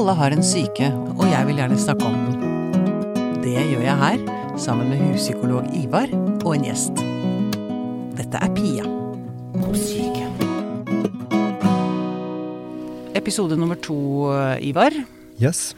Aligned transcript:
Alle 0.00 0.14
har 0.16 0.32
en 0.32 0.40
syke, 0.40 0.86
og 1.12 1.26
jeg 1.28 1.44
vil 1.44 1.58
gjerne 1.60 1.76
snakke 1.76 2.06
om 2.08 2.14
den. 2.16 3.40
Det 3.42 3.50
gjør 3.52 3.82
jeg 3.84 3.96
her, 4.00 4.22
sammen 4.56 4.88
med 4.88 5.02
huspsykolog 5.10 5.66
Ivar 5.76 6.08
og 6.40 6.54
en 6.54 6.62
gjest. 6.64 7.02
Dette 8.16 8.40
er 8.40 8.54
Pia 8.56 8.86
om 9.60 9.74
syke. 9.76 10.24
Episode 13.20 13.58
nummer 13.60 13.76
to, 13.76 13.98
Ivar. 14.64 14.96
Yes. 15.36 15.74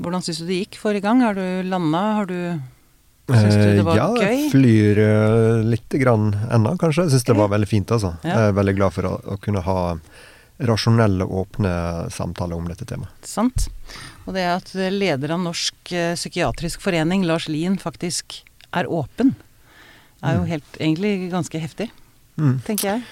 Hvordan 0.00 0.24
syns 0.24 0.40
du 0.40 0.46
det 0.48 0.62
gikk 0.62 0.78
forrige 0.80 1.04
gang? 1.04 1.20
Har 1.26 1.36
du 1.36 1.44
landa? 1.68 2.02
Har 2.22 2.30
du 2.32 2.38
Syns 3.26 3.52
du 3.52 3.66
det 3.66 3.84
var 3.84 4.00
gøy? 4.00 4.00
ja, 4.00 4.30
gøy? 4.30 4.46
flyr 4.54 5.02
uh, 5.02 5.66
lite 5.74 6.00
grann 6.00 6.30
ennå, 6.48 6.72
kanskje. 6.80 7.04
Jeg 7.04 7.18
syns 7.18 7.28
det 7.28 7.36
var 7.36 7.52
veldig 7.52 7.68
fint, 7.68 7.92
altså. 7.92 8.14
Ja. 8.24 8.32
Jeg 8.32 8.54
er 8.54 8.56
veldig 8.62 8.76
glad 8.80 8.96
for 8.96 9.10
å, 9.10 9.12
å 9.20 9.36
kunne 9.44 9.60
ha 9.66 9.76
rasjonelle, 10.58 11.24
åpne 11.24 12.10
samtaler 12.10 12.56
om 12.56 12.68
dette 12.68 12.86
temaet. 12.88 13.12
Sant. 13.26 13.68
Og 14.26 14.34
det 14.34 14.46
at 14.48 14.72
leder 14.74 15.34
av 15.36 15.42
Norsk 15.44 15.92
eh, 15.92 16.14
psykiatrisk 16.16 16.80
forening, 16.82 17.24
Lars 17.28 17.48
Lien, 17.48 17.76
faktisk 17.78 18.40
er 18.72 18.88
åpen, 18.90 19.34
er 20.24 20.38
jo 20.40 20.46
helt, 20.48 20.80
egentlig 20.80 21.30
ganske 21.30 21.60
heftig, 21.60 21.90
Mm. 22.36 22.58
tenker 22.66 22.88
jeg. 22.90 23.02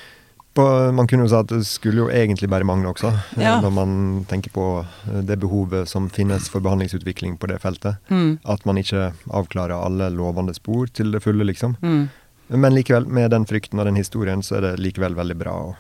På, 0.55 0.93
man 0.93 1.07
kunne 1.09 1.25
jo 1.25 1.29
si 1.33 1.35
at 1.39 1.49
det 1.49 1.65
skulle 1.67 2.03
jo 2.03 2.09
egentlig 2.13 2.49
bare 2.51 2.65
mangle 2.65 2.91
også, 2.93 3.09
eh, 3.37 3.43
Ja. 3.43 3.61
når 3.61 3.73
man 3.73 4.25
tenker 4.29 4.51
på 4.53 4.85
eh, 5.09 5.23
det 5.23 5.39
behovet 5.41 5.89
som 5.89 6.09
finnes 6.11 6.49
for 6.49 6.61
behandlingsutvikling 6.61 7.39
på 7.39 7.49
det 7.49 7.59
feltet. 7.63 7.97
Mm. 8.11 8.39
At 8.45 8.65
man 8.67 8.77
ikke 8.77 9.15
avklarer 9.31 9.75
alle 9.85 10.11
lovende 10.11 10.55
spor 10.55 10.87
til 10.93 11.11
det 11.13 11.23
fulle, 11.23 11.45
liksom. 11.45 11.77
Mm. 11.83 12.09
Men 12.51 12.75
likevel, 12.75 13.07
med 13.07 13.31
den 13.31 13.47
frykten 13.47 13.79
og 13.81 13.87
den 13.87 13.97
historien, 13.97 14.43
så 14.43 14.57
er 14.57 14.61
det 14.61 14.79
likevel 14.81 15.15
veldig 15.17 15.39
bra 15.39 15.53
og 15.53 15.77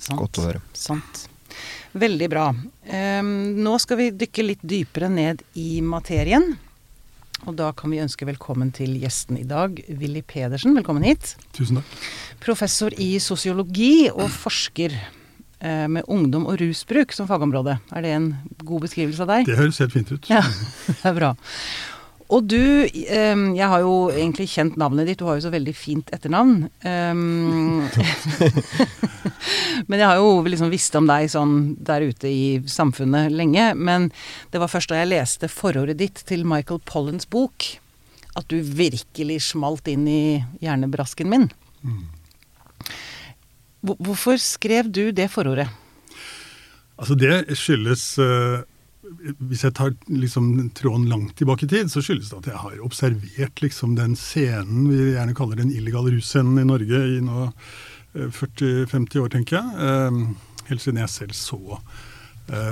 Sant. 0.00 0.18
godt 0.20 0.38
å 0.40 0.46
høre. 0.46 0.62
Sant. 0.76 1.26
Veldig 1.98 2.28
bra. 2.30 2.46
Um, 2.52 3.34
nå 3.58 3.74
skal 3.82 4.00
vi 4.00 4.08
dykke 4.14 4.44
litt 4.44 4.64
dypere 4.66 5.10
ned 5.12 5.42
i 5.58 5.80
materien. 5.84 6.52
Og 7.46 7.54
da 7.58 7.70
kan 7.76 7.92
vi 7.92 8.00
ønske 8.02 8.26
velkommen 8.26 8.72
til 8.74 8.96
gjesten 8.98 9.38
i 9.38 9.46
dag, 9.46 9.78
Willy 10.00 10.24
Pedersen. 10.26 10.74
Velkommen 10.76 11.06
hit. 11.06 11.36
Tusen 11.56 11.78
takk. 11.78 12.08
Professor 12.42 12.94
i 12.98 13.12
sosiologi 13.22 14.08
og 14.10 14.26
forsker 14.34 14.94
eh, 14.94 15.86
med 15.90 16.08
ungdom 16.10 16.48
og 16.50 16.58
rusbruk 16.60 17.14
som 17.14 17.30
fagområde. 17.30 17.78
Er 17.94 18.04
det 18.04 18.16
en 18.16 18.32
god 18.64 18.88
beskrivelse 18.88 19.22
av 19.24 19.30
deg? 19.32 19.46
Det 19.48 19.58
høres 19.60 19.78
helt 19.84 19.94
fint 19.94 20.10
ut. 20.12 20.30
Ja, 20.30 20.42
det 20.90 20.98
er 21.06 21.16
bra. 21.18 21.32
Og 22.28 22.44
du, 22.44 22.84
eh, 22.84 23.42
jeg 23.56 23.68
har 23.72 23.80
jo 23.80 24.10
egentlig 24.12 24.50
kjent 24.52 24.76
navnet 24.80 25.08
ditt, 25.08 25.20
du 25.20 25.24
har 25.24 25.38
jo 25.38 25.46
så 25.46 25.52
veldig 25.52 25.72
fint 25.72 26.10
etternavn. 26.12 26.66
Um, 26.84 27.86
men 29.88 29.96
jeg 29.96 30.04
har 30.04 30.20
jo 30.20 30.44
liksom 30.44 30.68
visst 30.72 30.98
om 30.98 31.08
deg 31.08 31.30
sånn 31.32 31.56
der 31.80 32.04
ute 32.04 32.28
i 32.28 32.60
samfunnet 32.68 33.32
lenge. 33.32 33.70
Men 33.80 34.10
det 34.52 34.60
var 34.60 34.68
først 34.72 34.92
da 34.92 35.00
jeg 35.00 35.12
leste 35.14 35.48
forordet 35.48 35.96
ditt 36.02 36.20
til 36.28 36.44
Michael 36.48 36.82
Pollens 36.84 37.24
bok, 37.24 37.70
at 38.36 38.44
du 38.52 38.60
virkelig 38.60 39.40
smalt 39.48 39.88
inn 39.88 40.04
i 40.04 40.22
hjernebrasken 40.60 41.32
min. 41.32 41.48
Hvorfor 43.80 44.36
skrev 44.42 44.92
du 44.92 45.08
det 45.16 45.30
forordet? 45.32 45.70
Altså 46.98 47.14
Det 47.14 47.56
skyldes 47.56 48.18
eh, 48.18 48.66
Hvis 49.38 49.64
jeg 49.64 49.74
tar 49.78 49.94
liksom 50.10 50.50
tråden 50.76 51.06
langt 51.10 51.36
tilbake 51.38 51.64
i 51.66 51.70
tid, 51.70 51.88
så 51.92 52.02
skyldes 52.04 52.30
det 52.32 52.40
at 52.42 52.50
jeg 52.52 52.62
har 52.64 52.82
observert 52.84 53.62
liksom 53.64 53.96
den 53.98 54.16
scenen 54.18 54.88
vi 54.90 55.14
gjerne 55.14 55.36
kaller 55.38 55.60
den 55.60 55.72
illegale 55.72 56.12
russcenen 56.16 56.60
i 56.60 56.66
Norge 56.68 57.00
i 57.16 57.22
nå 57.24 57.46
eh, 57.48 58.28
40-50 58.28 59.22
år, 59.24 59.32
tenker 59.32 59.58
jeg. 59.60 59.88
Eh, 59.88 60.46
Helt 60.68 60.84
siden 60.84 61.00
jeg 61.00 61.08
selv 61.08 61.32
så 61.32 61.58
eh, 61.78 61.84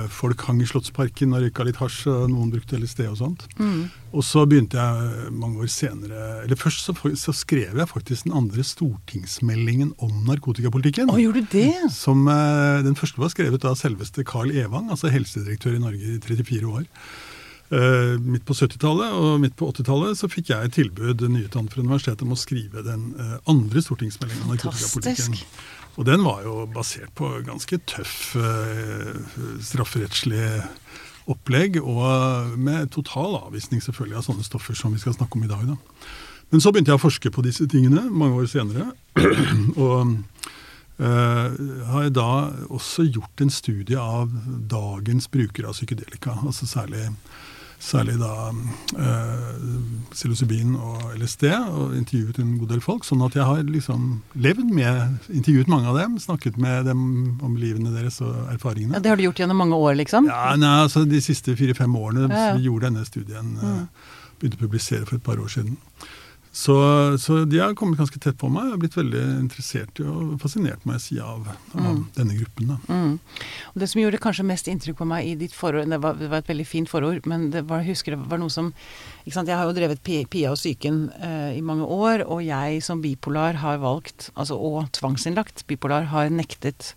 folk 0.09 0.41
hang 0.47 0.61
i 0.63 0.67
Slottsparken 0.69 1.35
og 1.37 1.43
røyka 1.43 1.65
litt 1.67 1.77
hasj, 1.77 2.07
og 2.09 2.31
noen 2.31 2.49
brukte 2.53 2.79
LSD 2.79 3.03
og 3.11 3.19
sånt. 3.19 3.45
Mm. 3.61 3.87
Og 4.15 4.23
så 4.25 4.45
begynte 4.49 4.79
jeg 4.79 5.07
eh, 5.11 5.29
mange 5.35 5.61
år 5.61 5.69
senere 5.71 6.21
Eller 6.43 6.59
først 6.59 6.85
så, 6.87 6.95
så 7.19 7.33
skrev 7.35 7.77
jeg 7.77 7.89
faktisk 7.89 8.27
den 8.27 8.35
andre 8.39 8.63
stortingsmeldingen 8.65 9.93
om 10.03 10.21
narkotikapolitikken. 10.29 11.11
Å, 11.11 11.19
gjorde 11.21 11.43
du 11.43 11.55
det? 11.57 11.91
Som, 11.93 12.25
eh, 12.31 12.83
den 12.87 12.97
første 12.97 13.21
var 13.21 13.33
skrevet 13.33 13.67
av 13.67 13.77
selveste 13.79 14.25
Carl 14.27 14.53
Evang, 14.55 14.91
altså 14.93 15.11
helsedirektør 15.13 15.77
i 15.77 15.83
Norge 15.83 16.15
i 16.15 16.21
34 16.23 16.71
år. 16.71 16.87
Eh, 17.67 18.13
midt 18.23 18.45
på 18.47 18.55
70-tallet 18.55 19.15
og 19.19 19.41
midt 19.43 19.57
på 19.59 19.67
80-tallet 19.73 20.15
så 20.15 20.29
fikk 20.31 20.53
jeg 20.53 20.69
et 20.69 20.77
tilbud 20.77 21.25
nyutdannet 21.27 21.73
fra 21.73 21.83
universitetet 21.83 22.23
om 22.23 22.31
å 22.31 22.39
skrive 22.39 22.83
den 22.85 23.09
eh, 23.19 23.33
andre 23.51 23.83
stortingsmeldingen 23.83 24.45
om 24.45 24.53
narkotikapolitikken. 24.55 25.35
Og 25.97 26.05
den 26.05 26.21
var 26.25 26.43
jo 26.45 26.67
basert 26.69 27.09
på 27.17 27.29
ganske 27.45 27.79
tøff 27.89 28.35
eh, 28.37 29.17
strafferettslig 29.65 30.45
opplegg, 31.27 31.81
og 31.81 32.53
med 32.61 32.91
total 32.93 33.35
avvisning 33.41 33.81
selvfølgelig 33.83 34.19
av 34.19 34.27
sånne 34.29 34.45
stoffer 34.45 34.77
som 34.77 34.93
vi 34.93 35.01
skal 35.01 35.17
snakke 35.17 35.39
om 35.39 35.47
i 35.47 35.51
dag. 35.51 35.65
Da. 35.67 35.75
Men 36.53 36.63
så 36.63 36.71
begynte 36.71 36.93
jeg 36.93 37.01
å 37.01 37.03
forske 37.03 37.31
på 37.33 37.43
disse 37.43 37.67
tingene 37.69 38.05
mange 38.07 38.39
år 38.39 38.47
senere. 38.51 38.91
og 39.83 40.13
eh, 41.01 41.57
har 41.91 42.11
da 42.15 42.29
også 42.69 43.07
gjort 43.09 43.43
en 43.43 43.51
studie 43.51 43.99
av 43.99 44.31
dagens 44.71 45.27
brukere 45.33 45.73
av 45.73 45.75
psykedelika. 45.75 46.37
altså 46.45 46.69
særlig 46.69 47.09
Særlig 47.79 48.15
da 48.19 48.29
eh, 48.97 49.57
psilocybin 50.11 50.73
og 50.81 51.11
LSD, 51.19 51.43
og 51.69 51.93
intervjuet 51.97 52.39
en 52.41 52.55
god 52.61 52.71
del 52.73 52.81
folk. 52.81 53.05
Sånn 53.05 53.21
at 53.25 53.35
jeg 53.37 53.45
har 53.45 53.61
liksom 53.67 54.07
levd 54.35 54.71
med, 54.73 55.17
intervjuet 55.29 55.69
mange 55.71 55.91
av 55.91 55.99
dem, 55.99 56.17
snakket 56.21 56.57
med 56.61 56.87
dem 56.89 57.03
om 57.45 57.55
livene 57.59 57.93
deres 57.93 58.17
og 58.25 58.33
erfaringene. 58.55 58.97
Ja, 58.97 59.03
det 59.05 59.13
har 59.13 59.19
du 59.21 59.27
gjort 59.27 59.41
gjennom 59.43 59.61
mange 59.61 59.77
år, 59.77 59.93
liksom? 60.01 60.25
Ja, 60.31 60.55
nei, 60.59 60.73
altså 60.87 61.05
De 61.07 61.21
siste 61.21 61.55
fire-fem 61.59 61.93
årene 61.95 62.27
Ja, 62.31 62.47
ja. 62.49 62.55
vi 62.57 62.65
gjorde 62.69 62.89
denne 62.89 63.05
studien. 63.05 63.57
eh, 63.61 63.67
Mm. 63.77 63.87
Begynte 64.37 64.57
å 64.59 64.65
publisere 64.67 65.05
for 65.09 65.15
et 65.17 65.23
par 65.25 65.39
år 65.41 65.49
siden. 65.49 65.77
Så, 66.57 66.73
så 67.21 67.43
de 67.45 67.59
har 67.61 67.75
kommet 67.77 67.99
ganske 67.99 68.17
tett 68.23 68.37
på 68.41 68.47
meg. 68.49 68.65
Jeg 68.65 68.73
har 68.73 68.79
blitt 68.81 68.95
veldig 68.97 69.19
interessert 69.43 69.99
i 70.01 70.05
og 70.09 70.31
fascinert, 70.41 70.81
må 70.87 70.95
jeg 70.95 71.03
si, 71.03 71.17
av, 71.21 71.45
av 71.75 71.83
Mm. 71.83 71.99
denne 72.15 72.37
gruppen. 72.39 72.71
Mm. 72.89 73.11
Og 73.73 73.77
det 73.83 73.89
som 73.91 74.01
gjorde 74.01 74.21
kanskje 74.23 74.45
mest 74.47 74.69
inntrykk 74.71 74.97
på 74.97 75.05
meg 75.11 75.27
i 75.29 75.35
ditt 75.37 75.53
forord, 75.53 75.85
det 75.91 75.99
var, 76.01 76.17
det 76.17 76.31
var 76.31 76.41
et 76.41 76.49
veldig 76.49 76.65
fint 76.65 76.89
forord, 76.89 77.27
men 77.29 77.51
det 77.53 77.61
var, 77.69 77.83
jeg 77.85 77.93
husker 77.93 78.15
det 78.15 78.23
var 78.31 78.41
noe 78.41 78.49
som 78.53 78.71
ikke 79.27 79.35
sant, 79.35 79.51
Jeg 79.51 79.59
har 79.59 79.67
jo 79.69 79.75
drevet 79.77 80.01
Pia 80.31 80.49
og 80.53 80.57
psyken 80.57 80.99
eh, 81.21 81.57
i 81.59 81.61
mange 81.61 81.85
år, 81.85 82.25
og 82.25 82.41
jeg 82.41 82.81
som 82.81 83.01
bipolar 83.03 83.59
har 83.61 83.77
valgt, 83.83 84.31
altså 84.35 84.57
og 84.57 84.89
tvangsinnlagt 84.97 85.65
bipolar, 85.69 86.09
har 86.09 86.31
nektet 86.33 86.95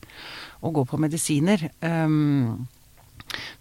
å 0.62 0.72
gå 0.72 0.86
på 0.88 0.96
medisiner. 1.00 1.68
Um, 1.84 2.68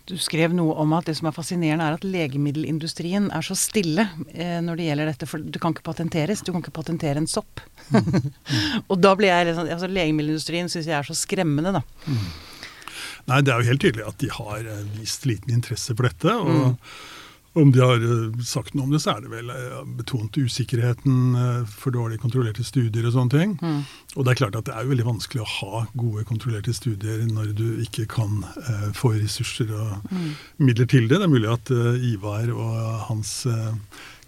du 0.10 0.16
skrev 0.18 0.54
noe 0.58 0.74
om 0.82 0.94
at 0.98 1.10
det 1.10 1.16
som 1.20 1.30
er 1.30 1.36
fascinerende, 1.36 1.86
er 1.86 1.98
at 2.00 2.06
legemiddelindustrien 2.08 3.30
er 3.36 3.46
så 3.46 3.58
stille 3.60 4.08
eh, 4.34 4.58
når 4.66 4.80
det 4.80 4.88
gjelder 4.90 5.12
dette. 5.12 5.30
For 5.30 5.44
det 5.44 5.62
kan 5.62 5.76
ikke 5.76 5.86
patenteres. 5.86 6.42
Du 6.46 6.52
kan 6.54 6.64
ikke 6.64 6.74
patentere 6.80 7.22
en 7.22 7.30
sopp. 7.30 7.62
og 8.90 8.96
da 9.02 9.14
blir 9.20 9.30
jeg 9.32 9.50
litt 9.50 9.60
sånn 9.60 9.70
altså 9.76 9.92
Legemiddelindustrien 9.92 10.72
syns 10.72 10.90
jeg 10.90 10.98
er 10.98 11.08
så 11.08 11.18
skremmende, 11.18 11.76
da. 11.80 11.84
Nei, 13.30 13.44
det 13.46 13.54
er 13.54 13.62
jo 13.62 13.70
helt 13.70 13.84
tydelig 13.84 14.08
at 14.10 14.20
de 14.24 14.34
har 14.34 14.68
vist 14.98 15.30
liten 15.30 15.54
interesse 15.60 15.94
for 15.94 16.10
dette. 16.10 16.34
og 16.34 16.50
Mm. 16.50 16.76
Om 17.60 17.72
de 17.76 17.82
har 17.84 18.04
eh, 18.06 18.42
sagt 18.48 18.74
noe 18.78 18.86
om 18.88 18.92
det, 18.94 19.00
så 19.04 19.14
er 19.18 19.24
det 19.26 19.30
vel 19.34 19.50
eh, 19.54 19.80
betont 20.00 20.38
usikkerheten, 20.40 21.16
eh, 21.36 21.64
for 21.70 21.92
dårlig 21.96 22.20
kontrollerte 22.24 22.64
studier 22.68 23.06
og 23.10 23.16
sånne 23.16 23.34
ting. 23.34 23.56
Mm. 23.62 23.82
Og 24.16 24.26
det 24.26 24.32
er 24.34 24.40
klart 24.42 24.56
at 24.60 24.68
det 24.70 24.76
er 24.76 24.86
jo 24.86 24.94
veldig 24.94 25.08
vanskelig 25.10 25.44
å 25.44 25.50
ha 25.58 25.82
gode 26.00 26.24
kontrollerte 26.30 26.74
studier 26.78 27.26
når 27.30 27.52
du 27.58 27.66
ikke 27.84 28.06
kan 28.12 28.40
eh, 28.64 28.88
få 28.98 29.14
ressurser 29.18 29.74
og 29.76 30.08
Mm. 30.10 30.32
midler 30.64 30.88
til 30.90 31.08
det. 31.10 31.20
Det 31.20 31.26
er 31.28 31.34
mulig 31.34 31.50
at 31.52 31.70
eh, 31.76 32.08
Ivar 32.14 32.50
og 32.54 32.80
hans 33.10 33.34
eh, 33.50 33.74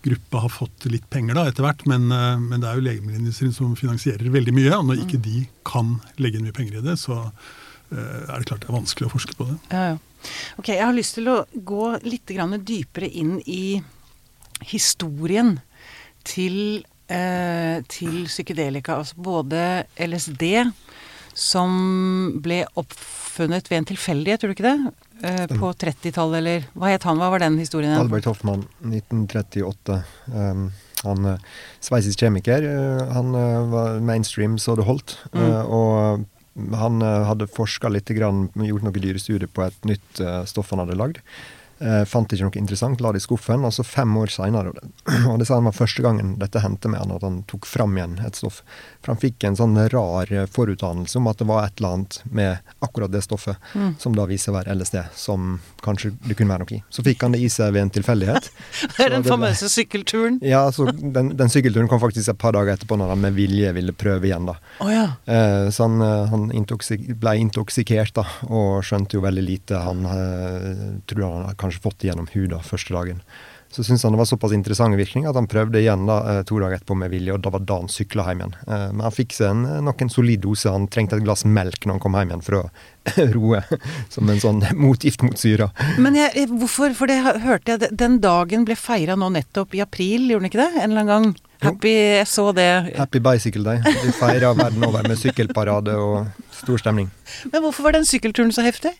gruppe 0.03 0.41
har 0.43 0.49
fått 0.49 0.85
litt 0.89 1.07
penger 1.13 1.37
da 1.37 1.47
etter 1.49 1.63
hvert, 1.65 1.83
men, 1.89 2.07
men 2.09 2.57
det 2.61 2.67
er 2.69 2.77
jo 2.79 2.85
legemiddelindustrien 2.87 3.53
som 3.53 3.75
finansierer 3.77 4.31
veldig 4.33 4.53
mye. 4.57 4.71
Og 4.79 4.87
når 4.89 5.03
ikke 5.03 5.19
de 5.21 5.43
kan 5.67 5.99
legge 6.17 6.39
inn 6.39 6.47
mye 6.47 6.55
penger 6.57 6.79
i 6.79 6.85
det, 6.87 6.95
så 6.97 7.19
er 7.91 8.31
det 8.39 8.47
klart 8.49 8.63
det 8.63 8.71
er 8.71 8.77
vanskelig 8.79 9.09
å 9.09 9.13
forske 9.13 9.35
på 9.37 9.45
det. 9.51 9.57
Ja, 9.69 9.83
ja. 9.91 9.97
Ok, 10.59 10.71
jeg 10.73 10.83
har 10.85 10.95
lyst 10.95 11.17
til 11.17 11.29
å 11.31 11.41
gå 11.53 11.91
litt 12.05 12.31
dypere 12.65 13.09
inn 13.09 13.39
i 13.45 13.81
historien 14.71 15.59
til, 16.23 16.83
eh, 17.07 17.81
til 17.87 18.25
psykedelika. 18.25 18.99
Altså 19.01 19.15
både 19.17 19.85
LSD, 19.97 20.71
som 21.33 22.41
ble 22.43 22.65
oppfunnet 22.75 23.69
ved 23.71 23.77
en 23.77 23.89
tilfeldighet, 23.93 24.41
tror 24.41 24.51
du 24.51 24.55
ikke 24.57 24.69
det? 24.69 24.93
Eh, 25.23 25.47
på 25.47 25.73
30-tallet, 25.73 26.37
eller 26.37 26.63
hva 26.73 26.91
het 26.91 27.03
han? 27.03 27.17
Hva 27.21 27.29
var 27.31 27.39
den 27.39 27.59
historien? 27.61 27.93
Albert 27.97 28.25
Hoffmann, 28.25 28.65
1938. 28.81 30.03
Um, 30.33 30.71
han 31.05 31.25
uh, 31.25 31.37
sveitsisk 31.81 32.21
kjemiker. 32.21 32.65
eh, 32.65 33.13
han 33.15 33.33
eh, 33.35 33.69
var 33.71 33.99
mainstream 34.05 34.57
så 34.61 34.75
det 34.77 34.85
holdt. 34.85 35.17
Mm. 35.33 35.41
Eh, 35.41 35.61
og 35.65 36.25
han 36.55 37.01
eh, 37.01 37.23
hadde 37.27 37.47
forska 37.47 37.89
litt, 37.89 38.11
gjort 38.11 38.85
noen 38.85 39.01
dyrestudier 39.01 39.49
på 39.51 39.65
et 39.65 39.87
nytt 39.87 40.21
eh, 40.23 40.43
stoff 40.49 40.73
han 40.73 40.83
hadde 40.83 40.99
lagd. 40.99 41.21
Eh, 41.81 42.03
fant 42.05 42.29
ikke 42.29 42.45
noe 42.45 42.59
interessant, 42.61 43.01
la 43.01 43.11
det 43.13 43.23
i 43.23 43.25
skuffen. 43.25 43.65
Og 43.65 43.73
så 43.73 43.85
fem 43.87 44.11
år 44.21 44.31
seinere, 44.33 44.73
og 44.73 45.39
det 45.41 45.49
var 45.49 45.73
første 45.75 46.05
gangen 46.05 46.35
dette 46.41 46.61
hendte 46.61 46.91
med 46.91 47.01
han, 47.01 47.15
at 47.15 47.25
han 47.25 47.41
tok 47.49 47.65
fram 47.69 47.97
igjen 47.97 48.19
et 48.25 48.37
stoff. 48.37 48.61
For 49.01 49.15
han 49.15 49.21
fikk 49.21 49.47
en 49.47 49.57
sånn 49.57 49.79
rar 49.93 50.29
forutdannelse 50.53 51.17
om 51.17 51.29
at 51.31 51.41
det 51.41 51.47
var 51.49 51.65
et 51.65 51.81
eller 51.81 51.95
annet 51.97 52.19
med 52.29 52.73
akkurat 52.85 53.11
det 53.13 53.23
stoffet, 53.25 53.57
mm. 53.73 53.95
som 54.01 54.13
da 54.17 54.27
viser 54.29 54.53
å 54.53 54.59
være 54.59 54.75
LSD, 54.77 54.99
som 55.17 55.55
kanskje 55.81 56.13
det 56.27 56.37
kunne 56.37 56.53
være 56.53 56.65
noe 56.65 56.77
i. 56.77 56.81
Så 56.93 57.05
fikk 57.05 57.25
han 57.25 57.33
det 57.33 57.41
i 57.41 57.49
seg 57.49 57.73
ved 57.73 57.87
en 57.87 57.93
tilfeldighet. 57.97 58.51
det 58.95 59.07
er 59.07 59.15
den 59.15 59.25
famøse 59.25 59.69
sykkelturen? 59.71 60.37
Ja, 60.45 60.63
så 60.75 60.91
den, 60.91 61.33
den, 61.39 61.51
sykkelturen 61.51 61.89
kom 61.89 62.01
faktisk 62.03 62.29
et 62.29 62.41
par 62.41 62.53
dager 62.57 62.75
etterpå, 62.75 62.99
når 62.99 63.15
han 63.15 63.25
med 63.25 63.37
vilje 63.37 63.73
ville 63.77 63.95
prøve 63.97 64.29
igjen, 64.29 64.45
da. 64.51 64.57
Oh, 64.83 64.91
ja. 64.93 65.07
eh, 65.25 65.71
så 65.73 65.89
han, 65.89 65.97
eh, 66.05 66.29
han 66.29 66.47
intoksik 66.61 67.09
ble 67.21 67.35
intoksikert, 67.41 68.13
da, 68.21 68.27
og 68.51 68.85
skjønte 68.85 69.17
jo 69.17 69.25
veldig 69.25 69.45
lite. 69.47 69.81
Han 69.81 70.05
eh, 70.11 70.85
tror 71.09 71.25
han 71.25 71.57
kanskje 71.57 71.70
kanskje 71.71 71.87
fått 71.87 72.05
gjennom 72.05 72.29
huda 72.33 72.61
første 72.65 72.93
dagen. 72.93 73.25
Så 73.71 73.85
syntes 73.87 74.03
han 74.03 74.11
det 74.11 74.19
var 74.19 74.27
såpass 74.27 74.51
interessant 74.51 74.97
virkning 74.99 75.25
at 75.29 75.37
han 75.39 75.47
prøvde 75.47 75.79
igjen 75.79 76.03
da, 76.03 76.17
eh, 76.27 76.41
to 76.43 76.57
dager 76.59 76.75
etterpå 76.75 76.95
med 76.97 77.11
vilje, 77.13 77.31
og 77.31 77.39
da 77.39 77.53
var 77.53 77.61
da 77.63 77.77
han 77.79 77.87
sykla 77.87 78.25
hjem 78.27 78.41
igjen. 78.41 78.55
Eh, 78.67 78.87
men 78.91 79.03
han 79.05 79.13
fikk 79.15 79.31
seg 79.37 79.47
en, 79.47 79.61
eh, 79.65 79.81
nok 79.87 80.01
en 80.01 80.11
solid 80.11 80.41
dose. 80.43 80.67
Han 80.67 80.89
trengte 80.91 81.15
et 81.15 81.23
glass 81.23 81.45
melk 81.45 81.85
når 81.85 81.95
han 81.95 82.01
kom 82.03 82.17
hjem 82.19 82.33
igjen 82.33 82.43
for 82.43 82.57
å 82.59 82.63
roe, 83.37 83.63
som 84.09 84.29
en 84.29 84.43
sånn 84.43 84.59
motgift 84.75 85.23
mot 85.23 85.39
syra. 85.39 85.69
Men 85.97 86.19
jeg, 86.19 86.49
hvorfor, 86.51 86.91
for 86.93 87.07
det 87.07 87.21
hørte 87.23 87.77
jeg, 87.77 87.95
den 87.95 88.19
dagen 88.19 88.67
ble 88.67 88.75
feira 88.75 89.15
nå 89.15 89.31
nettopp 89.31 89.73
i 89.79 89.85
april, 89.85 90.27
gjorde 90.27 90.43
den 90.43 90.51
ikke 90.51 90.65
det? 90.65 90.83
En 90.83 90.91
eller 90.91 91.05
annen 91.05 91.31
gang? 91.31 91.31
Happy, 91.61 91.93
jeg 91.93 92.27
så 92.27 92.49
det. 92.57 92.97
Happy 92.97 93.19
Bicycle 93.23 93.63
Day. 93.63 93.79
Vi 93.85 94.11
feira 94.17 94.51
verden 94.57 94.83
over 94.83 95.05
med 95.07 95.19
sykkelparade 95.21 95.93
og 95.95 96.27
stor 96.57 96.81
stemning. 96.81 97.11
Men 97.53 97.61
hvorfor 97.63 97.87
var 97.87 97.95
den 97.95 98.07
sykkelturen 98.09 98.51
så 98.51 98.65
heftig? 98.65 98.97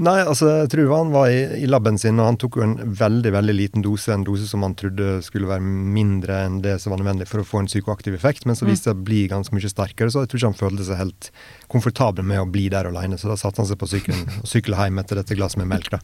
Nei, 0.00 0.20
altså 0.22 0.64
han 0.70 1.10
var 1.12 1.28
i, 1.28 1.40
i 1.60 1.66
laben 1.68 1.98
sin, 1.98 2.20
og 2.22 2.28
han 2.30 2.38
tok 2.40 2.56
jo 2.56 2.64
en 2.64 2.76
veldig 2.96 3.32
veldig 3.34 3.54
liten 3.56 3.84
dose. 3.84 4.12
En 4.14 4.24
dose 4.24 4.46
som 4.48 4.62
han 4.64 4.76
trodde 4.78 5.18
skulle 5.26 5.50
være 5.50 5.60
mindre 5.60 6.38
enn 6.46 6.60
det 6.64 6.78
som 6.80 6.94
var 6.94 7.02
nødvendig 7.02 7.26
for 7.28 7.42
å 7.42 7.46
få 7.46 7.60
en 7.60 7.68
psykoaktiv 7.68 8.16
effekt. 8.16 8.46
Men 8.48 8.56
så 8.56 8.64
mm. 8.64 8.70
viste 8.70 8.88
det 8.88 8.94
seg 8.94 9.02
å 9.02 9.08
bli 9.10 9.20
ganske 9.28 9.56
mye 9.56 9.72
sterkere, 9.72 10.12
så 10.12 10.24
jeg 10.24 10.30
tror 10.30 10.40
ikke 10.40 10.50
han 10.52 10.60
følte 10.60 10.86
seg 10.88 11.00
helt 11.02 11.30
komfortabel 11.72 12.26
med 12.26 12.42
å 12.42 12.48
bli 12.48 12.68
der 12.72 12.88
alene. 12.88 13.18
Så 13.20 13.28
da 13.28 13.36
satte 13.40 13.60
han 13.60 13.68
seg 13.68 13.80
på 13.80 13.90
sykkelen 13.90 14.24
og 14.40 14.48
sykla 14.48 14.86
hjem 14.86 15.02
etter 15.02 15.20
dette 15.20 15.36
glasset 15.38 15.60
med 15.60 15.70
melk, 15.74 15.92
da. 15.92 16.00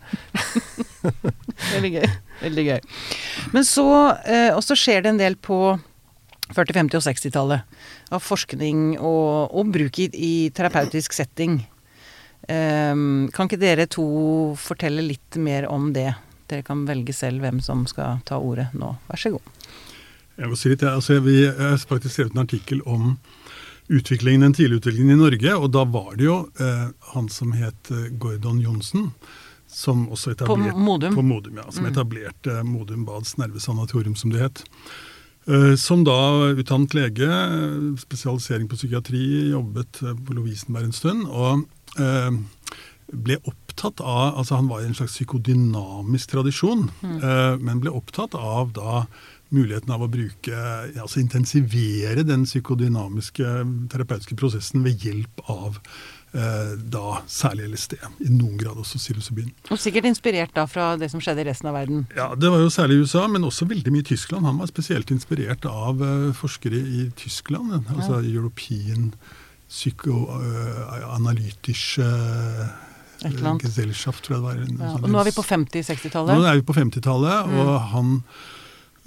veldig 1.77 1.93
gøy. 1.97 2.09
Veldig 2.43 2.67
gøy. 2.67 2.81
Men 3.55 3.65
så 3.65 3.87
eh, 4.27 4.51
Og 4.53 4.61
så 4.67 4.77
skjer 4.77 5.07
det 5.07 5.15
en 5.15 5.21
del 5.23 5.39
på 5.41 5.61
40-, 6.53 6.77
50- 6.77 6.99
og 6.99 7.07
60-tallet 7.07 8.13
av 8.15 8.23
forskning 8.23 8.99
og, 8.99 9.55
og 9.57 9.73
bruk 9.75 9.99
i, 10.05 10.11
i 10.13 10.35
terapeutisk 10.55 11.17
setting. 11.17 11.63
Um, 12.47 13.27
kan 13.35 13.49
ikke 13.49 13.59
dere 13.59 13.89
to 13.91 14.07
fortelle 14.61 15.03
litt 15.03 15.39
mer 15.43 15.67
om 15.73 15.91
det? 15.97 16.13
Dere 16.47 16.63
kan 16.67 16.85
velge 16.87 17.15
selv 17.17 17.43
hvem 17.43 17.59
som 17.65 17.83
skal 17.91 18.21
ta 18.27 18.39
ordet 18.39 18.69
nå. 18.79 18.93
Vær 19.09 19.19
så 19.19 19.33
god. 19.35 19.49
Jeg 20.37 20.51
må 20.53 20.59
si 20.59 20.71
litt, 20.71 20.85
altså, 20.87 21.19
Vi 21.25 21.41
har 21.49 21.79
faktisk 21.81 22.15
skrevet 22.15 22.37
en 22.37 22.45
artikkel 22.45 22.85
om 22.87 23.17
utviklingen, 23.89 24.45
den 24.45 24.55
tidlige 24.55 24.83
utviklingen 24.83 25.17
i 25.17 25.23
Norge. 25.25 25.57
Og 25.57 25.73
da 25.75 25.83
var 25.91 26.15
det 26.21 26.29
jo 26.29 26.39
eh, 26.61 26.87
han 27.15 27.29
som 27.33 27.55
het 27.57 27.91
eh, 27.91 28.09
Gordon 28.21 28.61
Johnsen, 28.63 29.11
som 29.67 30.07
også 30.13 30.37
etablerte 30.37 30.77
På 30.77 30.87
Modum? 30.87 31.19
På 31.19 31.27
Modum, 31.27 31.59
ja. 31.59 31.67
Som 31.71 31.87
mm. 31.87 31.93
etablerte 31.93 32.63
Modum 32.67 33.07
Bads 33.09 33.37
nervesanatorium, 33.41 34.15
som 34.15 34.35
det 34.35 34.45
het. 34.45 34.67
Uh, 35.47 35.77
som 35.79 36.03
da 36.03 36.51
utdannet 36.59 36.95
lege, 36.95 37.27
spesialisering 38.03 38.67
på 38.67 38.79
psykiatri, 38.79 39.53
jobbet 39.53 40.01
på 40.03 40.35
Lovisenberg 40.35 40.89
en 40.89 40.95
stund. 40.95 41.29
Og 41.31 41.63
Eh, 41.63 41.76
ble 43.13 43.39
opptatt 43.45 44.01
av 44.01 44.39
altså 44.41 44.59
Han 44.59 44.69
var 44.71 44.83
i 44.83 44.91
en 44.91 44.97
slags 44.97 45.15
psykodynamisk 45.15 46.35
tradisjon, 46.35 46.89
mm. 47.03 47.17
Eh, 47.23 47.55
men 47.63 47.81
ble 47.83 47.95
opptatt 47.95 48.35
av 48.35 48.75
da 48.77 49.07
muligheten 49.55 49.93
av 49.95 50.03
å 50.03 50.11
bruke, 50.11 50.59
altså 50.99 51.21
intensivere 51.23 52.25
den 52.27 52.43
psykodynamiske 52.49 53.47
terapeutiske 53.93 54.35
prosessen 54.35 54.83
ved 54.83 55.05
hjelp 55.07 55.45
av 55.53 55.79
eh, 56.35 56.73
da 56.83 57.21
særlig 57.31 57.69
LSD. 57.71 57.95
I 58.27 58.33
noen 58.33 58.57
grad 58.59 58.81
også 58.83 58.99
psilocybin. 58.99 59.53
Og 59.71 59.79
sikkert 59.79 60.11
inspirert 60.11 60.51
da 60.57 60.67
fra 60.67 60.89
det 60.99 61.13
som 61.13 61.23
skjedde 61.23 61.45
i 61.45 61.49
resten 61.53 61.71
av 61.71 61.79
verden? 61.79 62.09
Ja, 62.19 62.33
det 62.35 62.51
var 62.51 62.65
jo 62.65 62.75
særlig 62.75 62.99
i 62.99 63.07
USA, 63.07 63.29
men 63.31 63.47
også 63.47 63.71
veldig 63.71 63.95
mye 63.95 64.03
i 64.03 64.11
Tyskland. 64.11 64.49
Han 64.51 64.59
var 64.59 64.73
spesielt 64.73 65.15
inspirert 65.15 65.71
av 65.71 66.03
uh, 66.03 66.35
forskere 66.35 66.83
i 66.83 67.09
Tyskland, 67.23 67.77
altså 67.87 68.19
ja. 68.19 68.27
European 68.35 69.13
psykoanalytische 69.69 72.03
uh, 72.03 72.07
Gesellschaft, 73.61 74.25
tror 74.25 74.37
jeg 74.37 74.43
det 74.43 74.47
var. 74.47 74.57
Ja, 74.87 74.93
og 75.01 75.09
nå 75.11 75.19
er 75.21 75.25
vi 75.31 75.35
på 75.37 75.45
50-60-tallet? 75.47 76.33
Nå 76.37 76.43
er 76.47 76.55
vi 76.61 76.67
på 76.69 76.77
50-tallet, 76.77 77.37
mm. 77.49 77.55
og 77.63 77.73
han 77.93 78.09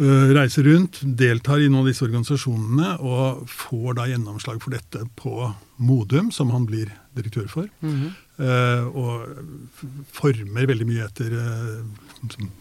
ø, 0.01 0.03
reiser 0.35 0.63
rundt, 0.67 0.95
deltar 1.03 1.57
i 1.61 1.69
noen 1.69 1.83
av 1.83 1.89
disse 1.91 2.05
organisasjonene 2.07 2.89
og 3.05 3.23
får 3.51 3.89
da 3.99 4.03
gjennomslag 4.09 4.57
for 4.63 4.71
dette 4.75 4.99
på 5.19 5.33
Modum, 5.79 6.27
som 6.35 6.47
han 6.55 6.63
blir 6.67 6.87
direktør 7.15 7.47
for. 7.51 7.67
Mm. 7.85 8.07
Uh, 8.39 8.83
og 8.95 9.15
former 10.15 10.63
veldig 10.71 10.87
mye 10.87 11.05
etter 11.05 11.29
uh, 11.35 11.79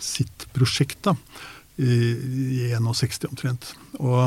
sitt 0.02 0.38
prosjekt 0.54 1.00
da, 1.06 1.12
i, 1.78 1.82
i 2.68 2.70
61 2.74 3.28
omtrent. 3.30 3.64
Og 3.98 4.18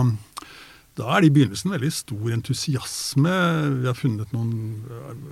da 1.00 1.08
er 1.16 1.24
det 1.24 1.30
i 1.30 1.34
begynnelsen 1.38 1.72
veldig 1.72 1.90
stor 1.96 2.32
entusiasme. 2.36 3.36
Vi 3.80 3.88
har 3.88 3.96
funnet 3.96 4.34
noen 4.36 4.82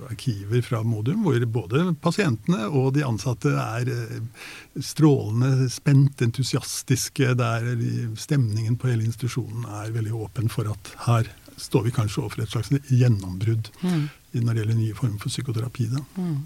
arkiver 0.08 0.62
fra 0.64 0.80
Modum 0.86 1.26
hvor 1.26 1.42
både 1.52 1.82
pasientene 2.00 2.64
og 2.70 2.94
de 2.96 3.04
ansatte 3.04 3.52
er 3.52 3.90
eh, 3.92 4.46
strålende 4.80 5.68
spent, 5.72 6.22
entusiastiske. 6.24 7.34
Der 7.36 7.68
stemningen 8.16 8.78
på 8.80 8.88
hele 8.88 9.04
institusjonen 9.04 9.66
er 9.82 9.92
veldig 9.96 10.14
åpen 10.16 10.48
for 10.52 10.70
at 10.72 10.94
her 11.04 11.28
står 11.60 11.90
vi 11.90 11.92
kanskje 11.92 12.22
overfor 12.22 12.46
et 12.46 12.54
slags 12.54 12.72
gjennombrudd 12.88 13.68
mm. 13.82 14.06
når 14.40 14.54
det 14.54 14.62
gjelder 14.62 14.78
nye 14.78 14.96
former 14.96 15.20
for 15.20 15.32
psykoterapi. 15.32 15.90
Mm. 16.16 16.38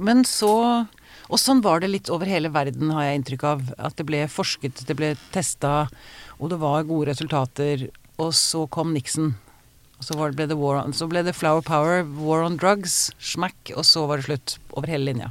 Men 0.00 0.26
så 0.28 0.52
Og 1.32 1.38
sånn 1.40 1.60
var 1.64 1.80
det 1.80 1.88
litt 1.88 2.08
over 2.12 2.28
hele 2.28 2.50
verden, 2.52 2.90
har 2.92 3.06
jeg 3.06 3.18
inntrykk 3.18 3.44
av. 3.48 3.60
At 3.80 3.96
det 3.96 4.04
ble 4.04 4.26
forsket, 4.28 4.82
det 4.84 4.96
ble 4.98 5.14
testa, 5.32 5.86
og 6.36 6.50
det 6.52 6.58
var 6.60 6.84
gode 6.84 7.08
resultater 7.08 7.86
og 8.20 8.34
så 8.36 8.66
kom 8.72 8.92
Nixon. 8.96 9.34
Og 9.98 10.08
så, 10.08 10.16
ble 10.18 10.48
det 10.50 10.56
on, 10.58 10.92
så 10.92 11.06
ble 11.06 11.22
det 11.22 11.36
Flower 11.38 11.62
Power, 11.62 12.02
War 12.18 12.42
on 12.42 12.56
Drugs, 12.58 13.12
smack, 13.22 13.70
og 13.76 13.86
så 13.86 14.02
var 14.10 14.18
det 14.18 14.26
slutt 14.26 14.56
over 14.74 14.90
hele 14.90 15.12
linja. 15.12 15.30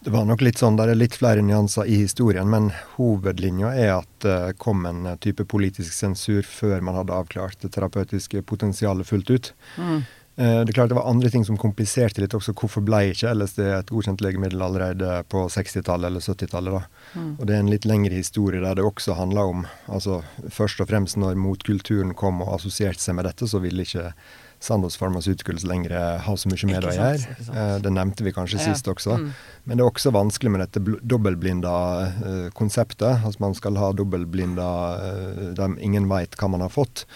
Det 0.00 0.10
var 0.14 0.26
nok 0.26 0.42
litt 0.42 0.58
sånn, 0.58 0.76
Det 0.78 0.86
er 0.86 0.98
litt 0.98 1.14
flere 1.18 1.42
nyanser 1.42 1.86
i 1.86 1.96
historien, 2.04 2.46
men 2.50 2.70
hovedlinja 2.96 3.72
er 3.74 3.92
at 3.96 4.10
det 4.22 4.58
kom 4.62 4.86
en 4.86 5.06
type 5.22 5.46
politisk 5.46 5.94
sensur 5.94 6.42
før 6.46 6.82
man 6.82 6.98
hadde 6.98 7.14
avklart 7.14 7.58
det 7.62 7.72
terapeutiske 7.74 8.42
potensialet 8.46 9.06
fullt 9.06 9.30
ut. 9.30 9.52
Mm. 9.78 10.02
Eh, 10.38 10.60
det 10.62 10.70
er 10.70 10.76
klart 10.76 10.92
det 10.92 10.94
var 10.94 11.08
andre 11.10 11.30
ting 11.34 11.44
som 11.44 11.58
kompliserte 11.58 12.22
litt 12.22 12.34
også. 12.36 12.54
Hvorfor 12.54 12.84
ble 12.86 13.08
ikke 13.10 13.32
LSD 13.34 13.62
et 13.66 13.88
godkjent 13.90 14.22
legemiddel 14.22 14.62
allerede 14.62 15.22
på 15.32 15.46
60-tallet 15.50 16.12
eller 16.12 16.22
70-tallet? 16.22 16.98
Mm. 17.14 17.32
Og 17.32 17.46
Det 17.46 17.56
er 17.56 17.64
en 17.64 17.72
litt 17.72 17.88
lengre 17.88 18.14
historie 18.14 18.62
der 18.62 18.78
det 18.78 18.86
også 18.86 19.16
handler 19.18 19.50
om 19.50 19.64
altså 19.86 20.20
Først 20.54 20.80
og 20.80 20.90
fremst 20.90 21.18
når 21.18 21.38
motkulturen 21.40 22.14
kom 22.14 22.42
og 22.44 22.52
assosierte 22.54 23.02
seg 23.02 23.18
med 23.18 23.26
dette, 23.26 23.48
så 23.50 23.58
ville 23.62 23.82
ikke 23.82 24.12
Sandoz 24.60 24.96
Pharmaceuticals 24.98 25.64
lenger 25.66 25.92
ha 26.22 26.36
så 26.36 26.50
mye 26.50 26.66
med 26.66 26.82
det 26.82 26.90
å 26.90 26.94
gjøre. 26.94 27.34
Eh, 27.54 27.74
det 27.82 27.92
nevnte 27.94 28.26
vi 28.26 28.34
kanskje 28.34 28.58
ja. 28.60 28.68
sist 28.70 28.88
også. 28.90 29.18
Mm. 29.18 29.28
Men 29.64 29.78
det 29.78 29.84
er 29.84 29.90
også 29.90 30.14
vanskelig 30.14 30.54
med 30.54 30.64
dette 30.64 30.96
dobbeltblinda 31.02 31.74
uh, 32.22 32.46
konseptet. 32.58 33.22
Altså 33.26 33.42
man 33.42 33.54
skal 33.58 33.78
ha 33.78 33.92
dobbeltblinda 33.94 34.70
uh, 35.02 35.44
der 35.58 35.76
ingen 35.82 36.08
veit 36.10 36.38
hva 36.38 36.50
man 36.50 36.66
har 36.66 36.74
fått. 36.74 37.06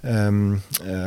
Um, 0.00 0.60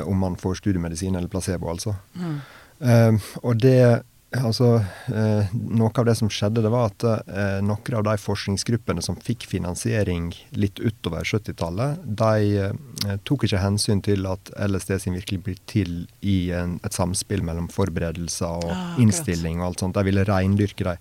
om 0.05 0.19
man 0.21 0.35
får 0.37 0.59
studiemedisin 0.59 1.15
eller 1.17 1.31
placebo, 1.31 1.71
altså. 1.71 1.95
Mm. 2.13 2.35
Um, 2.83 3.21
og 3.41 3.61
det 3.63 4.03
Altså, 4.33 4.81
eh, 5.13 5.51
noe 5.53 5.91
av 5.93 6.07
det 6.07 6.15
som 6.17 6.29
skjedde, 6.31 6.63
det 6.65 6.71
var 6.73 6.89
at 6.89 7.03
eh, 7.05 7.59
noen 7.61 7.97
av 7.99 8.05
de 8.07 8.15
forskningsgruppene 8.17 9.03
som 9.05 9.17
fikk 9.21 9.45
finansiering 9.51 10.31
litt 10.57 10.81
utover 10.81 11.27
70-tallet, 11.27 12.01
de 12.01 12.55
eh, 12.63 13.19
tok 13.29 13.45
ikke 13.45 13.61
hensyn 13.61 14.01
til 14.05 14.25
at 14.29 14.49
LSD 14.57 14.95
sin 15.03 15.17
virkelig 15.19 15.43
blir 15.45 15.59
til 15.69 15.91
i 16.25 16.49
en, 16.55 16.79
et 16.81 16.97
samspill 16.97 17.45
mellom 17.45 17.69
forberedelser 17.73 18.65
og 18.65 18.73
ah, 18.73 18.95
innstilling 19.03 19.61
og 19.61 19.69
alt 19.69 19.85
sånt. 19.85 19.99
De 19.99 20.07
ville 20.07 20.25
reindyrke 20.25 20.87
de 20.87 20.95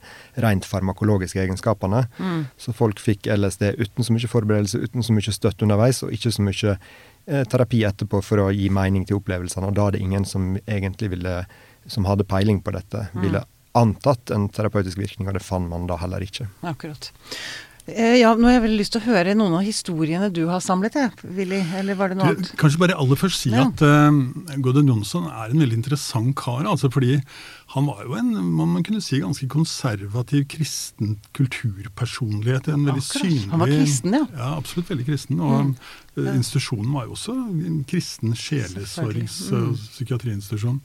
rent 0.45 0.69
farmakologiske 0.69 1.41
egenskapene. 1.41 2.05
Mm. 2.21 2.45
Så 2.61 2.77
folk 2.77 3.01
fikk 3.01 3.31
LSD 3.33 3.71
uten 3.81 4.05
så 4.05 4.13
mye 4.13 4.33
forberedelse, 4.35 4.83
uten 4.83 5.07
så 5.07 5.17
mye 5.17 5.33
støtte 5.33 5.65
underveis, 5.65 6.05
og 6.05 6.13
ikke 6.13 6.35
så 6.37 6.45
mye 6.45 6.77
terapi 7.27 7.85
etterpå 7.87 8.19
for 8.25 8.43
å 8.43 8.51
gi 8.51 8.69
mening 8.73 9.05
til 9.07 9.21
opplevelsene. 9.21 9.69
Og 9.71 9.77
da 9.79 9.89
er 9.89 9.97
det 9.97 10.05
ingen 10.05 10.25
som 10.29 10.57
egentlig 10.67 11.13
ville, 11.15 11.35
som 11.87 12.09
hadde 12.09 12.27
peiling 12.29 12.59
på 12.65 12.75
dette, 12.75 13.07
mm. 13.13 13.21
ville 13.23 13.45
antatt 13.79 14.33
en 14.35 14.49
terapeutisk 14.53 15.01
virkning, 15.01 15.29
og 15.29 15.37
det 15.39 15.45
fant 15.45 15.69
man 15.71 15.87
da 15.89 15.97
heller 16.03 16.25
ikke. 16.25 16.49
Akkurat. 16.67 17.13
Eh, 17.87 18.21
ja, 18.21 18.31
nå 18.39 18.47
har 18.47 18.61
jeg 18.61 18.63
veldig 18.69 18.79
lyst 18.79 18.95
til 18.95 19.03
å 19.03 19.09
høre 19.09 19.33
noen 19.35 19.57
av 19.59 19.65
historiene 19.67 20.29
du 20.31 20.45
har 20.47 20.63
samlet, 20.63 20.99
jeg, 21.01 21.31
Willy. 21.35 21.59
Eller 21.81 21.99
var 21.99 22.13
det 22.13 22.19
noe 22.21 22.31
annet? 22.31 22.53
Kanskje 22.61 22.83
bare 22.85 22.99
aller 23.01 23.19
først 23.19 23.43
si 23.43 23.51
ja. 23.51 23.65
at 23.67 23.83
uh, 23.83 24.13
Gordon 24.63 24.93
Johnson 24.93 25.27
er 25.27 25.51
en 25.51 25.65
veldig 25.65 25.81
interessant 25.81 26.37
kar. 26.39 26.63
altså 26.69 26.93
fordi 26.95 27.17
han 27.73 27.87
var 27.89 28.03
jo 28.05 28.15
en 28.19 28.31
man 28.53 28.83
kunne 28.85 29.01
si, 29.01 29.21
ganske 29.23 29.47
konservativ 29.49 30.45
kristen 30.53 31.15
kulturpersonlighet. 31.33 32.69
En 32.69 32.85
veldig 32.85 33.01
Akkurat. 33.03 33.23
synlig 33.23 33.51
Han 33.51 33.61
var 33.61 33.67
kristen, 33.73 34.13
ja. 34.19 34.27
Ja, 34.37 34.51
absolutt 34.59 34.91
veldig 34.91 35.07
kristen. 35.07 35.41
Og 35.41 35.65
Mm. 35.65 35.77
ja. 36.17 36.35
institusjonen 36.35 36.93
var 36.93 37.05
jo 37.07 37.13
også 37.17 37.33
en 37.33 37.85
kristen 37.89 38.35
sjelesorgs-. 38.35 39.51
Mm. 39.51 39.71
og 39.71 39.77
psykiatriinstitusjon. 39.77 40.81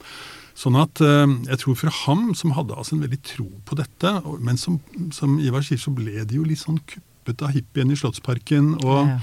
Sånn 0.56 0.76
at 0.80 1.00
eh, 1.00 1.26
jeg 1.52 1.58
tror 1.58 1.74
for 1.76 1.90
ham, 1.90 2.34
som 2.34 2.50
hadde 2.56 2.74
altså 2.74 2.94
en 2.96 3.02
veldig 3.04 3.22
tro 3.22 3.50
på 3.64 3.76
dette, 3.76 4.14
men 4.40 4.56
som, 4.56 4.80
som 5.12 5.38
Ivar 5.38 5.60
sier, 5.62 5.78
så 5.78 5.92
ble 5.94 6.24
de 6.24 6.34
jo 6.40 6.42
litt 6.44 6.58
sånn 6.64 6.80
kuppet 6.86 7.42
av 7.42 7.50
hippien 7.54 7.90
i 7.92 7.96
Slottsparken. 7.96 8.74
og 8.84 9.06
Ja. 9.06 9.18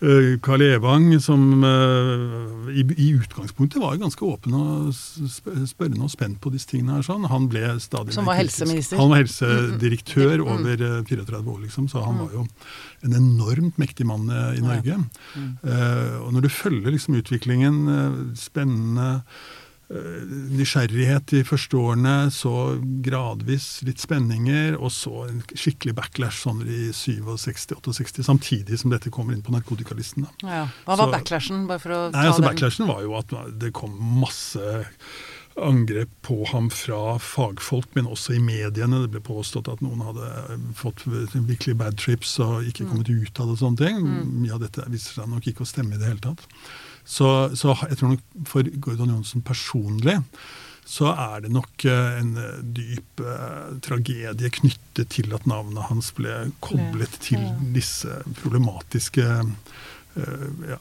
Eh, 0.00 0.36
Karl 0.40 0.62
Evang, 0.62 1.08
som 1.20 1.64
eh, 1.66 2.70
i, 2.78 2.84
i 3.02 3.06
utgangspunktet 3.18 3.80
var 3.82 3.96
ganske 3.98 4.22
åpen 4.22 4.54
og 4.54 4.92
sp- 4.94 5.64
spørrende 5.66 6.04
og 6.06 6.12
spent 6.12 6.38
på 6.44 6.52
disse 6.54 6.68
tingene. 6.70 7.00
her 7.00 7.06
sånn. 7.06 7.26
Han 7.26 7.48
ble 7.50 7.64
stadig 7.82 8.14
Som 8.14 8.28
var 8.30 8.38
helseminister. 8.38 8.96
Han 9.00 9.10
var 9.10 9.24
helsedirektør 9.24 10.38
Mm. 10.38 10.46
Mm. 10.46 10.52
over 10.54 10.86
eh, 10.86 11.02
34 11.08 11.42
år, 11.50 11.60
liksom, 11.66 11.88
så 11.90 12.04
han 12.04 12.18
var 12.22 12.30
jo 12.36 12.46
en 13.02 13.12
enormt 13.18 13.78
mektig 13.78 14.06
mann 14.06 14.30
eh, 14.30 14.58
i 14.58 14.62
Norge. 14.62 15.00
Mm. 15.34 15.50
Eh, 15.66 16.18
og 16.22 16.32
når 16.36 16.46
du 16.46 16.48
følger 16.48 16.94
liksom 16.94 17.18
utviklingen, 17.18 17.80
eh, 17.88 18.18
spennende 18.38 19.08
eh, 19.18 19.56
nysgjerrighet 19.88 21.26
de 21.32 21.42
første 21.48 21.78
årene, 21.80 22.16
så 22.34 22.52
gradvis 23.04 23.80
litt 23.86 24.02
spenninger, 24.02 24.76
og 24.78 24.92
så 24.94 25.24
en 25.28 25.40
skikkelig 25.54 25.94
backlash 25.98 26.42
sånn 26.44 26.60
i 26.68 26.90
67-68, 26.92 28.24
samtidig 28.26 28.78
som 28.82 28.92
dette 28.92 29.10
kommer 29.14 29.34
inn 29.36 29.42
på 29.46 29.54
narkotikalisten. 29.54 30.26
Da. 30.28 30.48
Ja. 30.48 30.62
Hva 30.84 30.96
var 30.96 31.06
Så- 31.06 31.12
backlashen, 31.16 31.66
bare 31.66 31.78
for 31.78 31.90
å 31.90 32.12
Nei, 32.12 32.22
ta 32.22 32.28
altså 32.28 32.42
den? 32.42 32.50
Backlashen 32.50 32.86
var 32.86 33.02
jo 33.02 33.14
at 33.16 33.58
det 33.58 33.72
kom 33.72 33.96
masse 34.20 34.84
angrep 35.58 36.08
på 36.22 36.46
ham 36.52 36.68
fra 36.70 37.18
fagfolk, 37.18 37.88
men 37.94 38.06
også 38.06 38.36
i 38.36 38.38
mediene. 38.38 39.00
Det 39.02 39.10
ble 39.10 39.20
påstått 39.20 39.66
at 39.72 39.80
noen 39.82 39.98
hadde 40.06 40.74
fått 40.74 41.02
virkelig 41.04 41.76
bad 41.76 41.96
trips 41.98 42.38
og 42.38 42.62
ikke 42.62 42.84
Mm. 42.86 42.90
kommet 42.92 43.08
ut 43.08 43.40
av 43.40 43.46
det 43.46 43.52
og 43.52 43.58
sånne 43.58 43.76
ting. 43.76 44.42
Mye 44.42 44.52
av 44.54 44.60
dette 44.60 44.84
viser 44.88 45.14
seg 45.22 45.28
nok 45.28 45.42
ikke 45.42 45.62
å 45.62 45.66
stemme 45.66 45.94
i 45.94 45.98
det 45.98 46.06
hele 46.06 46.20
tatt. 46.20 46.46
Så, 47.08 47.28
så 47.56 47.72
jeg 47.88 47.98
tror 47.98 48.14
nok 48.14 48.48
for 48.48 48.68
Gordon 48.84 49.14
Johnsen 49.14 49.44
personlig 49.46 50.18
så 50.88 51.10
er 51.12 51.42
det 51.44 51.50
nok 51.52 51.84
eh, 51.84 52.20
en 52.22 52.30
eh, 52.40 52.60
dyp 52.76 53.20
eh, 53.20 53.74
tragedie 53.84 54.48
knyttet 54.56 55.10
til 55.12 55.34
at 55.36 55.44
navnet 55.48 55.84
hans 55.90 56.08
ble 56.16 56.46
koblet 56.64 57.18
til 57.24 57.42
disse 57.74 58.22
problematiske 58.40 59.26
eh, 59.28 60.46
ja, 60.70 60.78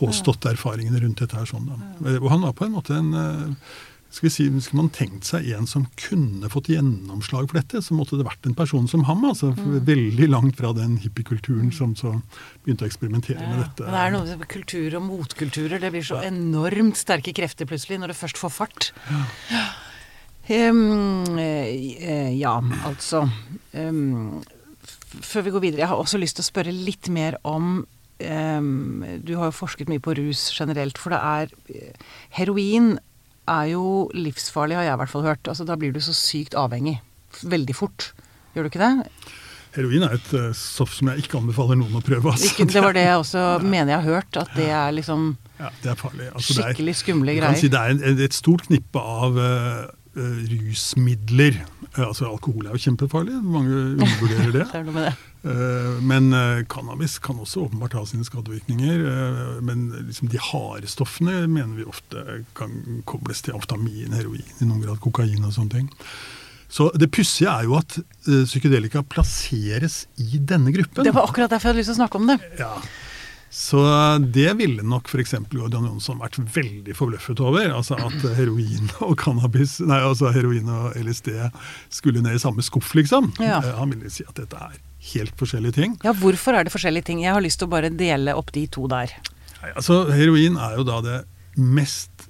påståtte 0.00 0.54
erfaringene 0.54 1.02
rundt 1.04 1.20
dette 1.20 1.36
her. 1.36 1.48
sånn 1.48 1.68
da. 1.68 1.76
Og 2.22 2.30
han 2.32 2.46
var 2.46 2.56
på 2.56 2.70
en 2.70 2.76
måte 2.78 2.96
en 2.96 3.12
eh, 3.20 3.68
skal 4.10 4.26
vi 4.26 4.32
si, 4.34 4.46
Skulle 4.60 4.82
man 4.82 4.90
tenkt 4.94 5.28
seg 5.28 5.46
en 5.54 5.68
som 5.70 5.86
kunne 6.00 6.50
fått 6.50 6.70
gjennomslag 6.72 7.46
for 7.50 7.60
dette, 7.60 7.82
så 7.84 7.94
måtte 7.94 8.18
det 8.18 8.26
vært 8.26 8.48
en 8.48 8.56
person 8.58 8.88
som 8.90 9.04
ham. 9.06 9.22
altså 9.28 9.52
Veldig 9.56 10.28
langt 10.30 10.58
fra 10.58 10.72
den 10.76 10.96
hippiekulturen 11.02 11.70
som 11.74 11.94
så 11.98 12.16
begynte 12.64 12.86
å 12.86 12.90
eksperimentere 12.90 13.38
med 13.44 13.62
dette. 13.62 13.86
men 13.86 13.94
det 13.94 14.02
er 14.02 14.16
noe 14.16 14.40
med 14.42 14.50
kultur 14.50 14.98
og 14.98 15.06
motkulturer. 15.06 15.78
Det 15.82 15.92
blir 15.94 16.06
så 16.06 16.22
enormt 16.26 16.98
sterke 16.98 17.34
krefter 17.36 17.70
plutselig, 17.70 18.00
når 18.02 18.12
det 18.12 18.18
først 18.18 18.42
får 18.42 18.54
fart. 18.56 18.90
Ehm, 20.50 21.38
eh, 21.38 22.34
ja, 22.34 22.56
altså 22.88 23.22
um, 23.72 24.40
Før 25.22 25.44
vi 25.46 25.52
går 25.54 25.62
videre, 25.62 25.80
jeg 25.84 25.90
har 25.92 26.00
også 26.00 26.18
lyst 26.18 26.40
til 26.40 26.42
å 26.42 26.50
spørre 26.50 26.74
litt 26.74 27.10
mer 27.12 27.38
om 27.46 27.86
Um, 28.20 29.00
Du 29.24 29.30
har 29.38 29.48
jo 29.48 29.56
forsket 29.56 29.88
mye 29.88 30.02
på 30.02 30.12
rus 30.12 30.50
generelt, 30.52 30.98
for 31.00 31.14
det 31.14 31.20
er 31.24 31.52
eh, 31.72 32.08
Heroin 32.36 32.98
er 33.50 33.70
jo 33.74 33.84
livsfarlig, 34.16 34.78
har 34.78 34.86
jeg 34.88 34.96
i 34.96 35.00
hvert 35.02 35.12
fall 35.12 35.26
hørt. 35.26 35.50
Altså, 35.50 35.66
da 35.68 35.76
blir 35.80 35.92
du 35.94 36.00
så 36.04 36.14
sykt 36.16 36.56
avhengig. 36.58 36.98
Veldig 37.42 37.76
fort. 37.76 38.10
Gjør 38.54 38.66
du 38.66 38.72
ikke 38.72 38.82
det? 38.82 39.10
Heroin 39.76 40.02
er 40.02 40.16
et 40.16 40.32
eh, 40.34 40.48
stoff 40.58 40.96
som 40.96 41.12
jeg 41.12 41.22
ikke 41.24 41.38
anbefaler 41.38 41.78
noen 41.78 42.00
å 42.00 42.02
prøve. 42.02 42.32
Altså. 42.32 42.48
Ikke, 42.50 42.66
det 42.72 42.82
var 42.82 42.96
det 42.96 43.04
jeg 43.06 43.20
også 43.24 43.44
mener 43.62 43.94
jeg 43.94 44.02
har 44.02 44.18
hørt, 44.18 44.40
at 44.40 44.50
det 44.58 44.66
er 44.74 44.96
liksom 44.96 45.30
Ja, 45.60 45.70
det 45.84 45.92
er 45.92 46.00
farlig. 46.00 46.26
Altså, 46.32 46.56
skikkelig 46.58 46.96
skumle 47.04 47.36
greier. 47.36 47.52
kan 47.52 47.60
si 47.60 47.70
det 47.70 47.80
er 47.84 48.24
et 48.26 48.34
stort 48.34 48.66
knippe 48.66 49.02
av 49.02 49.38
eh, 49.38 49.84
rusmidler. 50.16 51.60
Eh, 51.96 52.06
altså 52.06 52.28
Alkohol 52.30 52.66
er 52.68 52.76
jo 52.76 52.82
kjempefarlig, 52.86 53.36
mange 53.44 53.74
undervurderer 53.96 54.54
det. 54.54 54.66
Det 54.74 54.94
det. 54.96 55.12
Eh, 55.40 56.00
men 56.04 56.32
eh, 56.36 56.64
cannabis 56.68 57.18
kan 57.22 57.38
også 57.40 57.62
åpenbart 57.68 57.94
ha 57.96 58.02
sine 58.08 58.26
skadevirkninger. 58.26 59.04
eh, 59.12 59.54
men 59.64 59.86
liksom 60.08 60.28
de 60.32 60.40
harde 60.50 60.90
stoffene 60.90 61.46
mener 61.48 61.78
vi 61.78 61.86
ofte 61.88 62.42
kan 62.58 63.02
kobles 63.08 63.40
til 63.46 63.56
amfetamin, 63.56 64.12
heroin, 64.12 64.44
i 64.60 64.68
noen 64.68 64.82
grad 64.84 65.00
kokain 65.00 65.44
og 65.46 65.54
sånne 65.56 65.78
ting. 65.78 65.88
Så 66.70 66.90
det 66.94 67.08
pussige 67.10 67.50
er 67.50 67.64
jo 67.66 67.78
at 67.80 67.96
eh, 67.98 68.44
psykedelika 68.46 69.02
plasseres 69.02 70.04
i 70.22 70.38
denne 70.38 70.70
gruppen. 70.74 71.02
Det 71.06 71.14
var 71.16 71.26
akkurat 71.30 71.50
derfor 71.50 71.70
jeg 71.70 71.74
hadde 71.74 71.82
lyst 71.82 71.90
til 71.94 71.96
å 71.98 72.02
snakke 72.04 72.20
om 72.20 72.28
det. 72.30 72.36
Ja. 72.60 72.74
Så 73.50 73.80
det 74.30 74.52
ville 74.60 74.84
nok 74.86 75.08
f.eks. 75.10 75.34
Gordon 75.50 75.88
Johnson 75.88 76.20
vært 76.22 76.38
veldig 76.54 76.94
forbløffet 76.94 77.40
over. 77.42 77.72
Altså 77.74 77.96
at 77.98 78.22
heroin 78.38 78.92
og 79.02 79.16
cannabis, 79.18 79.78
nei 79.82 79.98
altså 80.06 80.30
heroin 80.34 80.70
og 80.70 80.94
LSD 81.00 81.32
skulle 81.90 82.22
ned 82.22 82.38
i 82.38 82.42
samme 82.42 82.62
skuff, 82.62 82.92
liksom. 82.94 83.32
Ja. 83.42 83.58
Eh, 83.58 83.74
Han 83.80 83.90
ville 83.90 84.10
si 84.14 84.22
at 84.28 84.38
dette 84.38 84.54
er 84.56 84.78
helt 85.14 85.34
forskjellige 85.40 85.74
ting. 85.80 85.98
Ja, 86.06 86.14
hvorfor 86.14 86.54
er 86.54 86.64
det 86.68 86.72
forskjellige 86.74 87.08
ting? 87.10 87.24
Jeg 87.24 87.34
har 87.34 87.42
lyst 87.42 87.58
til 87.62 87.66
å 87.66 87.74
bare 87.74 87.90
dele 87.90 88.36
opp 88.38 88.52
de 88.54 88.66
to 88.70 88.86
der. 88.90 89.12
Nei, 89.60 89.74
altså 89.74 90.04
Heroin 90.14 90.56
er 90.60 90.78
jo 90.78 90.86
da 90.86 91.00
det 91.04 91.18
mest 91.58 92.29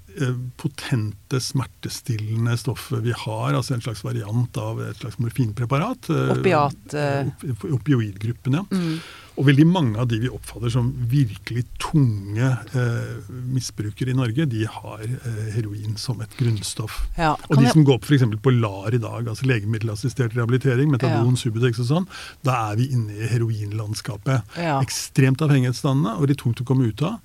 potente 0.56 1.40
smertestillende 1.40 2.56
stoffet 2.58 3.02
vi 3.04 3.12
har. 3.16 3.54
Altså 3.54 3.74
en 3.76 3.80
slags 3.84 4.02
variant 4.04 4.56
av 4.60 4.80
et 4.88 4.96
slags 5.02 5.18
morfinpreparat. 5.22 6.10
eh, 6.10 6.30
Opiat, 6.36 6.94
eh. 6.94 7.26
op- 7.50 7.64
Opioidgruppen, 7.80 8.52
ja. 8.60 8.64
Mm. 8.70 9.00
Og 9.40 9.46
veldig 9.46 9.64
mange 9.70 9.96
av 9.96 10.08
de 10.10 10.18
vi 10.20 10.28
oppfatter 10.28 10.68
som 10.74 10.90
virkelig 11.08 11.62
tunge 11.80 12.50
eh, 12.74 13.30
misbrukere 13.54 14.10
i 14.12 14.16
Norge, 14.18 14.44
de 14.50 14.66
har 14.68 15.00
eh, 15.00 15.46
heroin 15.54 15.96
som 15.96 16.20
et 16.20 16.34
grunnstoff. 16.36 16.98
Ja, 17.16 17.36
Og 17.48 17.56
de 17.56 17.62
jeg- 17.64 17.72
som 17.72 17.84
går 17.84 17.94
opp 17.94 18.04
f.eks. 18.04 18.26
på 18.42 18.52
LAR 18.60 18.92
i 18.92 18.98
dag, 19.00 19.24
altså 19.30 19.46
legemiddelassistert 19.48 20.34
rehabilitering, 20.36 20.90
metadon, 20.90 21.30
Ja. 21.32 21.40
Subutex 21.40 21.78
og 21.80 21.86
sånn, 21.86 22.06
da 22.44 22.72
er 22.72 22.76
vi 22.76 22.90
inne 22.92 23.16
i 23.16 23.28
heroinlandskapet. 23.32 24.42
Ja. 24.58 24.80
Ekstremt 24.82 25.40
avhengighetsdannende 25.40 26.18
og 26.20 26.28
litt 26.28 26.38
tungt 26.42 26.60
å 26.60 26.64
komme 26.66 26.90
ut 26.90 27.00
av. 27.02 27.20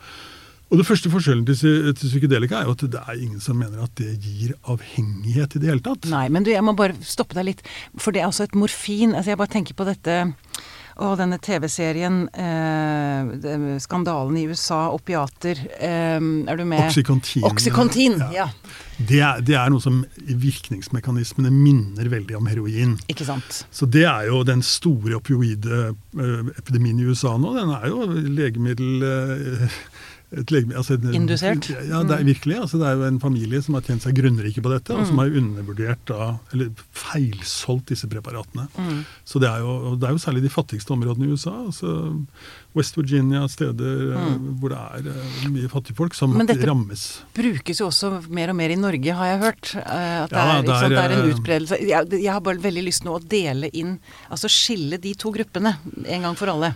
Og 0.75 0.82
det 0.82 0.89
første 0.89 1.08
forskjellen 1.08 1.46
til, 1.48 1.55
til 1.96 2.10
psykedelika 2.10 2.58
er 2.60 2.65
jo 2.67 2.74
at 2.75 2.82
det 2.91 3.00
er 3.00 3.20
ingen 3.24 3.39
som 3.39 3.55
mener 3.55 3.86
at 3.86 3.94
det 3.96 4.17
gir 4.20 4.58
avhengighet 4.67 5.55
i 5.55 5.62
det 5.63 5.70
hele 5.72 5.84
tatt. 5.86 6.10
Nei, 6.12 6.25
men 6.27 6.44
du, 6.44 6.50
jeg 6.51 6.65
må 6.67 6.74
bare 6.75 6.98
stoppe 7.00 7.38
deg 7.38 7.46
litt. 7.48 7.62
For 7.96 8.12
det 8.12 8.20
er 8.20 8.27
altså 8.27 8.44
et 8.44 8.58
morfin. 8.60 9.13
Altså, 9.15 9.32
jeg 9.32 9.39
bare 9.39 9.53
tenker 9.55 9.77
på 9.77 9.88
dette 9.88 10.17
og 10.96 11.17
denne 11.20 11.36
TV-serien, 11.44 12.22
eh, 12.32 13.79
skandalen 13.84 14.36
i 14.39 14.46
USA, 14.48 14.89
opiater 14.96 15.60
eh, 15.75 16.20
Er 16.20 16.55
du 16.60 16.63
med? 16.67 16.86
Oxycontin. 16.86 17.44
Oxycontin, 17.48 18.20
ja. 18.36 18.50
Det, 18.98 19.20
er, 19.20 19.39
det 19.44 19.55
er 19.60 19.72
noe 19.72 19.84
som 19.84 20.03
virkningsmekanismene 20.27 21.51
minner 21.55 22.12
veldig 22.12 22.36
om 22.39 22.48
heroin. 22.51 22.98
Ikke 23.12 23.27
sant. 23.27 23.63
Så 23.72 23.88
det 23.88 24.03
er 24.08 24.27
jo 24.27 24.44
den 24.48 24.63
store 24.63 25.20
opioidepidemien 25.20 27.00
i 27.00 27.08
USA 27.08 27.38
nå. 27.39 27.55
Den 27.60 27.72
er 27.79 27.88
jo 27.91 28.12
legemiddel... 28.12 29.08
eh, 29.08 29.79
altså 30.34 30.98
Indusert? 31.13 31.70
Ja, 31.89 32.01
det 32.03 32.17
er 32.17 32.24
virkelig. 32.27 32.58
Altså 32.62 32.79
det 32.82 32.88
er 32.88 32.98
jo 33.00 33.05
en 33.08 33.20
familie 33.20 33.62
som 33.62 33.77
har 33.77 33.86
tjent 33.86 34.03
seg 34.03 34.15
grunnrike 34.17 34.63
på 34.63 34.72
dette, 34.74 34.96
og 34.96 35.08
som 35.08 35.22
har 35.22 35.32
undervurdert 35.32 36.01
da, 36.10 36.36
eller 36.53 36.72
feilsolgt 36.91 37.94
disse 37.94 38.10
preparatene. 38.12 38.67
Så 39.25 39.39
det 39.39 39.50
er, 39.50 39.63
jo, 39.63 39.96
det 40.00 40.10
er 40.10 40.15
jo 40.15 40.24
særlig 40.25 40.46
de 40.46 40.53
fattigste 40.53 40.96
områdene 40.96 41.29
i 41.29 41.36
USA. 41.36 41.55
altså 41.67 41.96
West 42.75 42.98
Virginia, 42.98 43.46
steder 43.48 44.15
mm. 44.15 44.48
hvor 44.60 44.74
det 44.74 44.79
er 44.82 45.05
eh, 45.13 45.44
mye 45.53 45.70
fattigfolk, 45.72 46.15
som 46.17 46.34
rammes. 46.34 46.41
Men 46.44 46.50
dette- 46.50 46.67
rammes. 46.67 47.03
Brukes 47.38 47.79
jo 47.79 47.88
også 47.88 48.12
mer 48.27 48.51
og 48.51 48.58
mer 48.60 48.74
i 48.74 48.79
Norge, 48.79 49.15
har 49.15 49.32
jeg 49.32 49.39
hørt. 49.46 49.75
Eh, 49.79 50.24
At 50.25 50.34
det, 50.34 50.36
Ja, 50.36 50.58
er, 50.58 50.63
ikke 50.65 50.79
sant, 50.82 50.96
det 50.96 51.03
er, 51.03 51.15
en 51.15 51.22
eh, 51.22 51.36
utbredelse. 51.36 51.79
Jeg, 51.88 52.12
jeg 52.20 52.32
har 52.34 52.44
bare 52.44 52.63
veldig 52.65 52.84
lyst 52.84 53.08
nå 53.08 53.15
å 53.15 53.22
dele 53.24 53.70
inn 53.72 53.96
Altså 54.29 54.50
skille 54.51 55.00
de 55.01 55.13
to 55.15 55.32
gruppene 55.32 55.77
en 56.03 56.27
gang 56.27 56.36
for 56.36 56.51
alle. 56.51 56.74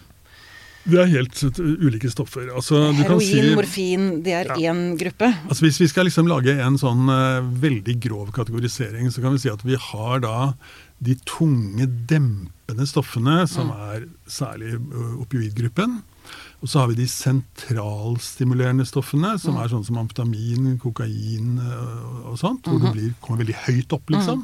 Det 0.85 0.99
er 1.03 1.09
helt 1.11 1.41
uh, 1.43 1.59
ulike 1.85 2.09
stoffer. 2.09 2.47
Altså, 2.55 2.79
du 2.95 3.01
kan 3.03 3.17
Heroin, 3.19 3.25
si, 3.27 3.55
morfin, 3.57 4.05
det 4.23 4.33
er 4.33 4.51
Ja. 4.55 4.71
én 4.71 4.95
gruppe. 4.97 5.27
Altså 5.49 5.65
Hvis 5.65 5.79
vi 5.81 5.87
skal 5.91 6.05
liksom 6.07 6.27
lage 6.27 6.55
en 6.55 6.77
sånn 6.79 7.09
uh, 7.11 7.41
veldig 7.43 7.97
grov 7.99 8.31
kategorisering, 8.31 9.11
så 9.11 9.21
kan 9.21 9.35
vi 9.35 9.43
si 9.43 9.49
at 9.51 9.63
vi 9.67 9.75
har 9.75 10.19
da 10.23 10.53
de 10.99 11.15
tunge, 11.25 11.85
dempende 12.09 12.85
stoffene, 12.87 13.47
som 13.47 13.69
er 13.71 14.03
særlig 14.27 14.73
eh, 14.75 15.13
opioidgruppen. 15.23 16.01
Og 16.59 16.67
så 16.67 16.81
har 16.81 16.89
vi 16.91 16.97
de 16.99 17.05
sentralstimulerende 17.07 18.83
stoffene, 18.87 19.37
som 19.39 19.55
er 19.61 19.71
sånn 19.71 19.85
som 19.87 19.99
amfetamin, 20.01 20.73
kokain 20.81 21.55
eh, 21.63 22.27
og 22.27 22.35
sånt, 22.41 22.67
hvor 22.67 22.81
du 22.83 22.89
blir, 22.91 23.13
kommer 23.23 23.45
veldig 23.45 23.55
høyt 23.63 23.95
opp, 23.95 24.11
liksom. 24.11 24.43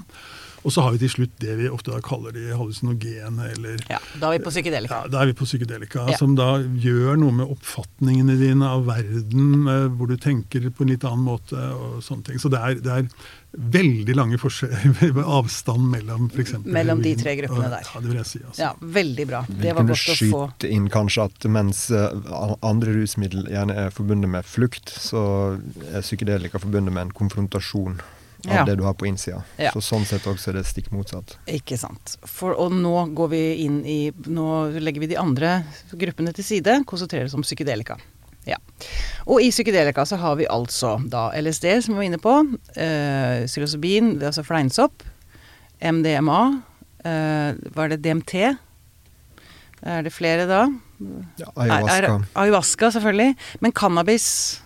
Og 0.65 0.73
så 0.73 0.81
har 0.81 0.95
vi 0.95 0.97
til 1.03 1.11
slutt 1.13 1.35
det 1.39 1.55
vi 1.59 1.67
ofte 1.69 1.91
da 1.93 1.99
kaller 2.01 2.33
de 2.33 2.47
hallusinogene, 2.57 3.51
eller 3.53 3.77
Ja, 3.89 3.99
da 4.19 4.31
er 4.31 4.39
vi 4.39 4.43
på 4.47 4.49
psykedelika. 4.49 5.03
ja, 5.03 5.07
Da 5.13 5.21
er 5.21 5.25
vi 5.29 5.33
på 5.37 5.45
psykedelika, 5.45 6.07
Ja. 6.09 6.17
som 6.17 6.33
da 6.35 6.57
gjør 6.63 7.19
noe 7.21 7.31
med 7.31 7.47
oppfatningene 7.53 8.37
dine 8.39 8.65
av 8.65 8.85
verden, 8.87 9.67
eh, 9.69 9.87
hvor 9.93 10.07
du 10.09 10.17
tenker 10.17 10.65
på 10.73 10.81
en 10.81 10.87
litt 10.89 11.03
annen 11.05 11.23
måte 11.23 11.53
og 11.53 12.01
sånne 12.01 12.23
ting. 12.25 12.37
Så 12.41 12.49
det 12.49 12.59
er, 12.59 12.75
det 12.81 12.91
er 12.91 13.07
veldig 13.55 14.15
lange 14.17 14.37
avstand 15.39 15.85
mellom 15.91 16.29
f.eks. 16.33 16.55
Mellom 16.65 17.01
de 17.03 17.13
tre 17.15 17.35
gruppene 17.39 17.69
der. 17.69 17.85
Ja, 17.93 18.01
det 18.01 18.09
vil 18.09 18.17
jeg 18.17 18.25
si. 18.25 18.39
Altså. 18.43 18.59
Ja, 18.65 18.73
veldig 18.81 19.27
bra. 19.29 19.43
Vi 19.47 19.61
Det 19.61 19.75
var 19.75 19.83
kunne 19.83 19.93
godt 19.93 20.09
å 20.09 20.31
få. 20.31 20.41
skyte 20.57 20.71
inn 20.71 20.89
kanskje 20.89 21.25
at 21.29 21.47
mens 21.51 21.85
eh, 21.91 22.09
andre 22.65 22.97
rusmiddel 22.97 23.45
gjerne 23.53 23.77
er 23.85 23.93
forbundet 23.95 24.29
med 24.29 24.43
flukt, 24.49 24.89
så 24.89 25.59
er 25.93 26.01
psykedelika 26.01 26.59
forbundet 26.59 26.91
med 26.91 27.07
en 27.07 27.11
konfrontasjon 27.15 27.99
av 28.49 28.55
Ja. 28.55 28.65
det 28.65 28.75
du 28.77 28.83
har 28.83 28.93
på 28.93 29.07
innsida. 29.07 29.43
Ja. 29.57 29.71
Så 29.71 29.81
sånn 29.81 30.05
sett 30.05 30.25
også 30.27 30.49
er 30.49 30.53
det 30.59 30.65
stikk 30.65 30.91
motsatt. 30.91 31.37
Ikke 31.47 31.77
sant. 31.77 32.17
For, 32.25 32.53
og 32.59 32.71
nå 32.71 33.13
går 33.15 33.29
vi 33.31 33.43
inn 33.65 33.81
i 33.85 34.11
Nå 34.27 34.71
legger 34.79 34.99
vi 35.01 35.07
de 35.07 35.17
andre 35.17 35.63
gruppene 35.93 36.33
til 36.33 36.43
side, 36.43 36.83
konsentrerer 36.85 37.25
oss 37.25 37.33
om 37.37 37.41
psykedelika. 37.45 37.97
Ja. 38.45 38.57
Og 39.25 39.41
i 39.41 39.49
psykedelika 39.49 40.05
så 40.05 40.17
har 40.21 40.35
vi 40.37 40.45
altså 40.45 40.99
da 41.09 41.31
LSD, 41.33 41.81
som 41.81 41.95
vi 41.95 41.97
var 42.03 42.09
inne 42.11 42.19
på, 42.21 42.35
øh, 42.77 43.45
psilocybin, 43.49 44.13
det 44.19 44.23
er 44.23 44.31
altså 44.33 44.43
fleinsopp, 44.45 45.01
MDMA, 45.81 46.61
hva 47.03 47.83
er 47.85 47.89
det 47.95 48.01
DMT? 48.01 48.57
Er 49.85 50.01
det 50.05 50.13
flere 50.13 50.45
da? 50.49 50.63
Ja, 51.37 51.49
Er, 51.57 51.61
ayahuasca. 51.61 51.95
er, 52.15 52.25
ayahuasca, 52.35 52.91
selvfølgelig. 52.95 53.35
Men 53.61 53.71
cannabis, 53.71 54.61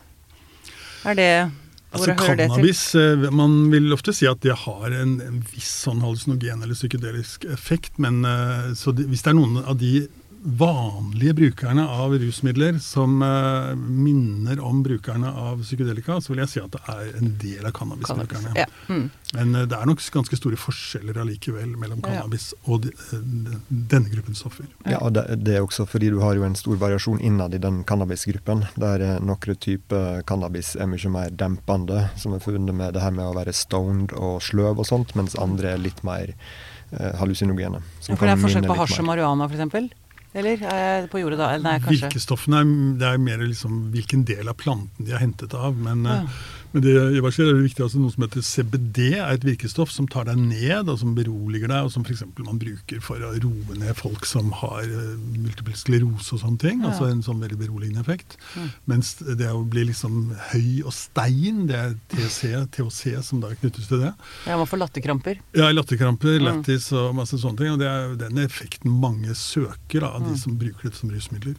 er 1.05 1.15
det 1.15 1.51
Altså? 1.89 2.13
Cannabis 2.13 2.81
eh, 2.95 3.23
Man 3.33 3.71
vil 3.71 3.89
ofte 3.95 4.13
si 4.13 4.27
at 4.29 4.43
det 4.45 4.53
har 4.65 4.93
en, 4.93 5.15
en 5.25 5.39
viss 5.49 5.71
sånn 5.87 6.03
hallusinogen 6.05 6.61
eller 6.61 6.77
psykedelisk 6.77 7.47
effekt, 7.49 7.95
men 7.97 8.21
eh, 8.27 8.71
så 8.77 8.93
det, 8.93 9.07
hvis 9.09 9.25
det 9.25 9.31
er 9.33 9.39
noen 9.39 9.57
av 9.63 9.79
de 9.81 10.03
vanlige 10.41 11.33
brukerne 11.33 11.83
av 11.89 12.13
rusmidler 12.19 12.77
som 12.79 13.21
eh, 13.21 13.75
minner 13.75 14.59
om 14.63 14.83
brukerne 14.83 15.27
av 15.31 15.63
psykedelika, 15.63 16.21
så 16.21 16.31
vil 16.33 16.41
jeg 16.43 16.51
si 16.53 16.61
at 16.63 16.71
det 16.75 16.81
er 16.87 17.09
en 17.19 17.33
del 17.41 17.65
av 17.67 17.73
Cannabis. 17.75 18.07
cannabisbrukerne. 18.07 18.53
Ja. 18.55 18.65
Mm. 18.87 19.09
Men 19.33 19.55
eh, 19.55 19.67
det 19.69 19.77
er 19.77 19.89
nok 19.89 20.03
ganske 20.15 20.39
store 20.39 20.59
forskjeller 20.59 21.19
allikevel 21.23 21.75
mellom 21.75 21.99
Ja, 22.03 22.13
ja. 22.13 22.21
cannabis 22.23 22.53
og 22.63 22.85
de, 22.85 22.93
eh, 22.93 23.59
denne 23.69 24.09
gruppen 24.13 24.35
stoffer. 24.39 24.65
Ja, 24.85 25.01
og 25.03 25.13
det, 25.17 25.25
det 25.43 25.57
er 25.59 25.65
også 25.65 25.85
fordi 25.89 26.09
du 26.15 26.19
har 26.23 26.39
jo 26.39 26.47
en 26.47 26.55
stor 26.59 26.79
variasjon 26.81 27.19
innad 27.19 27.53
i 27.53 27.61
den 27.61 27.83
cannabisgruppen. 27.83 28.65
Der 28.79 29.03
eh, 29.05 29.19
noen 29.19 29.59
typer 29.59 30.23
cannabis 30.29 30.75
er 30.79 30.87
mye 30.89 31.11
mer 31.13 31.29
dempende, 31.35 32.07
som 32.17 32.33
er 32.33 32.43
forbundet 32.43 32.75
med 32.75 32.95
det 32.95 33.03
her 33.03 33.11
med 33.15 33.27
å 33.27 33.35
være 33.37 33.53
stoned 33.55 34.15
og 34.15 34.39
sløv 34.45 34.79
og 34.79 34.87
sånt, 34.87 35.15
mens 35.19 35.35
andre 35.39 35.75
er 35.75 35.81
litt 35.83 36.03
mer 36.07 36.31
eh, 36.35 37.15
hallusinogene. 37.19 37.83
Ja, 38.07 38.15
For 38.15 38.23
det 38.25 38.33
er 38.33 38.37
kan 38.37 38.45
forskjell 38.47 38.69
på 38.69 38.79
hasj 38.79 39.01
og 39.03 39.09
marihuana, 39.11 39.49
f.eks.? 39.51 39.95
Eller 40.37 40.61
er 40.61 40.79
jeg 41.01 41.09
på 41.09 41.21
jordet 41.23 41.39
da? 41.39 41.47
Eller 41.55 41.79
Nei. 41.79 41.93
Virkestoffene 41.95 42.59
er, 42.61 42.71
det 43.01 43.07
er 43.09 43.21
mer 43.23 43.41
liksom 43.41 43.79
hvilken 43.95 44.25
del 44.29 44.51
av 44.51 44.57
planten 44.61 45.07
de 45.07 45.15
er 45.17 45.23
hentet 45.23 45.55
av. 45.57 45.75
Men, 45.75 46.05
Ja. 46.05 46.21
Eh, 46.69 46.73
men 46.73 46.85
det, 46.85 46.93
Ivar 47.17 47.33
sier, 47.33 47.49
er 47.49 47.57
det 47.57 47.65
viktig 47.65 47.83
altså 47.85 48.01
noe 48.01 48.13
som 48.13 48.25
heter 48.25 48.43
CBD, 48.45 48.99
er 49.17 49.33
et 49.33 49.45
virkestoff 49.47 49.91
som 49.93 50.07
tar 50.11 50.27
deg 50.29 50.37
ned, 50.37 50.89
og 50.89 50.99
som 51.01 51.15
beroliger 51.17 51.71
deg, 51.71 51.87
og 51.87 51.93
som 51.93 52.05
f.eks. 52.05 52.23
man 52.45 52.61
bruker 52.61 53.01
for 53.03 53.21
å 53.25 53.31
roe 53.41 53.77
ned 53.79 53.97
folk 53.97 54.27
som 54.29 54.51
har 54.61 54.85
uh, 54.85 55.15
multiple 55.39 55.75
sklerose 55.77 56.35
og 56.37 56.43
sånne 56.43 56.61
ting. 56.61 56.83
Ja. 56.83 56.91
Altså 56.91 57.09
en 57.09 57.23
sånn 57.25 57.41
veldig 57.41 57.59
beroligende 57.61 58.03
effekt. 58.03 58.37
Ja. 58.55 58.67
Mens 58.91 59.15
det 59.23 59.49
å 59.49 59.63
bli 59.65 59.87
liksom 59.89 60.35
høy 60.51 60.85
og 60.85 60.93
stein, 60.95 61.65
det 61.69 61.79
er 61.79 61.97
THC, 62.13 62.53
THC 62.77 63.17
som 63.25 63.41
da 63.43 63.51
knyttes 63.55 63.89
til 63.89 64.05
det. 64.05 64.13
Ja, 64.45 64.59
man 64.59 64.69
får 64.69 64.83
latterkramper. 64.83 65.41
Ja, 65.57 65.71
latterkramper, 65.73 66.37
lættis 66.43 66.91
og 66.93 67.17
masse 67.17 67.39
sånne 67.41 67.63
ting. 67.63 67.73
Og 67.73 67.81
det 67.81 67.89
er 67.89 68.15
den 68.27 68.43
effekten 68.45 68.93
mange 69.01 69.33
søker 69.37 70.05
av 70.07 70.21
de 70.27 70.37
som 70.39 70.57
bruker 70.59 70.89
dette 70.89 71.01
som 71.01 71.11
rusmidler. 71.13 71.57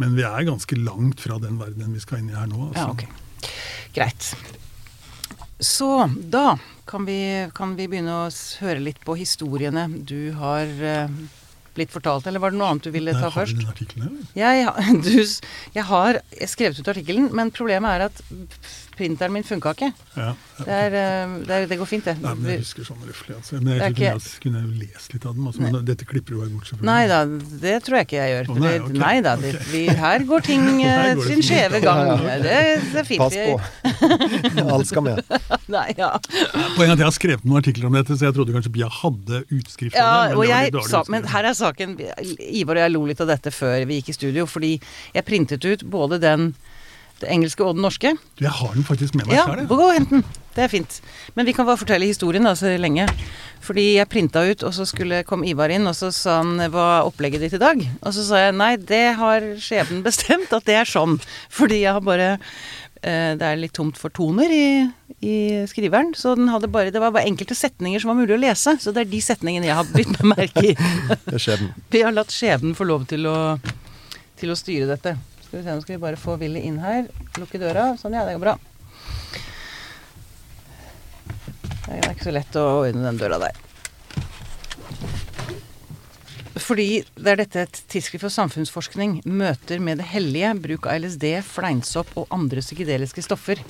Men 0.00 0.16
vi 0.16 0.24
er 0.26 0.48
ganske 0.48 0.80
langt 0.80 1.22
fra 1.24 1.40
den 1.42 1.60
verdenen 1.60 1.94
vi 1.96 2.02
skal 2.02 2.22
inn 2.22 2.32
i 2.32 2.36
her 2.38 2.48
nå. 2.50 2.70
Altså. 2.70 2.88
Ja, 2.88 2.90
ok. 2.96 3.25
Greit. 3.96 4.30
Så 5.60 5.88
da 6.30 6.58
kan 6.86 7.06
vi, 7.08 7.16
kan 7.56 7.74
vi 7.78 7.88
begynne 7.90 8.12
å 8.26 8.30
høre 8.60 8.82
litt 8.82 9.00
på 9.04 9.16
historiene 9.18 9.86
du 10.06 10.30
har 10.38 10.68
eh, 10.68 11.08
blitt 11.76 11.90
fortalt, 11.92 12.26
eller 12.28 12.40
var 12.44 12.52
det 12.54 12.60
noe 12.60 12.68
annet 12.74 12.86
du 12.86 12.92
ville 12.94 13.12
ta 13.16 13.26
har 13.26 13.34
først? 13.34 13.56
den 13.58 13.68
artikkelen 13.72 14.04
her. 14.06 14.26
Jeg, 14.42 14.66
har- 14.68 15.00
du, 15.02 15.24
jeg 15.76 15.84
har 15.90 16.20
skrevet 16.48 16.78
ut 16.80 16.92
artikkelen, 16.92 17.30
men 17.36 17.50
problemet 17.56 17.96
er 17.96 18.06
at 18.10 18.22
printeren 18.96 19.32
min 19.34 19.44
funka 19.46 19.72
ikke. 19.76 19.90
Ja, 20.16 20.26
ja. 20.26 20.34
Det, 20.56 20.66
er, 20.72 20.94
eh, 20.96 21.34
det, 21.44 21.52
er, 21.56 21.66
det 21.70 21.76
går 21.78 21.88
fint, 21.90 22.06
det. 22.08 22.14
Nei, 22.22 22.32
men 22.38 22.50
jeg 22.54 22.62
husker 22.64 22.86
sånn 22.88 23.02
røftlig. 23.04 23.36
Altså. 23.36 23.58
Men 23.60 23.74
jeg 23.76 23.80
kunne, 23.82 23.92
ikke- 23.92 24.30
jeg 24.30 24.40
kunne 24.42 24.62
jo 24.62 24.70
lest 24.80 25.12
litt 25.14 25.26
av 25.28 25.34
dem. 25.36 25.46
Altså. 25.50 25.62
Men 25.66 25.78
dette 25.84 26.06
klipper 26.08 26.32
du 26.34 26.38
bare 26.40 26.50
bort, 26.54 26.70
selvfølgelig. 26.70 26.88
Nei 26.88 27.06
da, 27.12 27.18
det 27.66 27.74
tror 27.86 27.98
jeg 28.00 28.08
ikke 28.08 28.20
jeg 28.22 28.32
gjør. 28.34 28.50
Oh, 28.54 28.60
nei, 28.64 28.74
okay. 28.80 28.98
nei 29.02 29.14
da, 29.26 29.34
det, 29.42 29.52
vi, 29.70 29.82
her 30.00 30.26
går 30.30 30.46
ting 30.48 30.64
eh, 30.86 30.88
Her 30.96 31.14
går 31.20 31.30
sin 31.32 31.44
skjeve 31.44 31.82
gang. 31.84 32.02
Ja, 32.06 32.16
ja. 32.16 32.38
Det, 32.46 32.56
det 32.92 33.02
er 33.02 33.08
fint. 33.10 33.20
Pass 33.20 33.36
på! 33.36 33.60
Alt 34.76 34.90
skal 34.90 35.02
med. 35.06 35.22
Nei, 35.76 35.86
ja. 35.98 36.12
Poenget 36.76 36.86
er 36.88 36.94
at 36.96 37.02
Jeg 37.02 37.08
har 37.08 37.16
skrevet 37.16 37.44
noen 37.46 37.60
artikler 37.60 37.88
om 37.90 37.96
dette, 37.98 38.16
så 38.16 38.28
jeg 38.28 38.36
trodde 38.36 38.54
kanskje 38.56 38.72
Pia 38.76 38.88
hadde 39.02 39.42
utskrift 39.50 39.96
Ja, 39.98 40.08
men, 40.26 40.30
det. 40.30 40.36
og 40.38 40.46
jeg 40.50 40.86
sa, 40.90 41.02
men 41.12 41.26
her 41.32 41.48
er 41.50 41.56
saken 41.58 41.96
Ivar 42.46 42.78
og 42.78 42.82
jeg 42.84 42.94
lo 42.94 43.04
litt 43.08 43.20
av 43.24 43.30
dette 43.30 43.52
før 43.54 43.84
vi 43.88 44.00
gikk 44.00 44.12
i 44.12 44.16
studio, 44.16 44.46
fordi 44.50 44.72
jeg 45.14 45.26
printet 45.26 45.64
ut 45.66 45.84
både 45.90 46.20
den 46.22 46.50
det 47.22 47.30
engelske 47.32 47.64
og 47.64 47.76
den 47.76 47.84
norske. 47.86 48.12
Du, 48.36 48.44
jeg 48.44 48.52
har 48.52 48.74
den 48.74 48.84
faktisk 48.86 49.16
med 49.16 49.28
meg 49.28 49.38
Ja, 49.38 49.46
selv, 49.48 49.68
gå 49.70 49.78
og 49.80 49.94
hent 49.94 50.12
den. 50.12 50.24
Det 50.56 50.64
er 50.64 50.72
fint. 50.72 51.00
Men 51.36 51.44
vi 51.48 51.52
kan 51.52 51.66
bare 51.68 51.80
fortelle 51.80 52.08
historien 52.08 52.46
da, 52.46 52.54
så 52.56 52.70
lenge. 52.80 53.04
Fordi 53.64 53.84
jeg 53.98 54.08
printa 54.08 54.40
ut, 54.46 54.64
og 54.64 54.72
så 54.72 54.86
skulle 54.88 55.22
kom 55.28 55.44
Ivar 55.44 55.72
inn, 55.74 55.88
og 55.88 55.96
så 55.98 56.08
sa 56.14 56.38
han 56.40 56.56
hva 56.72 56.86
er 57.00 57.08
opplegget 57.08 57.44
ditt 57.44 57.56
i 57.58 57.60
dag? 57.60 57.82
Og 58.00 58.14
så 58.16 58.24
sa 58.24 58.40
jeg 58.46 58.56
nei, 58.56 58.72
det 58.80 59.04
har 59.20 59.50
skjebnen 59.60 60.04
bestemt 60.08 60.52
at 60.56 60.68
det 60.68 60.78
er 60.80 60.88
sånn. 60.88 61.18
Fordi 61.52 61.82
jeg 61.82 61.96
har 61.96 62.04
bare 62.04 62.30
eh, 62.36 63.36
Det 63.36 63.44
er 63.44 63.60
litt 63.60 63.76
tomt 63.76 64.00
for 64.00 64.12
toner 64.16 64.52
i, 64.52 64.66
i 65.20 65.36
skriveren, 65.68 66.14
så 66.16 66.36
bare, 66.68 66.92
det 66.92 67.04
var 67.04 67.12
bare 67.12 67.28
enkelte 67.28 67.56
setninger 67.56 68.00
som 68.00 68.14
var 68.14 68.20
mulig 68.22 68.36
å 68.36 68.42
lese. 68.46 68.78
Så 68.80 68.96
det 68.96 69.04
er 69.04 69.12
de 69.12 69.22
setningene 69.24 69.68
jeg 69.68 69.80
har 69.80 69.92
bitt 69.92 70.12
meg 70.20 70.32
merke 70.36 70.68
i. 70.72 70.76
Det 71.28 71.36
er 71.36 71.48
skjebnen. 71.48 71.72
Vi 71.92 72.04
har 72.04 72.16
latt 72.16 72.32
skjebnen 72.32 72.76
få 72.76 72.88
lov 72.88 73.08
til 73.12 73.28
å, 73.28 73.38
til 74.40 74.52
å 74.52 74.56
styre 74.56 74.88
dette. 74.96 75.18
Skal 75.56 75.62
vi 75.64 75.70
se, 75.70 75.74
Nå 75.74 75.82
skal 75.86 75.96
vi 75.96 76.02
bare 76.02 76.18
få 76.20 76.34
Willy 76.36 76.60
inn 76.68 76.74
her. 76.82 77.06
Lukke 77.40 77.56
døra. 77.56 77.94
Sånn, 77.96 78.12
ja. 78.12 78.26
Det 78.28 78.34
går 78.36 78.42
bra. 78.42 78.52
Det 81.86 81.94
er 81.96 82.10
ikke 82.10 82.26
så 82.26 82.34
lett 82.36 82.58
å 82.60 82.64
ordne 82.82 83.06
den 83.06 83.16
døra 83.16 83.38
der. 83.40 83.56
Fordi 86.60 86.86
det 87.16 87.32
er 87.32 87.40
dette 87.40 87.62
et 87.62 87.80
tidsskrift 87.88 88.26
for 88.26 88.34
samfunnsforskning 88.34 89.22
møter 89.24 89.80
med 89.80 90.02
det 90.02 90.10
hellige 90.10 90.52
bruk 90.60 90.90
av 90.90 91.00
LSD, 91.06 91.24
fleinsopp 91.48 92.12
og 92.20 92.28
andre 92.36 92.60
psykedeliske 92.60 93.24
stoffer. 93.24 93.64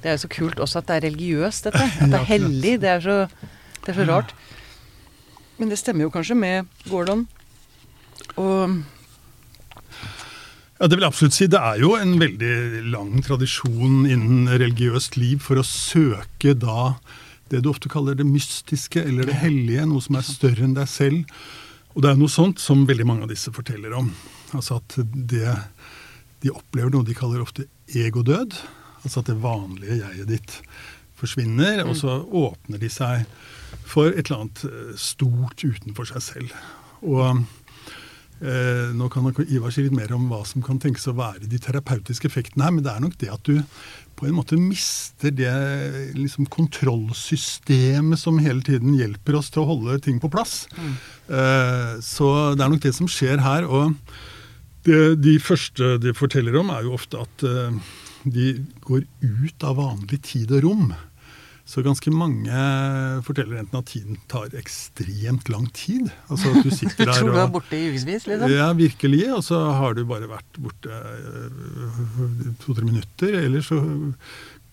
Det 0.00 0.08
er 0.08 0.16
jo 0.16 0.24
så 0.24 0.32
kult 0.32 0.64
også 0.64 0.80
at 0.80 0.88
det 0.88 0.96
er 0.96 1.06
religiøst, 1.10 1.68
dette. 1.68 1.90
At 2.06 2.16
det 2.16 2.22
er 2.22 2.28
hellig. 2.32 2.78
Det 2.80 2.92
er 2.94 3.04
så, 3.04 3.18
det 3.84 3.92
er 3.92 4.00
så 4.00 4.08
rart. 4.08 4.32
Men 5.60 5.68
det 5.68 5.82
stemmer 5.82 6.08
jo 6.08 6.16
kanskje 6.16 6.40
med 6.40 6.88
Gordon. 6.88 7.28
Og 8.40 8.80
Ja, 10.82 10.88
det 10.90 10.96
vil 10.98 11.04
jeg 11.04 11.12
absolutt 11.12 11.36
si. 11.36 11.46
Det 11.46 11.58
er 11.62 11.76
jo 11.78 11.92
en 11.94 12.16
veldig 12.18 12.80
lang 12.90 13.20
tradisjon 13.22 14.00
innen 14.02 14.48
religiøst 14.50 15.14
liv 15.14 15.38
for 15.44 15.60
å 15.60 15.62
søke 15.62 16.56
da 16.58 16.96
det 17.52 17.60
du 17.62 17.68
ofte 17.70 17.86
kaller 17.92 18.16
det 18.18 18.26
mystiske 18.26 18.98
eller 18.98 19.30
det 19.30 19.36
hellige, 19.44 19.84
noe 19.86 20.02
som 20.02 20.18
er 20.18 20.26
større 20.26 20.66
enn 20.66 20.74
deg 20.74 20.90
selv. 20.90 21.36
Og 21.94 22.02
det 22.02 22.10
er 22.10 22.18
noe 22.18 22.34
sånt 22.34 22.58
som 22.58 22.82
veldig 22.88 23.06
mange 23.06 23.28
av 23.28 23.30
disse 23.30 23.54
forteller 23.54 23.94
om. 23.94 24.10
Altså 24.58 24.80
at 24.80 24.98
det, 25.14 25.54
de 26.42 26.50
opplever 26.50 26.90
noe 26.90 27.06
de 27.06 27.14
kaller 27.14 27.46
ofte 27.46 27.68
egodød. 27.86 28.58
Altså 29.04 29.22
at 29.22 29.30
det 29.30 29.38
vanlige 29.38 30.00
jeget 30.00 30.34
ditt 30.34 30.58
forsvinner, 31.14 31.84
og 31.86 31.94
så 31.94 32.18
åpner 32.26 32.82
de 32.82 32.90
seg 32.90 33.22
for 33.86 34.10
et 34.10 34.24
eller 34.26 34.48
annet 34.48 34.66
eh, 34.66 34.94
stort 34.98 35.62
utenfor 35.62 36.10
seg 36.10 36.26
selv. 36.26 36.62
Og 37.06 37.44
nå 38.42 39.06
kan 39.12 39.28
Ivar 39.44 39.70
si 39.70 39.84
litt 39.84 39.94
mer 39.94 40.10
om 40.16 40.24
hva 40.26 40.40
som 40.48 40.64
kan 40.66 40.80
tenkes 40.82 41.06
å 41.06 41.14
være 41.14 41.46
de 41.46 41.60
terapeutiske 41.62 42.26
effektene 42.26 42.66
her, 42.66 42.72
men 42.74 42.82
det 42.82 42.90
er 42.90 43.04
nok 43.04 43.14
det 43.20 43.28
at 43.30 43.46
du 43.46 43.60
på 44.18 44.28
en 44.28 44.36
måte 44.36 44.58
mister 44.60 45.32
det 45.34 45.52
liksom, 46.14 46.46
kontrollsystemet 46.52 48.20
som 48.20 48.38
hele 48.42 48.62
tiden 48.64 48.94
hjelper 48.98 49.38
oss 49.38 49.50
til 49.52 49.64
å 49.64 49.70
holde 49.72 49.98
ting 50.04 50.20
på 50.22 50.30
plass. 50.32 50.66
Eh, 51.26 51.94
så 52.04 52.28
det 52.54 52.62
er 52.62 52.70
nok 52.70 52.84
det 52.84 52.94
som 52.94 53.10
skjer 53.10 53.42
her. 53.42 53.66
Og 53.66 53.96
det, 54.86 55.00
de 55.22 55.38
første 55.42 55.96
de 56.02 56.14
forteller 56.14 56.58
om, 56.60 56.70
er 56.70 56.86
jo 56.86 56.94
ofte 56.98 57.22
at 57.24 57.46
eh, 57.48 57.80
de 58.22 58.52
går 58.86 59.06
ut 59.24 59.66
av 59.66 59.80
vanlig 59.80 60.22
tid 60.28 60.54
og 60.54 60.66
rom. 60.68 60.92
Så 61.64 61.82
ganske 61.82 62.10
mange 62.10 62.62
forteller 63.26 63.60
enten 63.60 63.78
at 63.78 63.90
tiden 63.92 64.18
tar 64.30 64.50
ekstremt 64.58 65.48
lang 65.52 65.68
tid. 65.76 66.10
Altså 66.26 66.50
at 66.50 66.66
du 66.66 66.72
sitter 66.74 67.04
der 67.06 67.12
og... 67.12 67.20
tror 67.20 67.36
du 67.36 67.42
er 67.44 67.52
borte 67.54 67.78
i 67.78 67.90
ukevis, 67.92 68.26
liksom? 68.26 68.50
ja, 68.50 68.72
virkelig. 68.76 69.22
Og 69.36 69.44
så 69.46 69.60
har 69.78 69.94
du 69.94 70.02
bare 70.08 70.30
vært 70.30 70.58
borte 70.58 70.90
eh, 70.90 72.48
to-tre 72.64 72.88
minutter. 72.88 73.38
Eller 73.44 73.62
så 73.64 73.78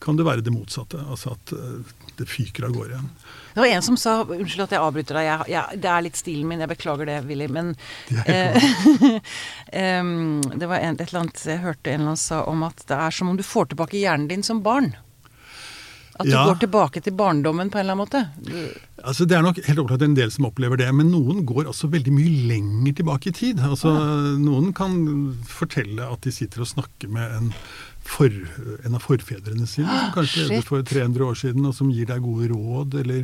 kan 0.01 0.17
det 0.17 0.25
være 0.25 0.41
det 0.41 0.53
motsatte. 0.55 0.97
Altså 1.05 1.35
at 1.37 1.53
eh, 1.53 1.93
det 2.17 2.27
fyker 2.27 2.65
av 2.67 2.73
gårde. 2.75 3.01
Det 3.53 3.61
var 3.61 3.69
en 3.69 3.85
som 3.85 3.97
sa 3.99 4.21
Unnskyld 4.23 4.65
at 4.65 4.73
jeg 4.75 4.81
avbryter 4.81 5.19
deg. 5.19 5.27
Jeg, 5.27 5.49
jeg, 5.53 5.81
det 5.83 5.91
er 5.91 6.05
litt 6.07 6.19
stilen 6.19 6.49
min. 6.49 6.63
Jeg 6.63 6.71
beklager 6.73 7.09
det, 7.09 7.19
Willy. 7.29 7.49
Men 7.53 7.75
Det 8.09 8.25
eh, 8.33 9.21
det 10.59 10.71
var 10.71 10.79
en, 10.81 10.97
et 10.97 11.05
eller 11.05 11.21
annet 11.21 11.45
jeg 11.45 11.61
hørte 11.61 11.93
en 11.93 12.01
eller 12.01 12.15
annen 12.15 12.23
sa 12.25 12.41
om 12.49 12.65
at 12.65 12.81
det 12.89 12.97
er 12.97 13.13
som 13.13 13.29
om 13.29 13.37
du 13.37 13.45
får 13.45 13.71
tilbake 13.75 14.01
hjernen 14.01 14.27
din 14.31 14.45
som 14.45 14.63
barn. 14.65 14.95
At 16.19 16.25
du 16.27 16.31
Ja. 16.33 16.43
går 16.49 16.59
tilbake 16.59 17.01
til 17.01 17.13
barndommen 17.15 17.69
på 17.71 17.79
en 17.79 17.85
eller 17.85 17.95
annen 17.95 18.03
måte. 18.03 18.73
Altså 19.07 19.25
Det 19.25 19.37
er 19.37 19.41
nok 19.45 19.55
helt 19.63 19.79
opplagt 19.79 20.01
en 20.03 20.15
del 20.17 20.29
som 20.31 20.45
opplever 20.49 20.75
det, 20.77 20.89
men 20.93 21.07
noen 21.13 21.45
går 21.47 21.69
også 21.71 21.87
veldig 21.89 22.11
mye 22.11 22.33
lenger 22.49 22.97
tilbake 22.99 23.31
i 23.31 23.31
tid. 23.31 23.59
Altså 23.63 23.93
Noen 24.37 24.73
kan 24.75 25.37
fortelle 25.47 26.03
at 26.03 26.19
de 26.27 26.31
sitter 26.35 26.59
og 26.65 26.67
snakker 26.67 27.07
med 27.07 27.31
en, 27.37 27.53
for, 28.03 28.27
en 28.83 28.95
av 28.95 29.01
forfedrene 29.05 29.65
sine, 29.65 29.87
som 29.87 30.11
kanskje 30.17 30.49
levde 30.49 30.67
for 30.67 30.83
300 30.83 31.23
år 31.23 31.39
siden, 31.39 31.65
og 31.65 31.73
som 31.77 31.89
gir 31.89 32.05
deg 32.11 32.21
gode 32.21 32.51
råd, 32.51 32.99
eller 32.99 33.23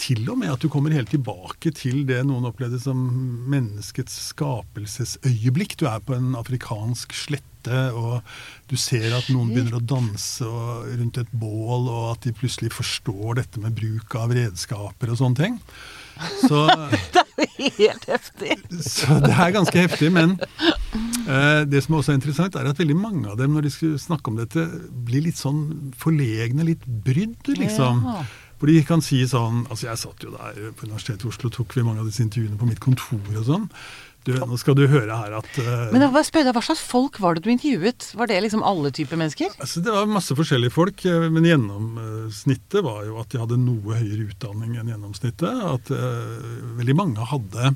til 0.00 0.22
og 0.30 0.38
med 0.38 0.52
at 0.54 0.62
du 0.62 0.68
kommer 0.72 0.94
helt 0.94 1.10
tilbake 1.10 1.74
til 1.76 2.06
det 2.06 2.22
noen 2.24 2.46
opplevde 2.48 2.78
som 2.80 2.96
menneskets 3.50 4.14
skapelsesøyeblikk. 4.30 5.76
Du 5.76 5.86
er 5.90 5.98
på 6.00 6.14
en 6.16 6.34
afrikansk 6.38 7.12
slette, 7.60 7.92
og 7.94 8.22
du 8.70 8.76
ser 8.76 9.12
at 9.16 9.28
noen 9.30 9.50
begynner 9.52 9.78
å 9.78 9.84
danse 9.84 10.44
rundt 10.44 11.18
et 11.18 11.32
bål, 11.32 11.88
og 11.88 12.12
at 12.14 12.24
de 12.24 12.32
plutselig 12.32 12.72
forstår 12.72 13.40
dette 13.40 13.60
med 13.60 13.74
bruk 13.74 14.14
av 14.14 14.32
redskaper 14.32 15.10
og 15.10 15.18
sånne 15.18 15.36
ting. 15.36 15.58
Så, 16.48 16.66
Helt 17.80 18.04
heftig. 18.08 18.58
så 18.84 19.20
det 19.24 19.32
er 19.32 19.54
ganske 19.54 19.78
heftig. 19.86 20.10
Men 20.12 20.36
eh, 21.26 21.64
det 21.64 21.82
som 21.84 21.96
også 21.96 22.12
er 22.12 22.20
interessant, 22.20 22.56
er 22.56 22.68
at 22.68 22.80
veldig 22.80 22.96
mange 22.96 23.30
av 23.30 23.38
dem, 23.40 23.54
når 23.54 23.66
de 23.66 23.72
skulle 23.72 24.00
snakke 24.00 24.30
om 24.30 24.36
dette, 24.40 24.66
blir 24.90 25.24
litt 25.24 25.40
sånn 25.40 25.92
forlegne, 26.00 26.66
litt 26.68 26.84
brydd, 26.84 27.52
liksom. 27.56 28.04
Ja. 28.04 28.22
For 28.60 28.68
de 28.68 28.82
kan 28.84 29.00
si 29.00 29.22
sånn 29.24 29.62
Altså, 29.72 29.86
jeg 29.86 29.96
satt 30.02 30.24
jo 30.26 30.34
der 30.34 30.74
på 30.76 30.84
Universitetet 30.84 31.24
i 31.24 31.30
Oslo, 31.30 31.48
tok 31.48 31.72
vi 31.78 31.84
mange 31.86 32.02
av 32.02 32.10
disse 32.10 32.20
intervjuene 32.26 32.58
på 32.60 32.68
mitt 32.68 32.82
kontor 32.84 33.38
og 33.40 33.46
sånn. 33.46 33.64
Du, 34.26 34.34
nå 34.36 34.58
skal 34.60 34.76
du 34.76 34.82
høre 34.90 35.16
her 35.16 35.34
at 35.38 35.48
uh, 35.56 35.88
Men 35.94 36.04
bare 36.12 36.26
spør 36.26 36.50
hva 36.52 36.62
slags 36.64 36.82
folk 36.84 37.16
var 37.22 37.36
det 37.38 37.46
du 37.46 37.50
intervjuet? 37.54 38.10
Var 38.18 38.28
det 38.28 38.40
liksom 38.44 38.64
alle 38.66 38.92
typer 38.92 39.16
mennesker? 39.20 39.54
Altså, 39.56 39.80
det 39.84 39.94
var 39.94 40.10
masse 40.10 40.36
forskjellige 40.36 40.74
folk, 40.74 41.04
eh, 41.08 41.28
men 41.32 41.48
gjennomsnittet 41.48 42.84
var 42.84 43.06
jo 43.08 43.16
at 43.22 43.32
de 43.32 43.40
hadde 43.40 43.60
noe 43.62 43.96
høyere 43.96 44.28
utdanning 44.28 44.76
enn 44.76 44.92
gjennomsnittet. 44.92 45.64
At 45.72 45.92
uh, 45.94 46.76
veldig 46.80 46.96
mange 46.98 47.30
hadde 47.32 47.72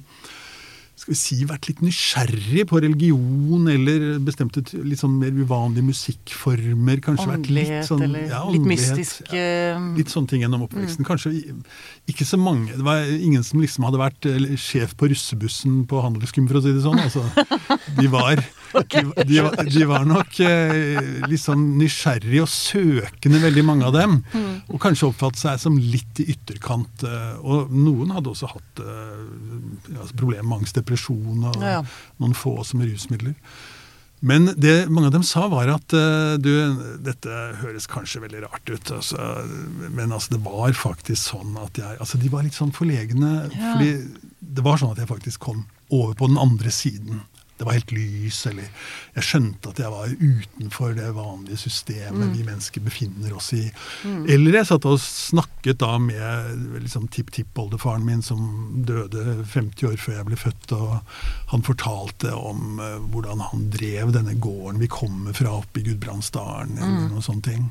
skal 1.04 1.12
vi 1.12 1.18
si, 1.20 1.36
vært 1.44 1.66
litt 1.68 1.80
nysgjerrig 1.84 2.62
på 2.70 2.78
religion 2.80 3.66
eller 3.68 4.04
bestemte 4.24 4.62
litt 4.88 5.02
sånn 5.02 5.18
mer 5.20 5.34
uvanlige 5.36 5.84
musikkformer. 5.84 7.02
Kanskje 7.04 7.26
vært 7.28 7.50
litt 7.52 7.72
sånn 7.88 8.04
eller 8.06 8.24
ja, 8.30 8.40
litt 8.48 8.64
mystisk 8.68 9.28
ja. 9.28 9.42
eh, 9.76 9.88
Litt 9.98 10.08
sånne 10.12 10.30
ting 10.32 10.44
gjennom 10.46 10.64
oppveksten. 10.64 11.04
Kanskje 11.04 11.34
ikke 12.08 12.24
så 12.28 12.38
mange. 12.40 12.72
Det 12.78 12.84
var 12.86 13.04
ingen 13.12 13.44
som 13.44 13.60
liksom 13.60 13.84
hadde 13.84 14.00
vært 14.00 14.28
sjef 14.60 14.94
på 15.00 15.10
russebussen 15.12 15.82
på 15.90 16.00
Handelsgym, 16.04 16.48
for 16.48 16.60
å 16.60 16.64
si 16.64 16.72
det 16.72 16.84
sånn. 16.84 17.00
Altså, 17.04 17.24
de 18.00 18.08
var, 18.12 18.40
de, 18.94 19.04
de, 19.28 19.38
var- 19.44 19.70
de 19.76 19.84
var 19.92 20.08
nok 20.08 20.40
eh, 20.44 21.28
litt 21.28 21.44
sånn 21.44 21.66
nysgjerrige 21.80 22.46
og 22.46 22.50
søkende, 22.52 23.42
veldig 23.44 23.66
mange 23.68 23.88
av 23.88 23.96
dem. 23.96 24.18
Og 24.72 24.80
kanskje 24.82 25.10
oppfattet 25.12 25.44
seg 25.44 25.60
som 25.62 25.76
litt 25.80 26.24
i 26.24 26.30
ytterkant. 26.32 27.04
eh, 27.04 27.36
Og 27.44 27.72
noen 27.76 28.16
hadde 28.16 28.32
også 28.32 28.48
hatt 28.56 28.80
eh, 28.84 29.98
altså 30.00 30.16
problemer 30.16 30.48
med 30.48 30.62
angst, 30.62 30.80
depresjon 30.94 31.44
og 31.50 31.62
Ja, 31.62 31.78
ja. 31.80 31.84
noen 32.22 32.34
få 32.34 32.62
som 32.64 32.80
rusmidler. 32.84 33.34
Men 34.24 34.46
det 34.56 34.88
mange 34.88 35.10
av 35.10 35.12
dem 35.18 35.22
sa, 35.26 35.48
var 35.52 35.68
at 35.68 35.92
eh, 35.92 36.36
du, 36.40 36.48
dette 37.04 37.28
høres 37.60 37.86
kanskje 37.90 38.22
veldig 38.22 38.40
rart 38.46 38.70
ut, 38.72 38.90
altså, 38.96 39.18
men 39.92 40.12
altså, 40.16 40.32
det 40.38 40.40
var 40.46 40.72
faktisk 40.72 41.34
sånn 41.34 41.58
at 41.60 41.76
jeg 41.76 41.98
altså, 42.00 42.16
De 42.22 42.30
var 42.32 42.42
litt 42.46 42.56
sånn 42.56 42.72
forlegne, 42.72 43.50
Ja. 43.52 43.74
fordi 43.74 43.90
det 44.40 44.64
var 44.64 44.78
sånn 44.80 44.94
at 44.94 45.02
jeg 45.02 45.10
faktisk 45.10 45.40
kom 45.44 45.66
over 45.92 46.14
på 46.16 46.28
den 46.30 46.38
andre 46.40 46.70
siden. 46.72 47.20
Det 47.54 47.66
var 47.66 47.76
helt 47.76 47.92
lys, 47.94 48.40
eller 48.50 48.66
jeg 49.14 49.26
skjønte 49.28 49.70
at 49.70 49.78
jeg 49.78 49.92
var 49.92 50.10
utenfor 50.18 50.94
det 50.96 51.10
vanlige 51.14 51.60
systemet 51.62 52.32
vi 52.34 52.42
mennesker 52.46 52.82
befinner 52.82 53.36
oss 53.36 53.52
i. 53.54 53.62
Eller 54.04 54.58
jeg 54.58 54.68
satt 54.72 54.88
og 54.90 54.98
snakket 55.02 55.78
da 55.82 55.92
med 56.02 56.80
liksom, 56.80 57.06
tipptippoldefaren 57.14 58.02
min 58.06 58.24
som 58.26 58.42
døde 58.86 59.44
50 59.52 59.86
år 59.92 59.96
før 60.02 60.18
jeg 60.18 60.28
ble 60.30 60.40
født, 60.40 60.74
og 60.74 60.96
han 61.54 61.66
fortalte 61.66 62.34
om 62.34 62.82
uh, 62.82 62.98
hvordan 63.14 63.46
han 63.52 63.68
drev 63.74 64.10
denne 64.16 64.34
gården 64.34 64.82
vi 64.82 64.90
kommer 64.90 65.36
fra 65.36 65.54
oppe 65.60 65.80
i 65.80 65.86
Gudbrandsdalen, 65.86 66.74
eller 66.80 67.06
noen 67.12 67.24
sånne 67.24 67.48
ting. 67.52 67.68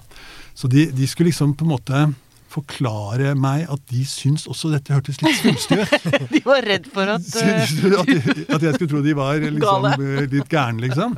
Så 0.55 0.69
de, 0.71 0.87
de 0.95 1.07
skulle 1.09 1.33
liksom 1.33 1.57
på 1.57 1.67
en 1.67 1.73
måte 1.73 2.05
forklare 2.53 3.33
meg 3.39 3.65
at 3.73 3.81
de 3.91 4.03
syns 4.07 4.45
også 4.49 4.69
dette 4.73 4.93
hørtes 4.93 5.19
litt 5.23 5.39
svulstig 5.41 5.79
ut. 5.81 6.07
De 6.33 6.41
var 6.45 6.61
redd 6.65 6.85
for 6.93 7.09
at 7.15 7.27
eh, 7.41 7.63
at, 7.65 8.07
de- 8.09 8.45
at 8.53 8.65
jeg 8.67 8.75
skulle 8.77 8.91
tro 8.93 9.01
de 9.05 9.15
var 9.17 9.41
liksom, 9.43 9.87
litt 10.31 10.49
gærne, 10.53 10.83
liksom. 10.85 11.15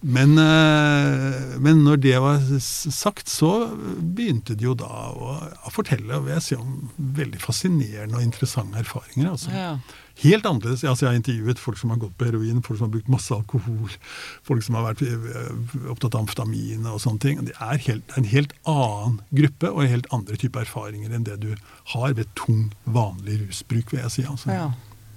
Men, 0.00 0.32
eh, 0.40 1.56
men 1.60 1.82
når 1.84 2.00
det 2.06 2.14
var 2.24 2.40
sagt, 2.64 3.28
så 3.28 3.52
begynte 4.00 4.56
de 4.56 4.68
jo 4.70 4.74
da 4.80 4.88
å, 5.12 5.34
å 5.68 5.72
fortelle 5.74 6.22
vil 6.24 6.34
jeg 6.38 6.46
si, 6.48 6.56
om 6.58 6.90
veldig 7.20 7.40
fascinerende 7.42 8.16
og 8.18 8.24
interessante 8.24 8.80
erfaringer. 8.80 9.30
Altså. 9.34 9.52
ja. 9.54 9.74
Helt 10.20 10.46
annerledes. 10.46 10.84
Altså, 10.84 11.06
jeg 11.06 11.10
har 11.10 11.20
intervjuet 11.20 11.62
folk 11.62 11.78
som 11.80 11.94
har 11.94 12.00
gått 12.02 12.16
på 12.20 12.28
heroin, 12.28 12.60
folk 12.64 12.80
som 12.80 12.88
har 12.88 12.94
brukt 12.96 13.08
masse 13.12 13.32
alkohol, 13.34 13.94
folk 14.46 14.66
som 14.66 14.76
har 14.76 14.90
vært 14.90 15.04
eh, 15.06 15.48
opptatt 15.92 16.14
av 16.14 16.26
amfetamin 16.26 16.84
og 16.90 17.00
sånne 17.00 17.24
ting. 17.24 17.40
Det 17.48 17.56
er 17.56 17.80
helt, 17.86 18.14
en 18.20 18.28
helt 18.28 18.52
annen 18.68 19.20
gruppe 19.32 19.72
og 19.72 19.88
helt 19.88 20.10
andre 20.14 20.36
typer 20.40 20.66
erfaringer 20.66 21.16
enn 21.16 21.26
det 21.28 21.40
du 21.44 21.54
har 21.94 22.14
ved 22.18 22.28
tung, 22.38 22.68
vanlig 22.84 23.40
rusbruk, 23.46 23.94
vil 23.94 24.02
jeg 24.04 24.16
si. 24.18 24.28
Altså. 24.28 24.52
Ja. 24.54 24.70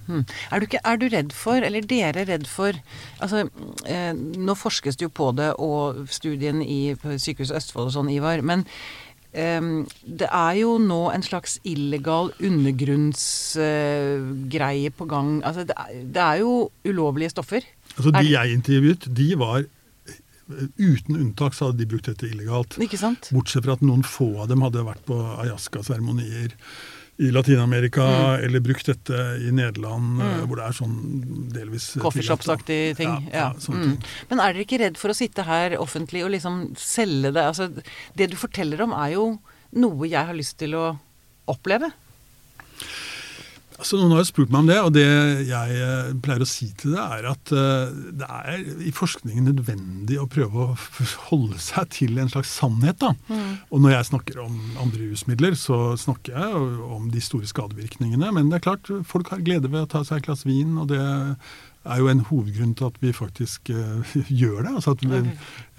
Hmm. 0.08 0.26
Er, 0.52 0.60
du 0.60 0.68
ikke, 0.68 0.82
er 0.84 1.00
du 1.00 1.06
redd 1.12 1.32
for, 1.36 1.63
eller 1.63 1.86
dere 1.88 2.26
redd 2.28 2.44
for 2.52 2.76
altså, 3.24 3.46
eh, 3.88 4.12
Nå 4.13 4.56
forskes 4.60 5.00
det 5.00 5.08
jo 5.08 5.13
på 5.16 5.30
det, 5.38 5.54
og 5.63 6.04
studien 6.12 6.60
i 6.60 6.96
Sykehuset 7.00 7.56
Østfold 7.62 7.92
og 7.92 7.96
sånn, 7.96 8.12
Ivar. 8.12 8.44
Men 8.44 8.66
det 9.34 10.30
er 10.30 10.54
jo 10.60 10.78
nå 10.78 11.10
en 11.10 11.24
slags 11.26 11.56
illegal 11.65 12.30
undergrunnsgreie 12.38 14.91
på 14.93 15.06
gang. 15.10 15.41
Altså, 15.46 15.63
det, 15.65 15.74
er, 16.22 16.36
jo 16.43 16.69
ulovlige 16.86 17.30
stoffer. 17.34 17.62
Altså, 17.98 18.12
de 18.13 18.32
jeg 18.32 18.54
intervjuet, 18.54 19.17
de 19.17 19.36
var 19.39 19.60
eh, 19.63 19.67
Uten 20.78 21.15
unntak 21.17 21.54
så 21.58 21.65
hadde 21.69 21.80
de 21.82 21.89
brukt 21.89 22.06
dette 22.12 22.28
illegalt. 22.30 22.78
Ikke 22.84 23.02
sant? 23.02 23.30
Bortsett 23.34 23.65
fra 23.65 23.74
at 23.78 23.86
noen 23.86 24.04
få 24.06 24.41
av 24.43 24.48
dem 24.52 24.62
hadde 24.65 24.86
vært 24.86 25.04
på 25.08 25.15
ayahuasca-seremonier 25.17 26.52
i 27.21 27.30
Latin-Amerika, 27.30 28.04
eller 28.41 28.60
brukt 28.65 28.88
dette 28.89 29.17
i 29.45 29.52
Nederland, 29.54 30.17
mm. 30.17 30.45
hvor 30.49 30.58
det 30.58 30.65
er 30.65 30.78
sånn 30.80 30.95
delvis 31.54 31.91
eh, 31.91 31.93
tillatt. 31.93 32.06
Coffeeshops-aktige 32.08 32.95
ting. 32.97 33.12
Ja, 33.30 33.52
ja, 33.54 33.73
Mm. 33.73 33.84
ting. 33.84 34.08
Men 34.32 34.39
er 34.41 34.54
dere 34.54 34.65
ikke 34.65 34.80
redd 34.82 34.97
for 34.97 35.13
å 35.13 35.17
sitte 35.17 35.45
her 35.45 35.78
offentlig 35.78 36.23
og 36.26 36.32
liksom 36.34 36.73
selge 36.80 37.34
det? 37.36 37.43
Altså, 37.43 37.69
det 38.17 38.32
du 38.32 38.36
forteller 38.39 38.82
om 38.82 38.95
er 38.97 39.13
jo 39.13 39.28
noe 39.78 40.10
jeg 40.10 40.26
har 40.26 40.34
lyst 40.38 40.58
til 40.58 40.73
å 40.78 40.88
oppleve. 41.49 41.91
Altså, 43.80 43.98
noen 43.98 44.14
har 44.14 44.22
jo 44.22 44.28
spurt 44.30 44.52
meg 44.54 44.62
om 44.62 44.70
det, 44.70 44.78
og 44.86 44.92
det 44.96 45.08
jeg 45.50 45.80
eh, 45.82 46.12
pleier 46.24 46.44
å 46.46 46.50
si 46.50 46.70
til 46.80 46.94
det, 46.94 47.02
er 47.18 47.28
at 47.32 47.54
eh, 47.56 47.96
det 48.22 48.30
er 48.30 48.86
i 48.86 48.94
forskningen 48.96 49.50
nødvendig 49.50 50.20
å 50.22 50.28
prøve 50.30 50.68
å 50.68 50.78
holde 51.30 51.60
seg 51.64 51.90
til 51.96 52.22
en 52.22 52.32
slags 52.32 52.54
sannhet. 52.54 53.02
da. 53.02 53.14
Og 53.74 53.84
når 53.84 53.98
jeg 53.98 54.10
snakker 54.12 54.40
om 54.46 54.56
andre 54.84 55.10
rusmidler, 55.10 55.58
så 55.60 55.98
snakker 56.00 56.38
jeg 56.38 56.64
om 56.98 57.10
de 57.14 57.24
store 57.24 57.50
skadevirkningene. 57.50 58.32
Men 58.36 58.52
det 58.52 58.62
er 58.62 58.68
klart, 58.70 58.94
folk 59.10 59.34
har 59.34 59.44
glede 59.46 59.72
ved 59.72 59.88
å 59.88 59.92
ta 59.96 60.04
seg 60.06 60.22
et 60.22 60.30
glass 60.30 60.46
vin, 60.48 60.78
og 60.78 60.90
det 60.94 61.02
er 61.04 62.00
jo 62.00 62.08
en 62.08 62.24
hovedgrunn 62.30 62.76
til 62.80 62.88
at 62.88 62.98
vi 63.04 63.12
faktisk 63.16 63.74
uh, 63.74 64.16
gjør 64.42 64.64
det. 64.64 64.76
Altså 64.78 64.96
at 64.96 65.04
vi, 65.04 65.22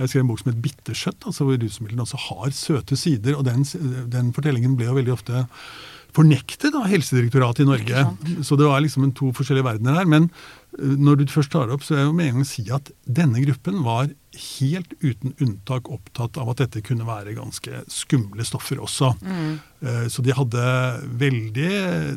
jeg 0.02 0.10
skrev 0.10 0.24
en 0.24 0.30
bok 0.32 0.42
som 0.42 0.52
het 0.52 0.60
'Bittersøtt', 0.60 1.26
altså 1.30 1.48
hvor 1.48 1.60
rusmidlene 1.62 2.04
også 2.04 2.20
har 2.28 2.52
søte 2.52 2.98
sider. 3.00 3.38
Og 3.38 3.46
den, 3.48 3.64
den 4.12 4.32
fortellingen 4.36 4.76
ble 4.76 4.90
jo 4.90 4.98
veldig 4.98 5.14
ofte 5.16 5.46
fornektet 6.14 6.74
da 6.74 6.84
Helsedirektoratet 6.88 7.64
i 7.64 7.68
Norge. 7.68 8.04
Så 8.46 8.58
det 8.60 8.68
var 8.70 8.82
liksom 8.84 9.06
en 9.06 9.14
to 9.16 9.32
forskjellige 9.34 9.66
verdener 9.66 9.98
her. 9.98 10.10
Men 10.10 10.28
eh, 10.78 10.94
når 10.98 11.22
du 11.22 11.24
først 11.32 11.52
tar 11.54 11.66
det 11.68 11.76
opp, 11.76 11.86
så 11.86 11.94
vil 11.94 12.04
jeg 12.04 12.10
jo 12.10 12.18
med 12.18 12.28
en 12.30 12.38
gang 12.38 12.48
si 12.48 12.66
at 12.74 12.92
denne 13.04 13.42
gruppen 13.44 13.82
var 13.86 14.12
helt 14.34 14.94
uten 14.98 15.34
unntak 15.38 15.86
opptatt 15.94 16.38
av 16.42 16.48
at 16.50 16.64
dette 16.64 16.82
kunne 16.82 17.06
være 17.06 17.36
ganske 17.36 17.84
skumle 17.92 18.42
stoffer 18.46 18.80
også. 18.82 19.12
Mm. 19.22 19.52
Så 20.10 20.24
de 20.24 20.32
hadde 20.34 20.62
veldig 21.20 21.68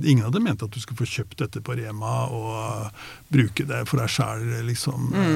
Ingen 0.02 0.24
hadde 0.26 0.42
ment 0.42 0.64
at 0.66 0.74
du 0.74 0.80
skulle 0.82 1.02
få 1.02 1.10
kjøpt 1.12 1.44
dette 1.44 1.62
på 1.62 1.76
Rema 1.78 2.16
og 2.34 3.04
bruke 3.30 3.68
det 3.70 3.84
for 3.90 4.02
deg 4.02 4.10
sjæl 4.10 4.48
liksom, 4.66 5.12
mm. 5.14 5.36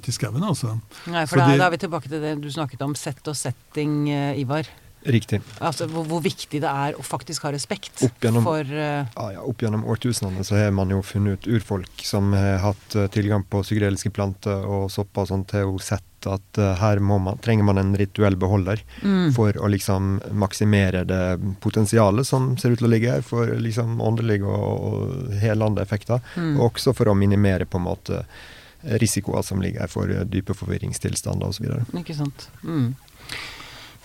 ute 0.00 0.10
i 0.10 0.16
skauen. 0.16 0.42
Altså. 0.42 0.74
Nei, 1.12 1.22
for 1.30 1.38
da, 1.38 1.46
de- 1.52 1.60
da 1.60 1.68
er 1.68 1.76
vi 1.76 1.82
tilbake 1.84 2.10
til 2.10 2.26
det 2.26 2.34
du 2.42 2.50
snakket 2.50 2.82
om, 2.88 2.98
sett 2.98 3.22
og 3.30 3.38
setting, 3.38 4.08
eh, 4.10 4.42
Ivar. 4.42 4.66
Riktig. 5.06 5.40
Altså 5.62 5.86
hvor, 5.90 6.02
hvor, 6.08 6.20
viktig 6.24 6.58
det 6.62 6.70
er 6.70 6.96
å 6.98 7.04
faktisk 7.04 7.44
ha 7.46 7.52
respekt 7.54 8.02
gjennom, 8.22 8.42
for 8.46 8.66
uh, 8.66 9.06
ah, 9.14 9.30
ja, 9.36 9.42
Opp 9.46 9.62
gjennom 9.62 9.84
årtusenene 9.86 10.42
så 10.46 10.56
har 10.58 10.72
man 10.74 10.90
jo 10.90 10.98
funnet 11.06 11.46
ut 11.46 11.50
urfolk 11.58 12.02
som 12.02 12.32
har 12.34 12.58
hatt 12.64 12.96
uh, 12.98 13.06
tilgang 13.12 13.44
på 13.46 13.62
psykedeliske 13.62 14.10
planter 14.16 14.66
og 14.66 14.88
sopper 14.90 15.30
og 15.30 15.46
til 15.50 15.68
jo 15.68 15.78
sett 15.82 16.26
at 16.26 16.58
uh, 16.58 16.72
her 16.80 16.98
man, 16.98 17.36
trenger 17.44 17.68
man 17.68 17.78
en 17.78 17.94
rituell 17.98 18.34
beholder 18.40 18.82
mm. 19.04 19.30
for 19.36 19.54
å 19.62 19.70
liksom 19.70 20.16
maksimere 20.34 21.04
det 21.06 21.22
potensialet 21.62 22.26
som 22.26 22.54
ser 22.58 22.74
ut 22.74 22.82
til 22.82 22.88
å 22.88 22.90
ligge 22.90 23.18
her 23.18 23.26
for 23.26 23.52
liksom 23.62 24.00
åndelige 24.02 24.48
og, 24.50 24.86
og 24.90 25.36
helende 25.38 25.84
effekter, 25.86 26.24
mm. 26.34 26.56
og 26.56 26.72
også 26.72 26.96
for 26.96 27.12
å 27.12 27.18
minimere 27.18 27.68
på 27.68 27.78
en 27.78 27.86
måte 27.86 28.24
risikoer 29.02 29.42
som 29.46 29.62
ligger 29.62 29.86
her 29.86 29.90
for 29.90 30.10
dype 30.30 30.54
forvirringstilstander 30.54 31.54
osv. 31.54 31.70
Ikke 32.02 32.14
sant. 32.14 32.48
Mm. 32.66 32.96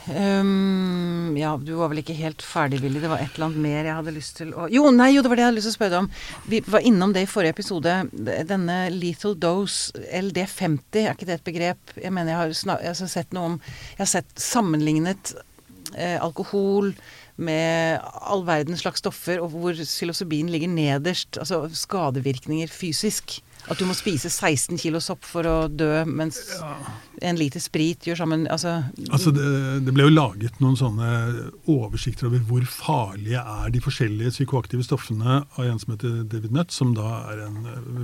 Um, 0.09 1.35
ja, 1.37 1.51
du 1.61 1.75
var 1.77 1.91
vel 1.91 2.01
ikke 2.01 2.15
helt 2.17 2.41
ferdig. 2.41 2.79
Det 2.81 3.09
var 3.09 3.21
et 3.21 3.35
eller 3.35 3.49
annet 3.51 3.61
mer 3.61 3.85
jeg 3.85 3.97
hadde 3.99 4.13
lyst 4.15 4.39
til 4.39 4.53
å 4.57 4.65
Jo, 4.71 4.87
nei, 4.95 5.11
jo, 5.13 5.21
det 5.21 5.29
var 5.29 5.37
det 5.37 5.43
jeg 5.43 5.51
hadde 5.51 5.59
lyst 5.59 5.69
til 5.69 5.75
å 5.75 5.77
spørre 5.77 5.93
deg 5.93 6.01
om. 6.01 6.09
Vi 6.53 6.61
var 6.73 6.87
innom 6.89 7.13
det 7.15 7.25
i 7.25 7.29
forrige 7.29 7.55
episode. 7.55 7.95
Denne 8.49 8.79
lethal 8.95 9.37
dose, 9.37 9.93
LD50, 10.09 11.03
er 11.03 11.13
ikke 11.13 11.29
det 11.29 11.37
et 11.37 11.47
begrep? 11.51 11.95
Jeg 12.01 12.13
mener 12.15 12.33
jeg 12.33 12.41
har, 12.41 12.81
jeg 12.81 12.93
har 12.95 13.13
sett 13.13 13.37
noe 13.37 13.53
om 13.53 13.59
Jeg 13.61 14.01
har 14.01 14.13
sett 14.15 14.41
sammenlignet 14.41 15.35
eh, 15.93 16.17
alkohol 16.17 16.95
med 17.41 18.01
all 18.21 18.43
verdens 18.45 18.83
slags 18.83 19.01
stoffer, 19.01 19.41
og 19.41 19.53
hvor 19.53 19.77
psilocybin 19.77 20.49
ligger 20.51 20.69
nederst. 20.71 21.37
Altså 21.41 21.63
skadevirkninger 21.77 22.69
fysisk. 22.73 23.39
At 23.69 23.79
du 23.79 23.85
må 23.85 23.93
spise 23.95 24.29
16 24.31 24.79
kilo 24.81 24.99
sopp 25.03 25.25
for 25.27 25.47
å 25.47 25.55
dø, 25.69 26.03
mens 26.09 26.39
ja. 26.57 26.71
en 27.29 27.37
liter 27.39 27.61
sprit 27.61 28.07
gjør 28.07 28.21
sammen 28.23 28.47
Altså, 28.51 28.73
altså 29.11 29.33
det, 29.35 29.45
det, 29.85 29.93
ble 29.93 30.07
jo 30.07 30.13
laget 30.13 30.57
noen 30.63 30.77
sånne 30.79 31.09
oversikter 31.69 32.29
over 32.29 32.41
hvor 32.49 32.65
farlige 32.65 33.41
er 33.41 33.73
de 33.73 33.83
forskjellige 33.83 34.33
psykoaktive 34.33 34.85
stoffene 34.87 35.41
av 35.45 35.65
en 35.65 35.81
som 35.81 35.93
heter 35.95 36.23
David 36.31 36.55
Nutt, 36.57 36.73
som 36.73 36.95
da 36.97 37.09
er 37.31 37.45
en 37.45 37.59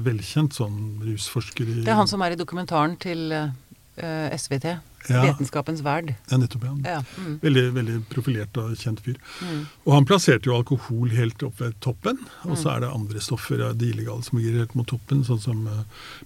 velkjent 0.05 0.57
sånn 0.57 1.01
rusforsker 1.07 1.65
i 1.65 1.79
Det 1.81 1.93
er 1.93 1.99
han 1.99 2.09
som 2.09 2.23
er 2.25 2.35
i 2.35 2.39
dokumentaren 2.39 2.97
til 3.01 3.31
eh, 3.33 3.49
SVT? 3.97 4.77
Ja. 5.07 5.21
Vitenskapens 5.23 5.81
verd. 5.81 6.13
Ja, 6.29 6.37
nettopp. 6.37 6.63
ja. 6.63 6.75
ja. 6.83 7.03
Mm. 7.17 7.39
Veldig, 7.41 7.63
veldig, 7.75 7.95
profilert 8.11 8.57
og 8.59 8.75
kjent 8.79 9.01
fyr. 9.05 9.15
Mm. 9.41 9.61
Og 9.85 9.93
han 9.95 10.07
plasserte 10.09 10.49
jo 10.49 10.55
alkohol 10.57 11.13
helt 11.15 11.43
opp 11.47 11.61
ved 11.61 11.77
toppen. 11.83 12.19
Og 12.43 12.57
så 12.57 12.67
mm. 12.67 12.71
er 12.73 12.83
det 12.83 12.91
andre 12.99 13.23
stoffer, 13.23 13.63
av 13.69 13.77
de 13.79 13.91
illegale, 13.93 14.25
som 14.25 14.39
ligger 14.39 14.61
helt 14.61 14.75
mot 14.77 14.87
toppen, 14.89 15.23
sånn 15.27 15.41
som 15.43 15.63
uh, 15.69 15.83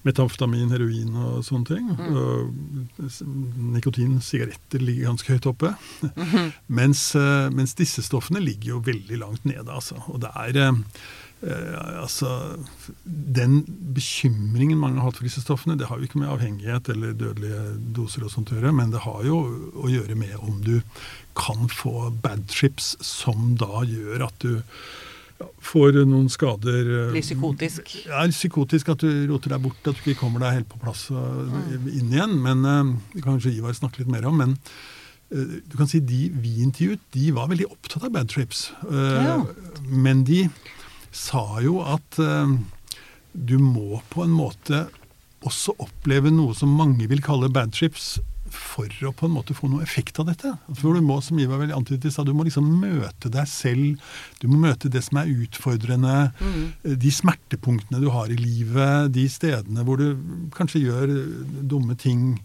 metamfetamin, 0.08 0.72
heroin 0.74 1.14
og 1.14 1.42
sånne 1.48 1.70
ting. 1.70 1.90
Mm. 2.00 3.72
Nikotin, 3.76 4.20
sigaretter 4.26 4.82
ligger 4.84 5.12
ganske 5.12 5.38
høyt 5.38 5.50
oppe. 5.54 5.74
-hmm. 6.02 6.52
mens, 6.68 7.16
uh, 7.16 7.50
mens, 7.54 7.76
disse 7.78 8.02
stoffene 8.02 8.40
ligger 8.40 8.76
jo 8.76 8.84
veldig 8.86 9.18
langt 9.18 9.46
nede, 9.46 9.70
altså. 9.72 10.02
Og 10.08 10.22
det 10.22 10.32
er 10.36 10.82
uh, 11.44 11.72
Eh, 11.72 12.02
altså, 12.02 12.56
Den 13.04 13.64
bekymringen 13.96 14.78
mange 14.78 15.00
har 15.00 15.10
hatt 15.10 15.18
for 15.18 15.26
disse 15.26 15.42
stoffene, 15.42 15.78
det 15.80 15.88
har 15.90 15.98
jo 15.98 16.06
ikke 16.06 16.22
med 16.22 16.30
avhengighet 16.30 16.92
eller 16.94 17.16
dødelige 17.18 17.62
doser 17.98 18.26
og 18.26 18.34
sånt 18.34 18.52
å 18.54 18.60
gjøre, 18.60 18.74
men 18.78 18.94
det 18.94 19.02
har 19.08 19.24
jo 19.26 19.40
å 19.82 19.90
gjøre 19.90 20.18
med 20.20 20.36
om 20.38 20.60
du 20.62 20.76
kan 21.38 21.66
få 21.72 22.12
bad 22.22 22.46
trips 22.52 22.94
som 23.06 23.56
da 23.58 23.82
gjør 23.88 24.28
at 24.28 24.44
du 24.44 24.60
får 25.66 26.04
noen 26.06 26.28
skader 26.30 26.86
eh, 26.86 27.12
Blir 27.16 27.26
psykotisk? 27.26 27.96
Ja, 28.06 28.28
psykotisk. 28.30 28.92
At 28.94 29.02
du 29.02 29.10
roter 29.32 29.56
deg 29.56 29.64
bort, 29.64 29.80
at 29.82 29.98
du 29.98 30.04
ikke 30.04 30.20
kommer 30.20 30.44
deg 30.44 30.60
helt 30.60 30.70
på 30.70 30.82
plass 30.84 31.08
og 31.10 31.48
mm. 31.50 31.88
inn 31.90 32.14
igjen. 32.14 32.36
Men 32.44 32.62
eh, 32.62 32.92
det 33.16 33.24
kan 33.24 33.40
kanskje 33.40 33.56
Ivar 33.56 33.74
snakke 33.74 34.04
litt 34.04 34.14
mer 34.14 34.30
om. 34.30 34.38
men 34.44 34.60
du 35.32 35.78
kan 35.80 35.88
si 35.88 36.02
De 36.04 36.26
vi 36.44 36.58
intervjuet, 36.60 37.00
de 37.16 37.30
var 37.32 37.48
veldig 37.48 37.70
opptatt 37.72 38.04
av 38.04 38.12
bad 38.12 38.28
trips. 38.28 38.66
Ja. 38.92 39.38
Men 39.88 40.26
de 40.28 40.42
sa 41.12 41.46
jo 41.64 41.80
at 41.84 42.20
eh, 42.22 42.58
du 43.32 43.58
må 43.62 44.02
på 44.12 44.26
en 44.26 44.34
måte 44.36 44.86
også 45.48 45.74
oppleve 45.82 46.32
noe 46.34 46.54
som 46.58 46.74
mange 46.78 47.08
vil 47.10 47.24
kalle 47.26 47.50
bad 47.54 47.74
trips, 47.74 48.20
for 48.52 48.92
å 49.08 49.14
på 49.16 49.28
en 49.28 49.34
måte 49.34 49.56
få 49.56 49.70
noe 49.72 49.84
effekt 49.86 50.20
av 50.20 50.28
dette. 50.28 50.50
For 50.76 50.98
du 50.98 51.04
må, 51.06 51.18
som 51.24 51.40
Ivar 51.40 51.62
vel 51.62 51.72
antydet 51.76 52.12
sa, 52.14 52.26
du 52.28 52.34
må 52.36 52.44
liksom 52.44 52.68
møte 52.82 53.32
deg 53.32 53.48
selv. 53.48 54.12
Du 54.42 54.50
må 54.52 54.60
møte 54.60 54.92
det 54.92 55.04
som 55.06 55.22
er 55.22 55.32
utfordrende. 55.32 56.18
Mm. 56.42 56.98
De 57.00 57.14
smertepunktene 57.16 58.02
du 58.04 58.10
har 58.12 58.32
i 58.32 58.40
livet. 58.40 59.14
De 59.16 59.24
stedene 59.32 59.86
hvor 59.88 60.02
du 60.02 60.20
kanskje 60.58 60.84
gjør 60.84 61.16
dumme 61.64 61.96
ting. 62.00 62.36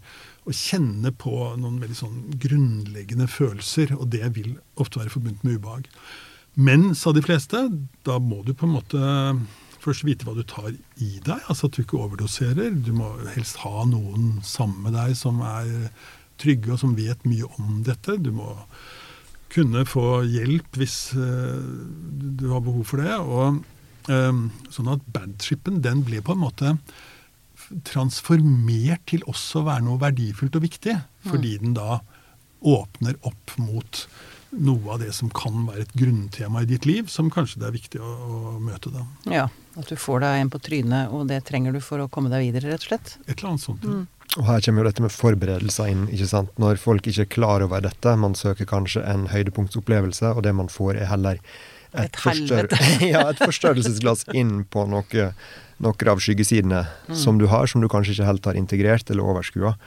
Og 0.47 0.55
kjenne 0.55 1.11
på 1.11 1.33
noen 1.59 1.81
veldig 1.83 1.99
sånn 1.99 2.21
grunnleggende 2.39 3.27
følelser. 3.31 3.91
Og 3.99 4.07
det 4.15 4.23
vil 4.37 4.55
ofte 4.79 5.03
være 5.03 5.11
forbundet 5.11 5.43
med 5.43 5.59
ubehag. 5.59 5.91
Men, 6.57 6.89
sa 6.97 7.13
de 7.13 7.21
fleste, 7.21 7.59
da 8.07 8.17
må 8.17 8.41
du 8.45 8.53
på 8.57 8.65
en 8.65 8.75
måte 8.79 9.01
først 9.83 10.05
vite 10.07 10.25
hva 10.27 10.35
du 10.35 10.43
tar 10.47 10.71
i 10.73 11.17
deg. 11.23 11.41
Altså 11.47 11.67
at 11.67 11.77
du 11.77 11.83
ikke 11.83 11.99
overdoserer. 12.01 12.73
Du 12.73 12.93
må 12.97 13.11
helst 13.35 13.61
ha 13.63 13.85
noen 13.87 14.39
sammen 14.45 14.87
med 14.87 14.97
deg 14.97 15.13
som 15.19 15.41
er 15.45 15.91
trygge 16.41 16.73
og 16.73 16.81
som 16.81 16.95
vet 16.97 17.23
mye 17.29 17.47
om 17.57 17.81
dette. 17.85 18.17
Du 18.21 18.31
må 18.35 18.55
kunne 19.53 19.85
få 19.87 20.23
hjelp 20.27 20.79
hvis 20.81 20.97
uh, 21.15 21.61
du 22.37 22.49
har 22.51 22.65
behov 22.65 22.87
for 22.89 23.05
det. 23.05 23.13
Og, 23.21 23.61
um, 24.09 24.47
sånn 24.73 24.91
at 24.95 25.05
badtrippen 25.13 25.83
den 25.85 26.03
ble 26.07 26.23
på 26.25 26.35
en 26.35 26.43
måte 26.43 26.73
transformert 27.87 29.03
til 29.09 29.23
også 29.27 29.61
å 29.61 29.67
være 29.67 29.85
noe 29.87 30.01
verdifullt 30.01 30.57
og 30.59 30.65
viktig. 30.65 30.97
Fordi 31.27 31.57
mm. 31.57 31.63
den 31.63 31.77
da 31.77 32.01
åpner 32.67 33.17
opp 33.27 33.53
mot 33.61 34.07
noe 34.55 34.93
av 34.93 35.01
det 35.03 35.13
som 35.15 35.29
kan 35.33 35.65
være 35.67 35.85
et 35.85 35.95
grunntema 35.97 36.63
i 36.63 36.69
ditt 36.69 36.87
liv, 36.87 37.07
som 37.11 37.31
kanskje 37.33 37.61
det 37.61 37.69
er 37.69 37.75
viktig 37.75 38.01
å, 38.03 38.11
å 38.11 38.53
møte. 38.63 38.91
da. 38.93 39.05
Ja, 39.31 39.47
at 39.77 39.89
du 39.91 39.97
får 39.99 40.23
deg 40.23 40.41
en 40.41 40.51
på 40.53 40.61
trynet, 40.63 41.13
og 41.13 41.27
det 41.31 41.41
trenger 41.49 41.75
du 41.75 41.81
for 41.83 42.03
å 42.03 42.09
komme 42.11 42.31
deg 42.33 42.47
videre, 42.47 42.71
rett 42.73 42.85
og 42.85 42.91
slett. 42.91 43.17
Et 43.27 43.35
eller 43.35 43.53
annet 43.53 43.65
sånt. 43.65 43.85
Mm. 43.87 44.05
Og 44.37 44.45
her 44.45 44.61
kommer 44.61 44.83
jo 44.83 44.89
dette 44.89 45.03
med 45.05 45.13
forberedelser 45.13 45.91
inn. 45.91 46.03
ikke 46.13 46.29
sant? 46.29 46.51
Når 46.61 46.81
folk 46.81 47.07
ikke 47.09 47.25
er 47.25 47.31
klar 47.37 47.65
over 47.65 47.81
dette, 47.83 48.15
man 48.19 48.35
søker 48.37 48.69
kanskje 48.69 49.03
en 49.07 49.27
høydepunktsopplevelse, 49.31 50.33
og 50.35 50.43
det 50.45 50.53
man 50.57 50.69
får 50.71 51.01
er 51.01 51.11
heller 51.11 51.39
et, 51.39 52.03
et 52.03 52.19
forstør 52.21 52.67
ja, 53.13 53.23
et 53.31 53.41
forstørrelsesglass 53.41 54.27
inn 54.37 54.59
på 54.69 54.83
noe, 54.91 55.29
noen 55.83 56.11
av 56.13 56.21
skyggesidene 56.21 56.83
mm. 57.07 57.15
som 57.17 57.39
du 57.41 57.47
har, 57.51 57.69
som 57.71 57.81
du 57.81 57.89
kanskje 57.91 58.17
ikke 58.17 58.29
helt 58.29 58.51
har 58.51 58.59
integrert 58.59 59.09
eller 59.13 59.25
overskua. 59.25 59.77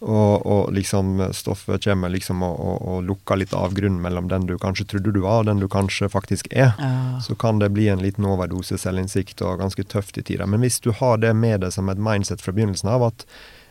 Og, 0.00 0.46
og, 0.46 0.72
liksom 0.76 1.32
stoffet 1.32 1.84
kommer 1.84 2.12
liksom 2.12 2.42
og, 2.44 2.58
og, 2.60 2.82
og, 2.84 3.04
lukker 3.08 3.38
litt 3.40 3.54
avgrunnen 3.56 4.02
mellom 4.04 4.28
den 4.28 4.44
du 4.48 4.58
kanskje 4.60 4.84
trodde 4.90 5.14
du 5.14 5.22
var, 5.24 5.40
og 5.40 5.48
den 5.48 5.62
du 5.62 5.68
kanskje 5.72 6.10
faktisk 6.12 6.50
er. 6.52 6.74
Ja. 6.76 7.20
Så 7.24 7.34
kan 7.34 7.62
det 7.62 7.72
bli 7.72 7.88
en 7.88 8.04
liten 8.04 8.28
overdose 8.28 8.78
selvinnsikt 8.78 9.40
og 9.40 9.62
ganske 9.64 9.86
tøft 9.88 10.18
i 10.20 10.26
tida. 10.26 10.46
Men 10.46 10.60
hvis 10.64 10.82
du 10.84 10.92
har 10.92 11.22
det 11.22 11.32
med 11.36 11.64
deg 11.64 11.72
som 11.72 11.88
et 11.88 12.02
mindset 12.02 12.44
fra 12.44 12.52
begynnelsen 12.52 12.92
av, 12.92 13.08
at 13.08 13.26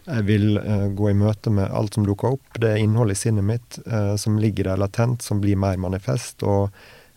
jeg 0.06 0.26
vil 0.28 0.60
uh, 0.62 0.90
gå 0.94 1.10
i 1.10 1.18
møte 1.18 1.54
med 1.54 1.72
alt 1.74 1.98
som 1.98 2.06
dukker 2.06 2.38
opp, 2.38 2.60
det 2.62 2.76
innholdet 2.82 3.18
i 3.18 3.22
sinnet 3.24 3.46
mitt 3.46 3.80
uh, 3.90 4.14
som 4.22 4.38
ligger 4.42 4.70
der 4.70 4.82
latent, 4.82 5.26
som 5.26 5.42
blir 5.42 5.58
mer 5.58 5.80
manifest, 5.82 6.46
og 6.46 6.74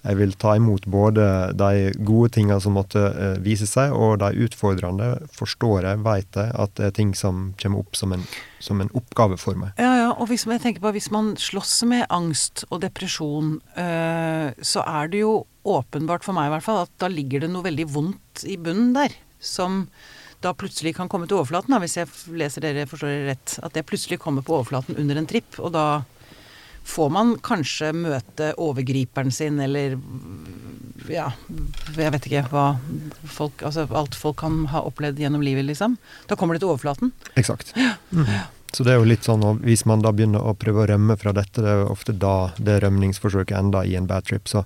jeg 0.09 0.17
vil 0.17 0.33
ta 0.41 0.55
imot 0.57 0.87
både 0.89 1.25
de 1.59 1.91
gode 2.07 2.31
tingene 2.39 2.57
som 2.65 2.77
måtte 2.79 3.01
uh, 3.13 3.37
vise 3.45 3.69
seg, 3.69 3.93
og 3.93 4.23
de 4.23 4.47
utfordrende 4.47 5.11
forstår 5.37 5.91
jeg, 5.91 6.03
vet 6.07 6.39
jeg, 6.41 6.53
at 6.65 6.75
det 6.81 6.87
er 6.89 6.95
ting 6.97 7.13
som 7.19 7.51
kommer 7.61 7.85
opp 7.85 7.99
som 7.99 8.15
en, 8.17 8.25
som 8.65 8.81
en 8.81 8.93
oppgave 8.97 9.37
for 9.41 9.59
meg. 9.61 9.75
Ja, 9.77 9.93
ja, 10.01 10.11
og 10.15 10.31
hvis, 10.33 10.47
tenker 10.49 10.81
på, 10.85 10.95
hvis 10.97 11.11
man 11.15 11.35
slåss 11.41 11.83
med 11.91 12.07
angst 12.15 12.65
og 12.71 12.81
depresjon, 12.87 13.59
uh, 13.77 14.49
så 14.65 14.85
er 14.87 15.13
det 15.13 15.25
jo 15.27 15.43
åpenbart 15.69 16.25
for 16.25 16.37
meg 16.37 16.49
i 16.49 16.55
hvert 16.57 16.65
fall 16.65 16.87
at 16.87 16.95
da 17.03 17.11
ligger 17.13 17.45
det 17.45 17.53
noe 17.53 17.67
veldig 17.67 17.89
vondt 17.93 18.47
i 18.49 18.57
bunnen 18.57 18.95
der. 18.97 19.13
Som 19.39 19.85
da 20.43 20.55
plutselig 20.57 20.95
kan 20.97 21.11
komme 21.11 21.29
til 21.29 21.41
overflaten, 21.41 21.75
da, 21.75 21.81
hvis 21.83 21.99
jeg 21.99 22.39
leser 22.39 22.65
dere 22.65 22.87
forstår 22.89 23.11
dere 23.13 23.33
rett. 23.35 23.59
At 23.61 23.75
det 23.77 23.85
plutselig 23.87 24.21
kommer 24.23 24.47
på 24.47 24.57
overflaten 24.57 24.97
under 24.97 25.19
en 25.19 25.29
tripp, 25.29 25.59
og 25.61 25.75
da 25.75 25.85
får 26.89 27.11
man 27.13 27.35
kanskje 27.45 27.93
møte 27.97 28.53
overgriperen 28.61 29.33
sin, 29.35 29.61
eller 29.61 29.99
ja, 31.09 31.31
jeg 31.97 32.13
vet 32.15 32.29
ikke 32.29 32.45
hva 32.53 32.67
folk 33.33 33.63
Altså 33.65 33.87
alt 33.97 34.17
folk 34.19 34.39
kan 34.43 34.65
ha 34.73 34.83
opplevd 34.89 35.21
gjennom 35.23 35.45
livet, 35.45 35.67
liksom. 35.69 35.97
Da 36.29 36.37
kommer 36.37 36.57
det 36.57 36.65
til 36.65 36.73
overflaten. 36.73 37.13
Eksakt. 37.41 37.73
Mm. 38.13 38.29
Så 38.73 38.85
det 38.85 38.93
er 38.93 38.99
jo 39.01 39.07
litt 39.09 39.25
sånn, 39.25 39.43
og 39.47 39.63
Hvis 39.65 39.87
man 39.89 40.03
da 40.05 40.13
begynner 40.13 40.45
å 40.45 40.53
prøve 40.59 40.83
å 40.85 40.89
rømme 40.91 41.17
fra 41.21 41.33
dette, 41.37 41.63
det 41.65 41.71
er 41.73 41.81
jo 41.83 41.93
ofte 41.95 42.13
da 42.13 42.51
det 42.61 42.79
rømningsforsøket 42.85 43.57
ender 43.57 43.89
i 43.89 43.97
en 43.99 44.09
bad 44.09 44.27
trip. 44.29 44.49
Så 44.51 44.63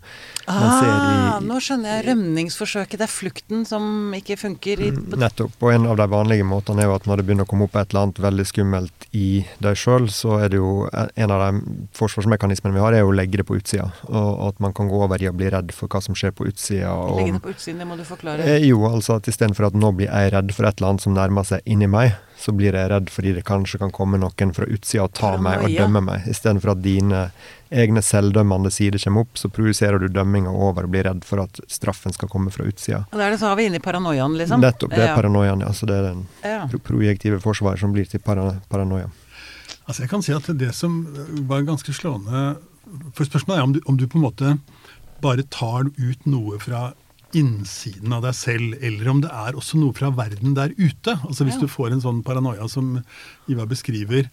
ah, 0.50 0.80
i, 0.82 1.44
nå 1.46 1.60
skjønner 1.62 1.96
jeg. 1.96 2.06
Rømningsforsøket, 2.10 2.98
det 2.98 3.06
er 3.06 3.12
flukten 3.12 3.62
som 3.68 4.12
ikke 4.18 4.36
funker. 4.40 4.82
I, 4.82 4.90
mm, 4.96 5.14
nettopp. 5.22 5.54
Og 5.62 5.74
en 5.74 5.86
av 5.92 6.00
de 6.00 6.08
vanlige 6.10 6.46
måtene 6.48 6.82
er 6.82 6.90
jo 6.90 6.96
at 6.96 7.06
når 7.06 7.22
det 7.22 7.26
begynner 7.28 7.46
å 7.46 7.52
komme 7.52 7.68
opp 7.68 7.78
et 7.78 7.94
eller 7.94 8.08
annet 8.08 8.22
veldig 8.26 8.48
skummelt 8.50 9.06
i 9.14 9.28
deg 9.62 9.78
sjøl, 9.78 10.10
så 10.12 10.40
er 10.42 10.52
det 10.52 10.58
jo 10.58 10.88
en 10.90 11.36
av 11.36 11.46
de 11.46 11.62
forsvarsmekanismene 11.98 12.74
vi 12.74 12.82
har, 12.82 12.96
er 12.96 13.04
jo 13.04 13.12
å 13.12 13.16
legge 13.16 13.38
det 13.40 13.46
på 13.48 13.60
utsida. 13.60 13.86
Og 14.10 14.48
at 14.50 14.60
man 14.64 14.74
kan 14.76 14.90
gå 14.90 14.98
over 15.06 15.22
i 15.22 15.30
å 15.30 15.36
bli 15.36 15.52
redd 15.52 15.70
for 15.76 15.92
hva 15.92 16.02
som 16.02 16.18
skjer 16.18 16.34
på 16.34 16.48
utsida. 16.50 16.90
Legge 17.20 17.38
det 17.38 17.44
på 17.46 17.54
utsiden, 17.54 17.80
det 17.84 17.88
må 17.88 18.00
du 18.00 18.04
forklare. 18.08 18.50
Eh, 18.50 18.66
jo, 18.66 18.82
altså 18.90 19.20
at 19.20 19.30
istedenfor 19.30 19.70
at 19.70 19.78
nå 19.78 19.94
blir 19.96 20.10
jeg 20.10 20.34
redd 20.34 20.52
for 20.56 20.66
et 20.66 20.80
eller 20.80 20.94
annet 20.94 21.06
som 21.06 21.14
nærmer 21.16 21.46
seg 21.46 21.62
inni 21.70 21.88
meg, 21.90 22.16
så 22.42 22.52
blir 22.56 22.74
jeg 22.74 22.90
redd 22.90 23.10
fordi 23.12 23.32
det 23.36 23.44
kanskje 23.46 23.78
kan 23.78 23.92
komme 23.94 24.18
noen 24.18 24.50
fra 24.56 24.66
utsida 24.66 25.04
og 25.06 25.12
ta 25.14 25.36
meg 25.38 25.62
og 25.62 25.70
dømme 25.78 26.02
meg. 26.02 26.24
Istedenfor 26.32 26.72
at 26.74 26.82
dine 26.82 27.20
egne 27.72 28.02
selvdømmende 28.04 28.72
sider 28.74 28.98
kommer 29.04 29.24
opp, 29.24 29.38
så 29.38 29.48
projiserer 29.48 30.02
du 30.02 30.08
dømminga 30.12 30.50
over 30.52 30.84
og 30.88 30.90
blir 30.92 31.06
redd 31.08 31.22
for 31.24 31.44
at 31.44 31.60
straffen 31.72 32.12
skal 32.12 32.28
komme 32.28 32.50
fra 32.52 32.66
utsida. 32.68 33.04
Og 33.12 33.16
da 33.20 33.28
er 33.28 33.30
det 33.36 33.40
så 33.40 33.48
har 33.52 33.56
vi 33.60 33.68
inne 33.70 33.78
i 33.80 33.84
paranoiaen, 33.84 34.34
liksom. 34.36 34.60
Nettopp. 34.60 34.90
Det 34.90 34.98
er 35.06 35.12
Ja. 35.12 35.16
paranoiaen. 35.16 35.60
ja. 35.60 35.70
Så 35.72 35.86
det 35.86 35.96
er 35.96 36.02
den 36.10 36.26
Ja. 36.44 36.66
projektive 36.82 37.40
forsvaret 37.40 37.78
som 37.80 37.92
blir 37.94 38.08
til 38.10 38.20
para 38.20 38.60
paranoia. 38.68 39.08
Altså 39.88 40.00
jeg 40.02 40.10
kan 40.10 40.22
si 40.22 40.32
at 40.32 40.46
det 40.58 40.74
som 40.74 41.06
var 41.48 41.62
ganske 41.62 41.92
slående 41.92 42.56
For 43.14 43.24
spørsmålet 43.24 43.58
er 43.58 43.62
om 43.62 43.72
du, 43.72 43.80
om 43.86 43.96
du 43.96 44.06
på 44.06 44.16
en 44.18 44.22
måte 44.30 44.58
bare 45.22 45.42
tar 45.48 45.84
ut 45.86 46.26
noe 46.26 46.58
fra 46.58 46.92
innsiden 47.38 48.12
av 48.16 48.22
deg 48.26 48.34
selv, 48.36 48.78
eller 48.82 49.08
om 49.12 49.20
det 49.24 49.30
er 49.32 49.58
også 49.58 49.80
noe 49.80 49.94
fra 49.96 50.10
verden 50.14 50.54
der 50.58 50.74
ute. 50.78 51.16
Altså 51.26 51.44
Hvis 51.46 51.58
Ja. 51.60 51.60
du 51.60 51.68
får 51.68 51.92
en 51.92 52.00
sånn 52.04 52.22
paranoia 52.24 52.68
som 52.68 53.02
Ivar 53.48 53.66
beskriver, 53.66 54.28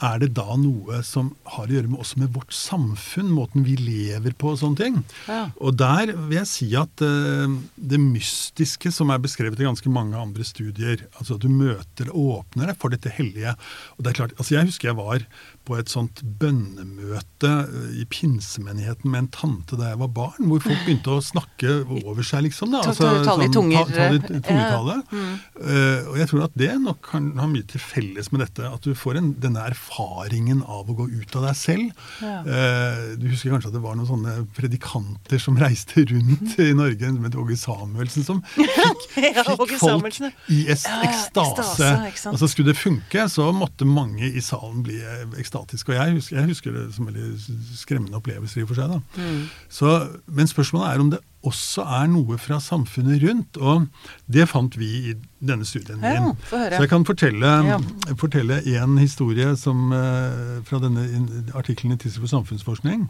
er 0.00 0.18
det 0.22 0.28
da 0.34 0.54
noe 0.54 1.00
som 1.02 1.32
har 1.44 1.66
å 1.66 1.72
gjøre 1.74 1.88
med 1.90 1.98
også 1.98 2.18
med 2.20 2.32
vårt 2.32 2.52
samfunn, 2.54 3.32
måten 3.34 3.64
vi 3.66 3.74
lever 3.74 4.30
på 4.38 4.52
og 4.52 4.58
sånne 4.60 4.78
ting? 4.78 5.04
Ja. 5.26 5.50
Og 5.60 5.74
der 5.76 6.12
vil 6.14 6.36
jeg 6.38 6.46
si 6.46 6.68
at 6.78 7.02
uh, 7.02 7.50
det 7.74 7.98
mystiske 7.98 8.92
som 8.94 9.10
er 9.10 9.18
beskrevet 9.18 9.58
i 9.58 9.66
ganske 9.66 9.90
mange 9.90 10.14
andre 10.14 10.44
studier, 10.46 11.02
altså 11.18 11.34
at 11.34 11.42
du 11.42 11.48
møter, 11.50 12.12
og 12.14 12.44
åpner 12.46 12.70
deg 12.70 12.78
for 12.78 12.94
dette 12.94 13.10
hellige. 13.10 13.56
Og 13.98 14.04
det 14.04 14.12
er 14.12 14.20
klart, 14.22 14.36
altså 14.38 14.54
Jeg 14.54 14.70
husker 14.70 14.92
jeg 14.92 15.00
var 15.00 15.26
på 15.68 15.76
et 15.78 15.92
sånt 15.92 16.22
bønnemøte 16.40 17.50
eh, 17.68 18.00
i 18.02 18.06
pinsemenigheten 18.10 19.10
med 19.12 19.26
en 19.26 19.30
tante 19.34 19.78
da 19.78 19.92
jeg 19.92 20.00
var 20.00 20.12
barn, 20.16 20.48
hvor 20.48 20.62
folk 20.64 20.80
begynte 20.86 21.12
å 21.14 21.22
snakke 21.24 21.82
over 22.02 22.24
seg, 22.26 22.46
liksom. 22.48 22.72
da. 22.72 22.82
I 22.88 23.48
eh, 23.48 23.52
tungetale. 23.52 24.98
ja. 24.98 25.04
Mm. 25.12 25.34
Eh, 25.58 26.08
og 26.08 26.16
jeg 26.20 26.30
tror 26.30 26.44
at 26.46 26.56
det 26.58 26.70
nok 26.82 27.00
kan 27.10 27.28
ha 27.40 27.48
mye 27.50 27.66
til 27.68 27.82
felles 27.82 28.30
med 28.32 28.42
dette. 28.44 28.66
At 28.68 28.86
du 28.86 28.94
får 28.96 29.20
en, 29.20 29.30
denne 29.42 29.64
erfaringen 29.68 30.62
av 30.64 30.88
å 30.88 30.96
gå 30.98 31.08
ut 31.10 31.36
av 31.38 31.48
deg 31.48 31.58
selv. 31.58 32.04
Ja. 32.22 32.40
Eh, 32.42 33.04
du 33.20 33.28
husker 33.30 33.54
kanskje 33.54 33.72
at 33.72 33.76
det 33.76 33.82
var 33.84 33.98
noen 33.98 34.08
sånne 34.08 34.36
predikanter 34.56 35.42
som 35.42 35.58
reiste 35.62 36.06
rundt 36.08 36.56
i 36.62 36.70
Norge, 36.76 37.12
het 37.28 37.38
Åge 37.38 37.58
Samuelsen, 37.60 38.26
som 38.26 38.42
fikk, 38.54 39.06
Ja, 39.38 39.44
fikk 39.44 39.76
folk 39.80 40.20
i 40.48 40.62
ekstase. 40.70 41.04
ekstase, 41.08 41.92
ikke 42.08 42.22
sant? 42.22 42.34
Altså 42.34 42.50
Skulle 42.50 42.72
det 42.72 42.78
funke, 42.80 43.26
så 43.32 43.50
måtte 43.54 43.88
mange 43.88 44.28
i 44.28 44.42
salen 44.44 44.82
bli 44.86 44.98
eh, 45.02 45.26
ekstatiske. 45.58 45.92
Og 45.92 45.96
jeg 45.98 46.14
husker, 46.18 46.36
jeg 46.36 46.46
husker 46.48 46.72
det 46.72 46.84
som 46.94 47.06
veldig 47.06 47.76
skremmende 47.78 48.16
opplevelser 48.18 48.60
i 48.60 48.62
og 48.62 48.68
for 48.68 48.78
seg. 48.78 48.90
da. 48.90 49.00
Mm. 49.16 49.48
Så, 49.68 49.92
men 50.26 50.46
spørsmålet 50.50 50.88
er 50.94 51.00
om 51.00 51.10
det 51.10 51.20
også 51.48 51.84
er 51.86 52.08
noe 52.10 52.36
fra 52.38 52.58
samfunnet 52.60 53.22
rundt, 53.22 53.56
og 53.62 53.86
det 54.26 54.48
fant 54.50 54.74
vi 54.76 54.88
i 55.12 55.14
denne 55.40 55.64
studien 55.64 56.00
Ja, 56.02 56.20
min. 56.20 56.34
få. 56.50 56.58
Så 56.74 56.80
jeg 56.82 56.88
kan 56.90 57.04
fortelle, 57.06 57.46
Ja. 57.46 57.78
fortelle 58.18 58.62
en 58.82 58.98
historie 58.98 59.56
som, 59.56 59.92
eh, 59.92 60.60
fra 60.64 60.78
denne 60.80 61.06
artikkelen 61.54 61.92
i 61.92 61.96
Tidsel 61.96 62.20
for 62.20 62.28
samfunnsforskning, 62.28 63.08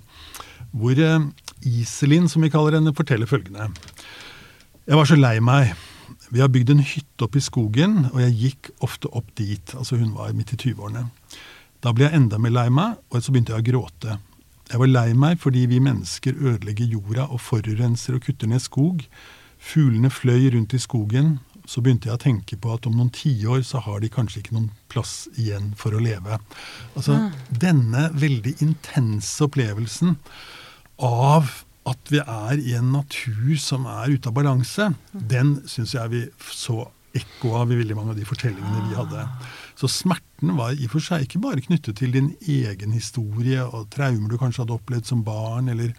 hvor 0.72 0.92
eh, 0.98 1.20
Iselin, 1.64 2.28
som 2.28 2.42
vi 2.42 2.48
kaller 2.50 2.72
henne, 2.78 2.94
forteller 2.94 3.26
følgende. 3.26 3.70
Jeg 4.86 4.96
var 4.96 5.04
så 5.04 5.16
lei 5.16 5.38
meg. 5.40 5.74
Vi 6.30 6.40
har 6.40 6.48
bygd 6.48 6.70
en 6.70 6.80
hytte 6.84 7.22
oppe 7.24 7.36
i 7.38 7.40
skogen, 7.40 8.10
og 8.12 8.20
jeg 8.20 8.32
gikk 8.36 8.70
ofte 8.84 9.08
opp 9.16 9.34
dit. 9.36 9.74
Altså 9.74 9.96
hun 9.98 10.14
var 10.14 10.32
midt 10.32 10.52
i 10.52 10.56
20-årene. 10.56 11.08
Da 11.84 11.92
ble 11.94 12.08
jeg 12.08 12.18
enda 12.18 12.40
mer 12.42 12.54
lei 12.54 12.68
meg, 12.74 12.96
og 13.12 13.22
så 13.22 13.34
begynte 13.34 13.54
jeg 13.54 13.62
å 13.62 13.68
gråte. 13.68 14.18
Jeg 14.68 14.80
var 14.82 14.90
lei 14.90 15.10
meg 15.16 15.38
fordi 15.40 15.64
vi 15.70 15.80
mennesker 15.80 16.36
ødelegger 16.36 16.90
jorda 16.92 17.28
og 17.32 17.40
forurenser 17.40 18.18
og 18.18 18.24
kutter 18.26 18.50
ned 18.50 18.60
skog. 18.64 19.04
Fuglene 19.58 20.10
fløy 20.12 20.50
rundt 20.54 20.74
i 20.76 20.82
skogen. 20.82 21.38
Så 21.68 21.82
begynte 21.84 22.08
jeg 22.08 22.16
å 22.16 22.22
tenke 22.22 22.56
på 22.60 22.72
at 22.74 22.86
om 22.88 22.96
noen 22.96 23.12
tiår 23.12 23.62
så 23.68 23.80
har 23.84 24.00
de 24.00 24.10
kanskje 24.12 24.42
ikke 24.42 24.56
noen 24.56 24.70
plass 24.92 25.28
igjen 25.36 25.74
for 25.76 25.94
å 25.94 26.02
leve. 26.02 26.40
Altså 26.96 27.18
denne 27.52 28.08
veldig 28.16 28.56
intense 28.64 29.36
opplevelsen 29.44 30.16
av 31.04 31.50
at 31.88 32.12
vi 32.12 32.20
er 32.20 32.60
i 32.60 32.74
en 32.76 32.90
natur 32.92 33.56
som 33.60 33.86
er 33.88 34.16
ute 34.16 34.28
av 34.28 34.36
balanse, 34.36 34.90
den 35.12 35.58
syns 35.68 35.94
jeg 35.96 36.12
vi 36.12 36.22
så 36.52 36.82
ekko 37.16 37.54
av 37.62 37.72
i 37.72 37.78
veldig 37.78 37.96
mange 37.96 38.12
av 38.12 38.18
de 38.20 38.26
fortellingene 38.28 38.88
vi 38.90 38.96
hadde. 38.98 39.24
Så 39.78 39.86
smerten 39.92 40.56
var 40.58 40.74
i 40.74 40.88
og 40.88 40.96
for 40.96 41.04
seg 41.04 41.26
ikke 41.26 41.42
bare 41.44 41.62
knyttet 41.62 42.00
til 42.00 42.10
din 42.14 42.32
egen 42.42 42.96
historie 42.96 43.62
og 43.62 43.86
traumer 43.94 44.26
du 44.30 44.38
kanskje 44.40 44.64
hadde 44.64 44.74
opplevd 44.74 45.06
som 45.06 45.22
barn, 45.26 45.70
eller 45.70 45.94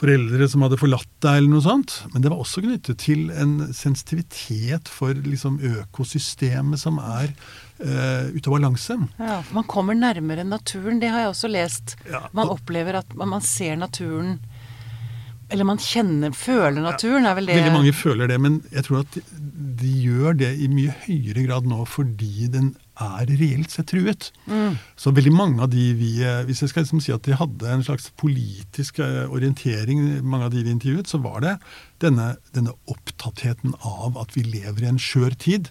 foreldre 0.00 0.46
som 0.48 0.62
hadde 0.64 0.78
forlatt 0.80 1.10
deg, 1.24 1.40
eller 1.40 1.50
noe 1.52 1.64
sånt. 1.64 1.96
Men 2.12 2.24
det 2.24 2.30
var 2.32 2.42
også 2.42 2.62
knyttet 2.64 3.00
til 3.02 3.26
en 3.34 3.72
sensitivitet 3.76 4.88
for 4.90 5.16
liksom 5.26 5.58
økosystemet 5.82 6.80
som 6.80 7.00
er 7.02 7.32
uh, 7.82 8.30
ute 8.30 8.46
av 8.46 8.54
balanse. 8.54 8.96
Ja, 9.18 9.40
man 9.56 9.66
kommer 9.70 9.98
nærmere 9.98 10.46
naturen, 10.46 11.02
det 11.02 11.12
har 11.12 11.26
jeg 11.26 11.34
også 11.34 11.50
lest. 11.52 11.96
Ja, 12.08 12.28
Man 12.36 12.52
opplever 12.52 13.02
at 13.02 13.12
man, 13.18 13.34
man 13.36 13.44
ser 13.44 13.76
naturen 13.80 14.38
Eller 15.50 15.66
man 15.66 15.80
kjenner, 15.82 16.30
føler 16.30 16.78
naturen, 16.78 17.26
er 17.26 17.34
vel 17.34 17.50
det 17.50 17.56
Veldig 17.58 17.74
mange 17.74 17.92
føler 17.96 18.30
det, 18.30 18.36
men 18.38 18.60
jeg 18.70 18.86
tror 18.86 19.02
at 19.02 19.16
de, 19.16 19.22
de 19.80 19.94
gjør 20.06 20.36
det 20.44 20.52
i 20.62 20.68
mye 20.70 20.94
høyere 21.08 21.42
grad 21.48 21.66
nå 21.66 21.82
fordi 21.90 22.46
den 22.54 22.70
er 23.00 23.32
reelt 23.40 23.72
sett 23.72 23.90
truet. 23.92 24.30
Mm. 24.50 24.76
Så 24.98 25.12
veldig 25.16 25.32
mange 25.34 25.64
av 25.64 25.70
de 25.72 25.90
vi 25.98 26.12
eh, 26.24 26.42
Hvis 26.48 26.62
jeg 26.62 26.72
skal 26.72 26.84
liksom 26.84 27.02
si 27.04 27.14
at 27.14 27.24
de 27.26 27.36
hadde 27.38 27.72
en 27.72 27.84
slags 27.86 28.10
politisk 28.20 29.00
eh, 29.04 29.24
orientering, 29.30 30.20
mange 30.22 30.48
av 30.48 30.54
de 30.54 30.64
vi 30.66 30.74
intervjuet, 30.74 31.10
så 31.10 31.20
var 31.24 31.42
det 31.44 31.56
denne, 32.04 32.34
denne 32.56 32.74
opptattheten 32.90 33.76
av 33.80 34.18
at 34.20 34.36
vi 34.36 34.46
lever 34.46 34.84
i 34.84 34.90
en 34.92 35.00
skjør 35.00 35.36
tid. 35.40 35.70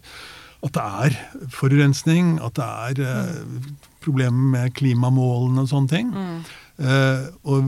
At 0.65 0.76
det 0.76 0.86
er 1.06 1.20
forurensning, 1.56 2.38
at 2.44 2.58
det 2.60 2.68
er 2.68 3.04
eh, 3.06 3.70
problemer 4.04 4.58
med 4.58 4.74
klimamålene 4.80 5.63
og 5.63 5.72
sånne 5.72 5.94
ting. 5.94 6.12
Eh, 6.80 7.26
og 7.52 7.65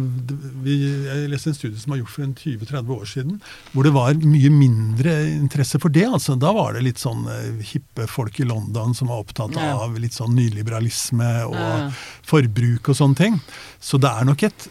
vi, 0.64 0.78
jeg 1.04 1.30
leste 1.32 1.52
en 1.52 1.58
studie 1.58 1.80
som 1.82 1.92
var 1.92 2.00
gjort 2.00 2.14
for 2.14 2.32
20-30 2.40 2.94
år 2.96 3.10
siden, 3.12 3.40
hvor 3.74 3.88
det 3.88 3.94
var 3.96 4.16
mye 4.24 4.52
mindre 4.54 5.16
interesse 5.34 5.82
for 5.84 5.92
det. 5.92 6.06
altså 6.08 6.38
Da 6.40 6.54
var 6.56 6.78
det 6.78 6.86
litt 6.86 7.02
sånn 7.02 7.26
uh, 7.28 7.60
hippe 7.74 8.08
folk 8.08 8.40
i 8.40 8.48
London 8.48 8.96
som 8.96 9.12
var 9.12 9.26
opptatt 9.26 9.58
Ja. 9.58 9.76
av 9.84 10.00
litt 10.00 10.16
sånn 10.16 10.36
nyliberalisme 10.38 11.32
og 11.50 11.56
Ja. 11.60 11.92
forbruk 12.24 12.88
og 12.88 12.96
sånne 12.96 13.18
ting. 13.18 13.42
Så 13.80 14.00
det 14.00 14.10
er 14.10 14.26
nok 14.26 14.44
et 14.44 14.70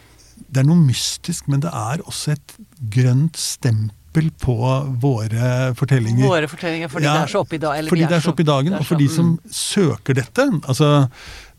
Det 0.51 0.59
er 0.59 0.67
noe 0.67 0.75
mystisk, 0.75 1.47
men 1.47 1.61
det 1.61 1.69
er 1.71 2.01
også 2.01 2.33
et 2.33 2.55
grønt 2.89 3.37
stempel 3.37 4.31
på 4.41 4.55
våre 4.99 5.71
fortellinger. 5.77 6.27
Våre 6.27 6.49
fortellinger, 6.49 6.89
fordi 6.89 7.05
Ja, 7.05 7.13
det 7.13 7.29
er 7.29 7.31
så 7.31 7.39
oppe 7.45 7.55
i 7.55 7.57
dag. 7.61 7.77
eller 7.77 7.89
fordi 7.89 8.07
det 8.09 8.17
er 8.17 8.19
så 8.25 8.33
oppe 8.33 8.41
i 8.41 8.49
dagen, 8.49 8.73
og 8.73 8.85
for 8.85 8.97
de 8.97 9.07
som 9.07 9.37
mm. 9.37 9.39
søker 9.47 10.13
dette. 10.17 10.41
altså 10.67 11.09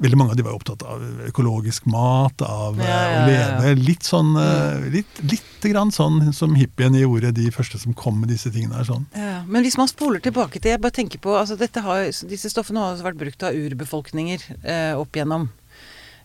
Veldig 0.03 0.19
mange 0.19 0.35
av 0.35 0.39
de 0.41 0.45
var 0.47 0.57
opptatt 0.57 0.83
av 0.83 1.03
økologisk 1.29 1.87
mat, 1.91 2.43
av 2.43 2.81
Ja, 2.83 2.85
eh, 2.85 2.91
ja, 2.91 2.99
å 2.99 3.31
ja, 3.31 3.39
ja. 3.39 3.57
leve 3.63 3.75
litt 3.87 4.07
sånn 4.07 4.35
litt, 4.93 5.23
litt, 5.31 5.49
grann 5.63 5.93
sånn 5.95 6.33
som 6.35 6.57
hippiene 6.59 7.05
gjorde, 7.05 7.31
de 7.37 7.47
første 7.55 7.79
som 7.79 7.95
kom 7.95 8.19
med 8.21 8.33
disse 8.35 8.51
tingene 8.51 8.81
her. 8.81 8.89
sånn. 8.89 9.07
Ja, 9.15 9.43
men 9.47 9.63
hvis 9.63 9.79
man 9.79 9.91
spoler 9.91 10.19
tilbake 10.23 10.59
til 10.59 10.75
Jeg 10.75 10.83
bare 10.83 10.97
tenker 10.97 11.23
på 11.23 11.37
altså 11.39 11.55
dette 11.61 11.83
har, 11.85 12.09
Disse 12.29 12.51
stoffene 12.51 12.83
har 12.83 12.97
også 12.97 13.07
vært 13.07 13.21
brukt 13.21 13.43
av 13.47 13.55
urbefolkninger 13.55 14.47
eh, 14.63 14.95
opp 14.99 15.15
igjennom. 15.17 15.49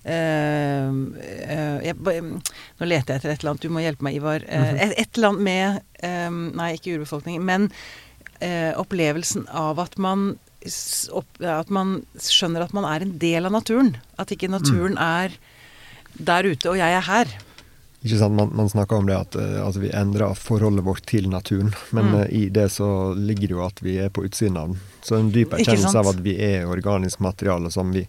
Eh, 0.07 0.87
eh, 0.87 1.77
jeg, 1.83 1.95
nå 1.99 2.87
leter 2.87 3.13
jeg 3.13 3.19
etter 3.19 3.33
et 3.33 3.41
eller 3.41 3.53
annet. 3.53 3.65
Du 3.65 3.73
må 3.73 3.83
hjelpe 3.83 4.07
meg, 4.07 4.19
Ivar. 4.19 4.45
Eh, 4.47 4.73
et, 4.87 4.93
et 5.03 5.17
eller 5.19 5.33
annet 5.33 5.47
med 5.47 6.03
eh, 6.05 6.29
Nei, 6.31 6.73
ikke 6.77 6.95
urbefolkning, 6.97 7.41
men 7.43 7.69
eh, 8.39 8.71
opplevelsen 8.79 9.47
av 9.51 9.81
at 9.83 9.97
man 10.01 10.35
At 10.65 11.70
man 11.70 12.02
skjønner 12.20 12.63
at 12.65 12.74
man 12.76 12.86
er 12.89 13.04
en 13.06 13.17
del 13.22 13.46
av 13.46 13.54
naturen. 13.56 13.96
At 14.20 14.32
ikke 14.34 14.50
naturen 14.52 14.98
er 14.98 15.36
der 16.17 16.43
ute, 16.50 16.70
og 16.72 16.78
jeg 16.80 16.96
er 16.98 17.06
her. 17.06 17.28
Ikke 18.04 18.17
sant? 18.20 18.36
Man, 18.38 18.50
man 18.56 18.70
snakker 18.70 18.98
om 18.98 19.08
det 19.10 19.15
at 19.17 19.36
eh, 19.36 19.58
altså 19.65 19.82
vi 19.82 19.89
endrer 19.93 20.34
forholdet 20.38 20.84
vårt 20.86 21.06
til 21.10 21.28
naturen, 21.30 21.74
men 21.91 22.06
Mm. 22.12 22.15
eh, 22.22 22.28
i 22.34 22.50
det 22.50 22.67
så 22.72 23.13
ligger 23.17 23.48
det 23.48 23.56
jo 23.58 23.63
at 23.65 23.82
vi 23.84 23.98
er 24.02 24.10
på 24.10 24.24
utsiden 24.26 24.58
av 24.58 24.67
den. 24.74 24.80
Så 25.04 25.17
en 25.17 25.32
dyp 25.34 25.54
erkjennelse 25.58 25.98
av 25.98 26.08
at 26.13 26.22
vi 26.26 26.36
er 26.41 26.65
organisk 26.70 27.20
materiale 27.20 27.72
som 27.72 27.91
vi 27.93 28.08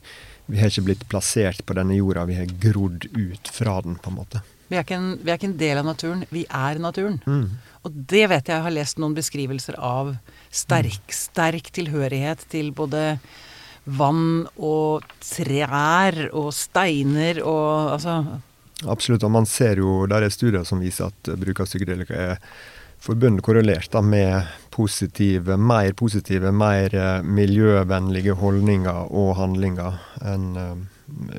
Vi 0.48 0.56
har 0.62 0.70
ikke 0.70 0.84
blitt 0.86 1.02
plassert 1.12 1.58
på 1.68 1.74
denne 1.76 1.92
jorda, 1.92 2.22
vi 2.24 2.34
har 2.38 2.46
grodd 2.48 3.04
ut 3.12 3.48
fra 3.52 3.82
den, 3.84 3.96
på 4.00 4.08
en 4.08 4.14
måte. 4.16 4.40
Vi 4.70 4.76
er, 4.78 4.80
ikke 4.80 4.96
en, 4.96 5.18
vi 5.20 5.28
er 5.30 5.36
ikke 5.36 5.44
en 5.50 5.58
del 5.60 5.76
av 5.76 5.84
naturen, 5.84 6.22
vi 6.32 6.46
er 6.48 6.78
naturen. 6.80 7.18
Mm. 7.26 7.50
Og 7.88 8.00
det 8.12 8.26
vet 8.28 8.48
jeg, 8.48 8.52
jeg 8.52 8.66
har 8.66 8.74
lest 8.74 8.98
noen 9.00 9.16
beskrivelser 9.16 9.78
av 9.80 10.12
sterk, 10.52 11.12
sterk 11.14 11.70
tilhørighet 11.72 12.44
til 12.52 12.68
både 12.76 13.14
vann 13.88 14.44
og 14.60 15.06
trær 15.24 16.26
og 16.36 16.50
steiner 16.52 17.40
og 17.40 17.94
altså. 17.94 18.18
Absolutt, 18.84 19.24
og 19.24 19.32
man 19.34 19.48
ser 19.48 19.80
jo, 19.80 20.02
der 20.10 20.26
er 20.26 20.34
studier 20.34 20.66
som 20.68 20.82
viser 20.84 21.08
at 21.08 21.32
bruk 21.40 21.64
av 21.64 21.70
psykedelika 21.70 22.18
er 22.34 22.42
forbundet 23.02 23.42
korrelert 23.46 23.88
da, 23.94 24.02
med 24.04 24.52
positive, 24.74 25.56
mer 25.56 25.94
positive, 25.98 26.52
mer 26.52 26.94
eh, 26.94 27.24
miljøvennlige 27.24 28.36
holdninger 28.38 29.08
og 29.16 29.32
handlinger 29.40 29.98
enn 30.28 30.46
eh, 30.60 30.78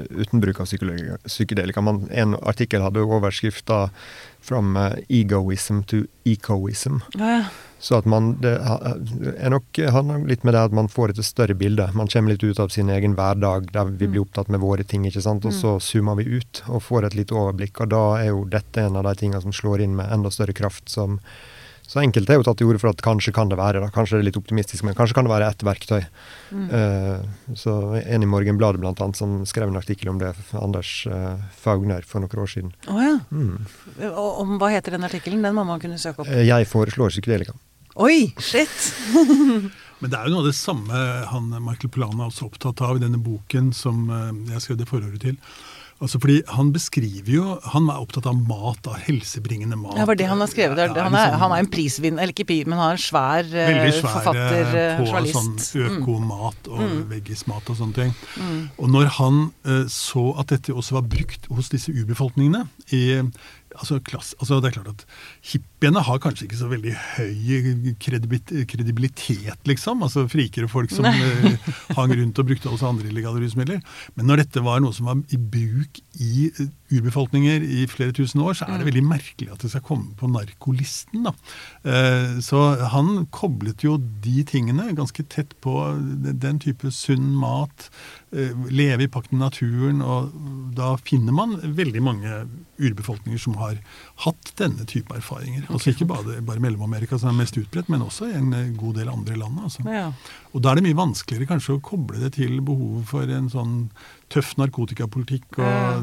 uten 0.10 0.42
bruk 0.42 0.60
av 0.60 0.66
psykedelika. 0.66 1.82
Man, 1.82 2.08
en 2.12 2.36
artikkel 2.36 2.82
hadde 2.82 3.06
overskrifta 3.06 3.90
'From 4.42 4.78
eh, 4.78 4.94
egoism 5.10 5.82
to 5.84 6.06
ecoism'. 6.24 7.02
Ja, 7.14 7.32
ja. 7.32 7.44
Så 7.80 7.96
at 7.98 8.06
man 8.06 8.34
Det 8.42 8.60
er 9.40 9.50
nok 9.50 9.78
handler 9.78 10.28
litt 10.28 10.44
med 10.44 10.54
det 10.54 10.64
at 10.68 10.72
man 10.76 10.88
får 10.88 11.10
et 11.10 11.26
større 11.26 11.56
bilde. 11.56 11.90
Man 11.94 12.08
kommer 12.08 12.32
litt 12.32 12.44
ut 12.44 12.60
av 12.60 12.68
sin 12.68 12.90
egen 12.90 13.16
hverdag 13.16 13.72
der 13.72 13.86
vi 13.86 14.08
blir 14.08 14.22
opptatt 14.22 14.50
med 14.50 14.60
våre 14.60 14.84
ting, 14.84 15.06
ikke 15.06 15.22
sant. 15.22 15.46
Og 15.46 15.54
så 15.54 15.80
zoomer 15.80 16.16
vi 16.16 16.40
ut 16.40 16.64
og 16.68 16.84
får 16.84 17.06
et 17.06 17.16
lite 17.16 17.36
overblikk. 17.36 17.80
Og 17.80 17.90
da 17.90 18.04
er 18.20 18.28
jo 18.34 18.44
dette 18.46 18.84
en 18.84 19.00
av 19.00 19.04
de 19.04 19.16
tingene 19.16 19.42
som 19.42 19.56
slår 19.56 19.82
inn 19.82 19.96
med 19.96 20.12
enda 20.12 20.30
større 20.30 20.54
kraft, 20.54 20.90
som 20.90 21.20
så 21.90 22.04
enkelte 22.04 22.36
er 22.36 22.38
jo 22.38 22.46
tatt 22.46 22.60
til 22.62 22.70
orde 22.70 22.80
for 22.82 22.92
at 22.92 23.00
kanskje 23.02 23.32
kan 23.34 23.50
det 23.50 23.58
være, 23.58 23.82
da. 23.82 23.90
kanskje 23.94 24.20
det 24.20 24.22
er 24.22 24.28
litt 24.28 24.38
optimistisk, 24.38 24.84
men 24.86 24.94
kanskje 24.98 25.16
kan 25.18 25.26
det 25.26 25.32
være 25.32 25.48
ett 25.50 25.64
verktøy. 25.66 26.04
Mm. 26.54 26.68
Uh, 26.70 27.56
så 27.58 27.74
En 28.04 28.26
i 28.26 28.30
Morgenbladet 28.30 28.82
blant 28.82 29.02
annet 29.02 29.18
som 29.18 29.40
skrev 29.50 29.72
en 29.72 29.80
artikkel 29.80 30.12
om 30.12 30.20
det, 30.22 30.30
Anders 30.54 30.92
uh, 31.10 31.42
Faugner, 31.58 32.06
for 32.06 32.22
noen 32.22 32.44
år 32.44 32.52
siden. 32.54 32.76
Å 32.86 32.94
oh, 32.94 33.02
ja. 33.02 33.16
Mm. 33.34 34.12
Om, 34.14 34.54
hva 34.62 34.70
heter 34.76 35.00
den 35.00 35.08
artikkelen? 35.10 35.42
Den 35.46 35.58
må 35.58 35.66
man 35.66 35.82
kunne 35.82 35.98
søke 35.98 36.22
opp. 36.22 36.30
Uh, 36.30 36.44
jeg 36.46 36.70
foreslår 36.70 37.16
psykedelika. 37.16 37.58
Oi, 37.98 38.36
shit! 38.38 38.78
Men 40.00 40.14
det 40.14 40.16
er 40.16 40.30
jo 40.30 40.36
noe 40.36 40.46
av 40.46 40.52
det 40.52 40.56
samme 40.56 41.00
han 41.34 41.50
Michael 41.58 41.90
Polana 41.92 42.28
er 42.28 42.30
også 42.30 42.52
opptatt 42.52 42.86
av 42.86 43.00
i 43.00 43.02
denne 43.02 43.18
boken 43.20 43.74
som 43.76 44.06
jeg 44.48 44.62
skrev 44.64 44.78
det 44.80 44.88
forordet 44.88 45.20
til. 45.26 45.42
Altså 46.00 46.20
fordi 46.22 46.40
Han 46.56 46.72
beskriver 46.76 47.32
jo 47.34 47.46
Han 47.74 47.90
er 47.92 48.00
opptatt 48.00 48.28
av 48.30 48.38
mat, 48.38 48.88
av 48.88 49.00
helsebringende 49.04 49.78
mat. 49.80 49.98
Ja, 50.00 50.08
var 50.08 50.20
det 50.20 50.30
han 50.30 50.40
har 50.40 50.52
skrevet 50.52 50.80
der. 50.80 50.94
Han 50.96 51.16
er, 51.18 51.36
han 51.42 51.56
er 51.56 51.64
en 51.64 51.72
prisvinner, 51.72 52.24
eller 52.24 52.36
ikke 52.36 52.48
pi, 52.50 52.60
men 52.68 52.80
han 52.80 52.94
er 52.94 53.00
en 53.00 53.04
svær 53.04 53.50
eh, 53.50 53.72
Veldig 53.74 53.94
svær 53.98 54.16
forfatter, 54.16 54.72
eh, 54.72 54.98
på 55.00 55.08
journalist. 55.10 55.66
sånn 55.70 56.00
økomat 56.00 56.72
og 56.72 56.84
mm. 56.86 56.98
veggismat 57.12 57.72
og 57.72 57.80
sånne 57.82 57.98
ting. 57.98 58.14
Mm. 58.40 58.62
Og 58.80 58.92
når 58.96 59.14
han 59.20 59.42
uh, 59.68 59.86
så 59.92 60.30
at 60.40 60.54
dette 60.54 60.76
også 60.76 61.00
var 61.00 61.08
brukt 61.12 61.50
hos 61.52 61.72
disse 61.74 61.94
urbefolkningene 61.94 62.66
i 62.96 63.04
altså, 63.20 64.00
klass, 64.04 64.34
altså 64.40 64.60
Det 64.60 64.72
er 64.72 64.78
klart 64.80 64.94
at 64.94 65.06
hippiene 65.40 66.02
har 66.04 66.20
kanskje 66.22 66.46
ikke 66.46 66.60
så 66.60 66.68
veldig 66.72 66.94
høy 67.16 67.94
kredibilitet, 68.00 69.60
liksom. 69.70 70.04
Altså 70.04 70.26
frikere 70.32 70.70
folk 70.72 70.92
som 70.92 71.08
uh, 71.08 71.70
hang 71.98 72.14
rundt 72.18 72.42
og 72.42 72.50
brukte 72.50 72.72
også 72.72 72.90
andre 72.92 73.08
illegale 73.10 73.42
rusmidler. 73.44 73.80
Men 74.18 74.30
når 74.30 74.44
dette 74.44 74.64
var 74.66 74.84
noe 74.84 74.96
som 74.96 75.08
var 75.10 75.22
i 75.32 75.40
bruk 75.40 76.02
i 76.20 76.50
uh, 76.60 76.66
urbefolkninger 76.92 77.64
i 77.64 77.86
flere 77.92 78.16
tusen 78.16 78.44
år, 78.44 78.58
så 78.60 78.68
er 78.68 78.82
det 78.82 78.90
veldig 78.90 79.06
merkelig 79.08 79.52
at 79.54 79.64
det 79.64 79.72
skal 79.72 79.86
komme 79.88 80.12
på 80.20 80.30
narkolisten. 80.32 81.30
da. 81.30 81.36
Uh, 81.88 82.40
så 82.44 82.66
han 82.92 83.26
koblet 83.36 83.86
jo 83.88 83.98
de 84.24 84.44
tingene 84.48 84.92
ganske 84.98 85.24
tett 85.32 85.56
på 85.64 85.78
den 86.20 86.60
type 86.60 86.92
sunn 86.96 87.32
mat, 87.40 87.90
leve 88.70 89.08
i 89.08 89.10
pakt 89.10 89.32
med 89.34 89.42
naturen, 89.42 90.04
og 90.06 90.34
da 90.78 90.92
finner 91.02 91.34
man 91.34 91.56
veldig 91.64 92.02
mange 92.06 92.42
urbefolkninger 92.78 93.42
som 93.42 93.58
har 93.60 93.80
hatt 94.26 94.52
denne 94.60 94.86
type 94.90 95.14
erfaringer. 95.40 95.64
Okay. 95.64 95.74
Altså 95.74 95.90
Ikke 95.90 96.06
bare, 96.06 96.42
bare 96.42 96.60
Mellom-Amerika 96.60 97.18
som 97.18 97.30
er 97.30 97.38
mest 97.40 97.58
utbredt, 97.58 97.90
men 97.90 98.02
også 98.02 98.30
i 98.30 98.36
en 98.38 98.54
eh, 98.54 98.72
god 98.78 98.96
del 99.00 99.10
andre 99.10 99.36
land. 99.36 99.60
Altså. 99.64 99.84
Ja. 99.86 100.12
Og 100.54 100.64
Da 100.64 100.72
er 100.72 100.76
det 100.76 100.84
mye 100.84 100.98
vanskeligere 100.98 101.48
kanskje 101.48 101.78
å 101.78 101.84
koble 101.84 102.20
det 102.20 102.34
til 102.38 102.62
behovet 102.62 103.08
for 103.10 103.24
en 103.24 103.50
sånn 103.50 103.90
tøff 104.30 104.56
narkotikapolitikk 104.58 105.60
og 105.60 105.66
ja. 105.66 105.98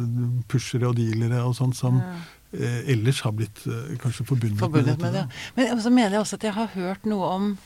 pushere 0.49 0.89
og 0.89 0.97
dealere 0.97 1.45
og 1.45 1.55
sånt 1.59 1.76
som 1.76 2.01
ja. 2.01 2.16
eh, 2.59 2.82
ellers 2.97 3.22
har 3.26 3.37
blitt 3.37 3.64
eh, 3.66 3.97
kanskje 4.03 4.26
forbundet, 4.26 4.61
forbundet 4.61 4.99
med, 4.99 5.12
dette. 5.12 5.30
Med 5.57 5.64
det. 5.64 5.72
Men 5.72 5.82
så 5.82 5.95
mener 5.95 6.16
jeg 6.16 6.24
også 6.24 6.41
at 6.41 6.49
jeg 6.51 6.57
har 6.59 6.74
hørt 6.74 7.07
noe 7.07 7.32
om 7.39 7.57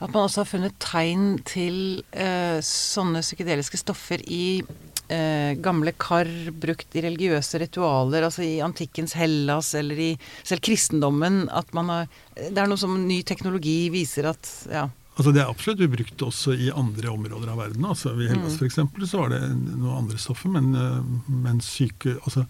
at 0.00 0.14
man 0.14 0.24
også 0.24 0.40
har 0.40 0.48
funnet 0.48 0.76
tegn 0.80 1.24
til 1.44 2.00
eh, 2.16 2.56
sånne 2.64 3.20
psykedeliske 3.20 3.82
stoffer 3.82 4.22
i 4.24 4.62
eh, 5.10 5.56
gamle 5.62 5.92
kar 5.98 6.28
brukt 6.62 6.96
i 6.96 7.04
religiøse 7.04 7.60
ritualer, 7.64 8.28
altså 8.28 8.46
i 8.46 8.60
antikkens 8.64 9.16
Hellas 9.18 9.74
eller 9.78 10.00
i 10.00 10.10
selv 10.42 10.62
kristendommen, 10.64 11.44
at 11.50 11.74
man 11.76 11.92
har 11.92 12.08
Det 12.40 12.56
er 12.56 12.70
noe 12.70 12.80
som 12.80 12.94
ny 13.04 13.20
teknologi 13.26 13.90
viser 13.92 14.30
at 14.30 14.48
ja. 14.70 14.88
Altså 15.20 15.34
Det 15.36 15.40
er 15.42 15.50
absolutt 15.52 15.82
ubrukt 15.84 16.22
også 16.24 16.54
i 16.56 16.70
andre 16.72 17.10
områder 17.12 17.50
av 17.52 17.58
verden. 17.60 17.84
altså 17.84 18.14
I 18.14 18.30
Hellas 18.30 18.54
mm. 18.56 18.62
f.eks. 18.62 19.10
så 19.10 19.18
var 19.20 19.34
det 19.34 19.40
noen 19.50 19.98
andre 19.98 20.16
stoffer, 20.16 20.48
men, 20.54 20.70
eh, 20.72 21.02
men 21.28 21.60
syke, 21.60 22.14
altså, 22.24 22.46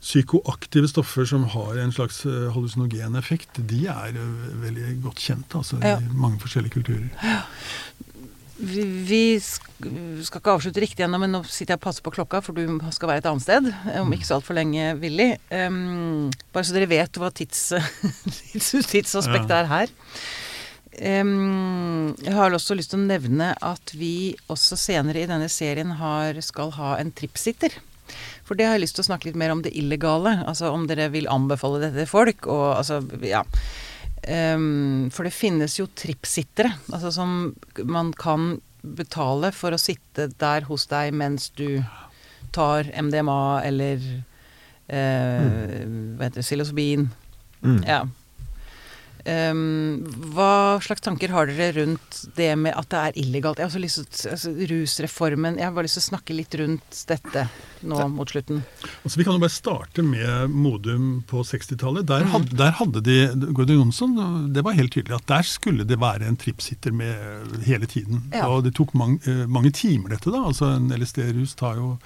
psykoaktive 0.00 0.90
stoffer 0.90 1.28
som 1.30 1.44
har 1.52 1.78
en 1.78 1.94
slags 1.94 2.24
eh, 2.26 2.48
hallusinogen 2.54 3.14
effekt, 3.20 3.60
de 3.70 3.84
er 3.92 4.18
eh, 4.18 4.48
veldig 4.64 4.96
godt 5.04 5.22
kjent 5.22 5.58
altså, 5.60 5.78
ja. 5.84 6.00
i 6.02 6.10
mange 6.18 6.42
forskjellige 6.42 6.80
kulturer. 6.80 7.06
Ja. 7.22 7.44
Vi, 8.58 8.82
vi, 9.06 9.22
skal 9.38 10.40
ikke 10.40 10.54
avslutte 10.56 10.82
riktig 10.82 11.04
ennå, 11.06 11.20
men 11.22 11.30
nå 11.30 11.44
sitter 11.46 11.76
jeg 11.76 11.80
og 11.80 11.84
passer 11.84 12.02
på 12.02 12.12
klokka, 12.16 12.40
for 12.42 12.58
du 12.58 12.80
skal 12.94 13.12
være 13.12 13.22
et 13.22 13.28
annet 13.30 13.44
sted 13.44 13.68
om 14.00 14.10
ikke 14.14 14.26
så 14.26 14.38
altfor 14.40 14.58
lenge, 14.58 14.90
Willy. 14.98 15.30
Um, 15.54 16.28
bare 16.54 16.66
så 16.66 16.74
dere 16.74 16.90
vet 16.90 17.20
hva 17.22 17.30
tids, 17.30 17.68
tidsaspektet 18.92 19.54
er 19.60 19.70
her. 19.70 19.94
Um, 20.98 22.16
jeg 22.24 22.34
har 22.34 22.50
også 22.50 22.74
lyst 22.74 22.90
til 22.90 22.98
å 22.98 23.06
nevne 23.06 23.52
at 23.62 23.94
vi 23.94 24.34
også 24.50 24.78
senere 24.80 25.22
i 25.22 25.28
denne 25.30 25.46
serien 25.52 25.94
har, 26.00 26.40
skal 26.42 26.74
ha 26.80 26.96
en 26.98 27.14
tripsitter. 27.14 27.78
For 28.48 28.58
det 28.58 28.66
har 28.66 28.74
jeg 28.74 28.86
lyst 28.86 28.98
til 28.98 29.04
å 29.04 29.10
snakke 29.12 29.28
litt 29.28 29.38
mer 29.38 29.52
om 29.54 29.62
det 29.62 29.74
illegale. 29.78 30.40
Altså 30.48 30.72
om 30.72 30.88
dere 30.90 31.10
vil 31.14 31.28
anbefale 31.30 31.82
dette 31.84 32.02
til 32.02 32.10
folk. 32.10 32.48
Og 32.50 32.80
altså, 32.80 33.02
ja. 33.22 33.44
Um, 34.28 35.08
for 35.14 35.24
det 35.24 35.32
finnes 35.32 35.78
jo 35.78 35.86
trippsittere, 35.96 36.74
altså 36.92 37.12
som 37.14 37.54
man 37.88 38.12
kan 38.12 38.58
betale 38.82 39.50
for 39.56 39.72
å 39.72 39.80
sitte 39.80 40.28
der 40.38 40.66
hos 40.68 40.84
deg 40.90 41.14
mens 41.16 41.48
du 41.56 41.80
tar 42.52 42.90
MDMA 42.92 43.62
eller 43.64 44.02
uh, 44.92 45.46
mm. 45.48 46.18
hva 46.18 46.28
heter 46.28 46.42
det, 46.42 46.44
psilocybin. 46.44 47.08
Mm. 47.64 47.80
Ja. 47.88 48.02
Um, 49.26 50.04
hva 50.32 50.78
slags 50.84 51.02
tanker 51.04 51.32
har 51.34 51.50
dere 51.50 51.72
rundt 51.76 52.20
det 52.36 52.52
med 52.56 52.76
at 52.78 52.88
det 52.92 53.00
er 53.00 53.18
illegalt? 53.24 53.60
Jeg 53.60 53.72
har 53.72 53.82
lyst 53.82 54.00
til, 54.14 54.30
altså, 54.32 54.52
Rusreformen 54.70 55.58
Jeg 55.58 55.66
har 55.66 55.74
bare 55.76 55.88
lyst 55.88 55.98
til 55.98 56.04
å 56.04 56.08
snakke 56.12 56.36
litt 56.36 56.54
rundt 56.60 57.00
dette 57.10 57.44
nå 57.88 58.06
mot 58.14 58.30
slutten. 58.30 58.62
Altså, 59.02 59.18
vi 59.18 59.26
kan 59.26 59.36
jo 59.36 59.42
bare 59.42 59.54
starte 59.54 60.04
med 60.06 60.54
Modum 60.54 61.10
på 61.28 61.42
60-tallet. 61.46 62.06
Der, 62.08 62.26
mm. 62.30 62.48
der, 62.58 62.74
hadde 62.78 63.04
de 63.04 63.18
Gordon 63.52 63.82
Jonsson, 63.82 64.16
Det 64.54 64.64
var 64.66 64.78
helt 64.78 64.94
tydelig 64.94 65.18
at 65.18 65.28
der 65.30 65.46
skulle 65.46 65.86
det 65.88 66.00
være 66.00 66.28
en 66.28 66.38
tripsitter 66.38 66.94
med 66.94 67.62
hele 67.66 67.90
tiden. 67.90 68.24
Ja. 68.32 68.48
Og 68.48 68.64
det 68.66 68.76
tok 68.78 68.94
mange, 68.98 69.20
eh, 69.26 69.46
mange 69.46 69.74
timer, 69.74 70.14
dette. 70.14 70.30
da, 70.30 70.46
altså 70.46 70.72
En 70.76 70.92
LSD-rus 70.94 71.56
tar 71.58 71.80
jo 71.82 71.96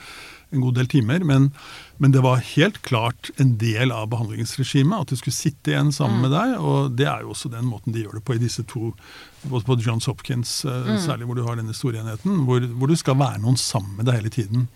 en 0.52 0.62
god 0.62 0.78
del 0.78 0.88
timer. 0.92 1.24
Men, 1.26 1.50
men, 1.96 2.14
det 2.14 2.22
var 2.24 2.42
helt 2.44 2.80
klart 2.86 3.30
en 3.42 3.56
del 3.60 3.92
av 3.94 4.08
behandlingsregimet 4.12 5.04
at 5.04 5.12
du 5.12 5.18
skulle 5.20 5.36
sitte 5.36 5.72
igjen 5.72 5.92
sammen 5.94 6.20
mm. 6.20 6.26
med 6.26 6.34
deg. 6.36 6.56
Og 6.60 6.98
det 6.98 7.08
er 7.10 7.24
jo 7.24 7.32
også 7.34 7.52
den 7.52 7.68
måten 7.68 7.94
de 7.94 8.04
gjør 8.04 8.18
det 8.18 8.24
på 8.28 8.36
i 8.36 8.42
disse 8.42 8.64
to, 8.70 8.92
både 9.44 9.66
på 9.68 9.78
Johns 9.84 10.10
Hopkins, 10.10 10.58
eh, 10.64 10.92
mm. 10.92 10.98
særlig 11.06 11.28
hvor 11.28 11.38
du 11.38 11.46
har 11.46 11.60
denne 11.60 11.76
store 11.76 12.02
enheten, 12.02 12.44
hvor, 12.48 12.64
hvor, 12.76 12.92
du 12.92 12.98
skal 12.98 13.18
være 13.20 13.42
noen 13.44 13.60
sammen 13.60 13.96
med 13.98 14.08
deg 14.10 14.20
hele 14.22 14.34
tiden. 14.34 14.68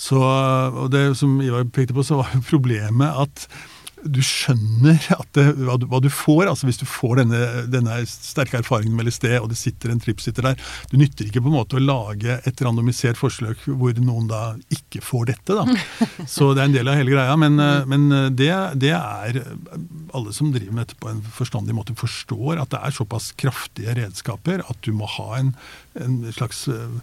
Så, 0.00 0.16
og 0.20 0.88
det 0.94 1.10
som 1.20 1.40
Ivar 1.44 1.66
pekte 1.68 1.94
på, 1.96 2.04
så 2.06 2.22
var 2.22 2.32
jo 2.32 2.46
problemet 2.48 3.20
at 3.20 3.48
du 4.04 4.20
skjønner 4.24 4.98
det, 5.36 5.44
hva, 5.60 5.76
du, 5.80 5.86
hva, 5.90 6.00
du, 6.02 6.08
får. 6.12 6.48
altså 6.50 6.68
Hvis 6.68 6.80
du 6.80 6.86
får 6.88 7.20
denne, 7.20 7.40
denne 7.70 7.98
sterke 8.08 8.60
erfaringen 8.60 8.96
med 8.96 9.08
LSD, 9.08 9.26
og 9.40 9.50
det 9.52 9.58
sitter 9.60 9.92
en 9.92 10.00
tripsitter 10.02 10.46
der 10.46 10.60
Du 10.90 10.96
nytter 11.00 11.28
ikke 11.28 11.42
på 11.44 11.50
en 11.50 11.58
måte 11.58 11.78
å 11.78 11.82
lage 11.82 12.38
et 12.48 12.62
randomisert 12.64 13.20
forslag 13.20 13.60
hvor 13.66 14.00
noen 14.00 14.30
da 14.30 14.42
ikke 14.72 15.02
får 15.04 15.30
dette. 15.32 15.58
da. 15.58 15.66
Så 16.34 16.52
det 16.54 16.64
er 16.64 16.70
en 16.70 16.78
del 16.78 16.90
av 16.90 16.98
hele 17.00 17.14
greia. 17.14 17.36
Men, 17.40 17.60
eh, 17.60 17.84
men 17.90 18.08
eh, 18.16 18.30
det, 18.32 18.50
det, 18.80 18.94
er 18.96 19.42
Alle 20.16 20.34
som 20.36 20.52
driver 20.54 20.74
med 20.74 20.86
dette 20.86 21.00
på 21.00 21.12
en 21.12 21.22
forstandig 21.36 21.76
måte, 21.76 21.96
forstår 21.98 22.62
at 22.62 22.72
det 22.72 22.82
er 22.82 22.96
såpass 22.96 23.30
kraftige 23.40 23.96
redskaper 23.98 24.64
at 24.66 24.82
du 24.86 24.92
må 24.96 25.08
ha 25.18 25.30
en, 25.40 25.54
en 26.00 26.20
slags 26.34 26.66
eh, 26.72 27.00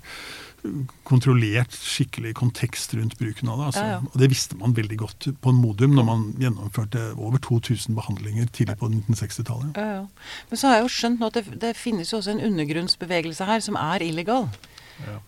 kontrollert, 1.08 1.74
skikkelig 1.74 2.34
kontekst 2.38 2.94
rundt 2.98 3.18
bruken 3.20 3.52
av 3.52 3.60
det. 3.60 3.68
Altså. 3.72 3.84
Ja, 3.84 3.98
ja. 3.98 4.00
Og 4.12 4.22
Det 4.22 4.30
visste 4.32 4.58
man 4.60 4.76
veldig 4.78 5.00
godt 5.02 5.30
på 5.42 5.54
en 5.54 5.62
Modum 5.62 5.96
når 5.98 6.08
man 6.08 6.26
gjennomførte 6.42 7.04
over 7.16 7.42
2000 7.44 7.98
behandlinger 7.98 8.50
tidlig 8.54 8.78
på 8.80 8.90
1960-tallet. 8.92 9.78
Ja, 9.78 10.06
Men 10.50 10.62
så 10.62 10.70
har 10.70 10.80
jeg 10.80 10.88
jo 10.88 10.96
skjønt 10.98 11.22
nå 11.22 11.32
at 11.32 11.40
det, 11.40 11.46
det, 11.62 11.76
finnes 11.78 12.14
jo 12.14 12.22
også 12.22 12.36
en 12.36 12.46
undergrunnsbevegelse 12.52 13.48
her 13.48 13.64
som 13.64 13.80
er 13.80 14.06
illegal. 14.06 14.50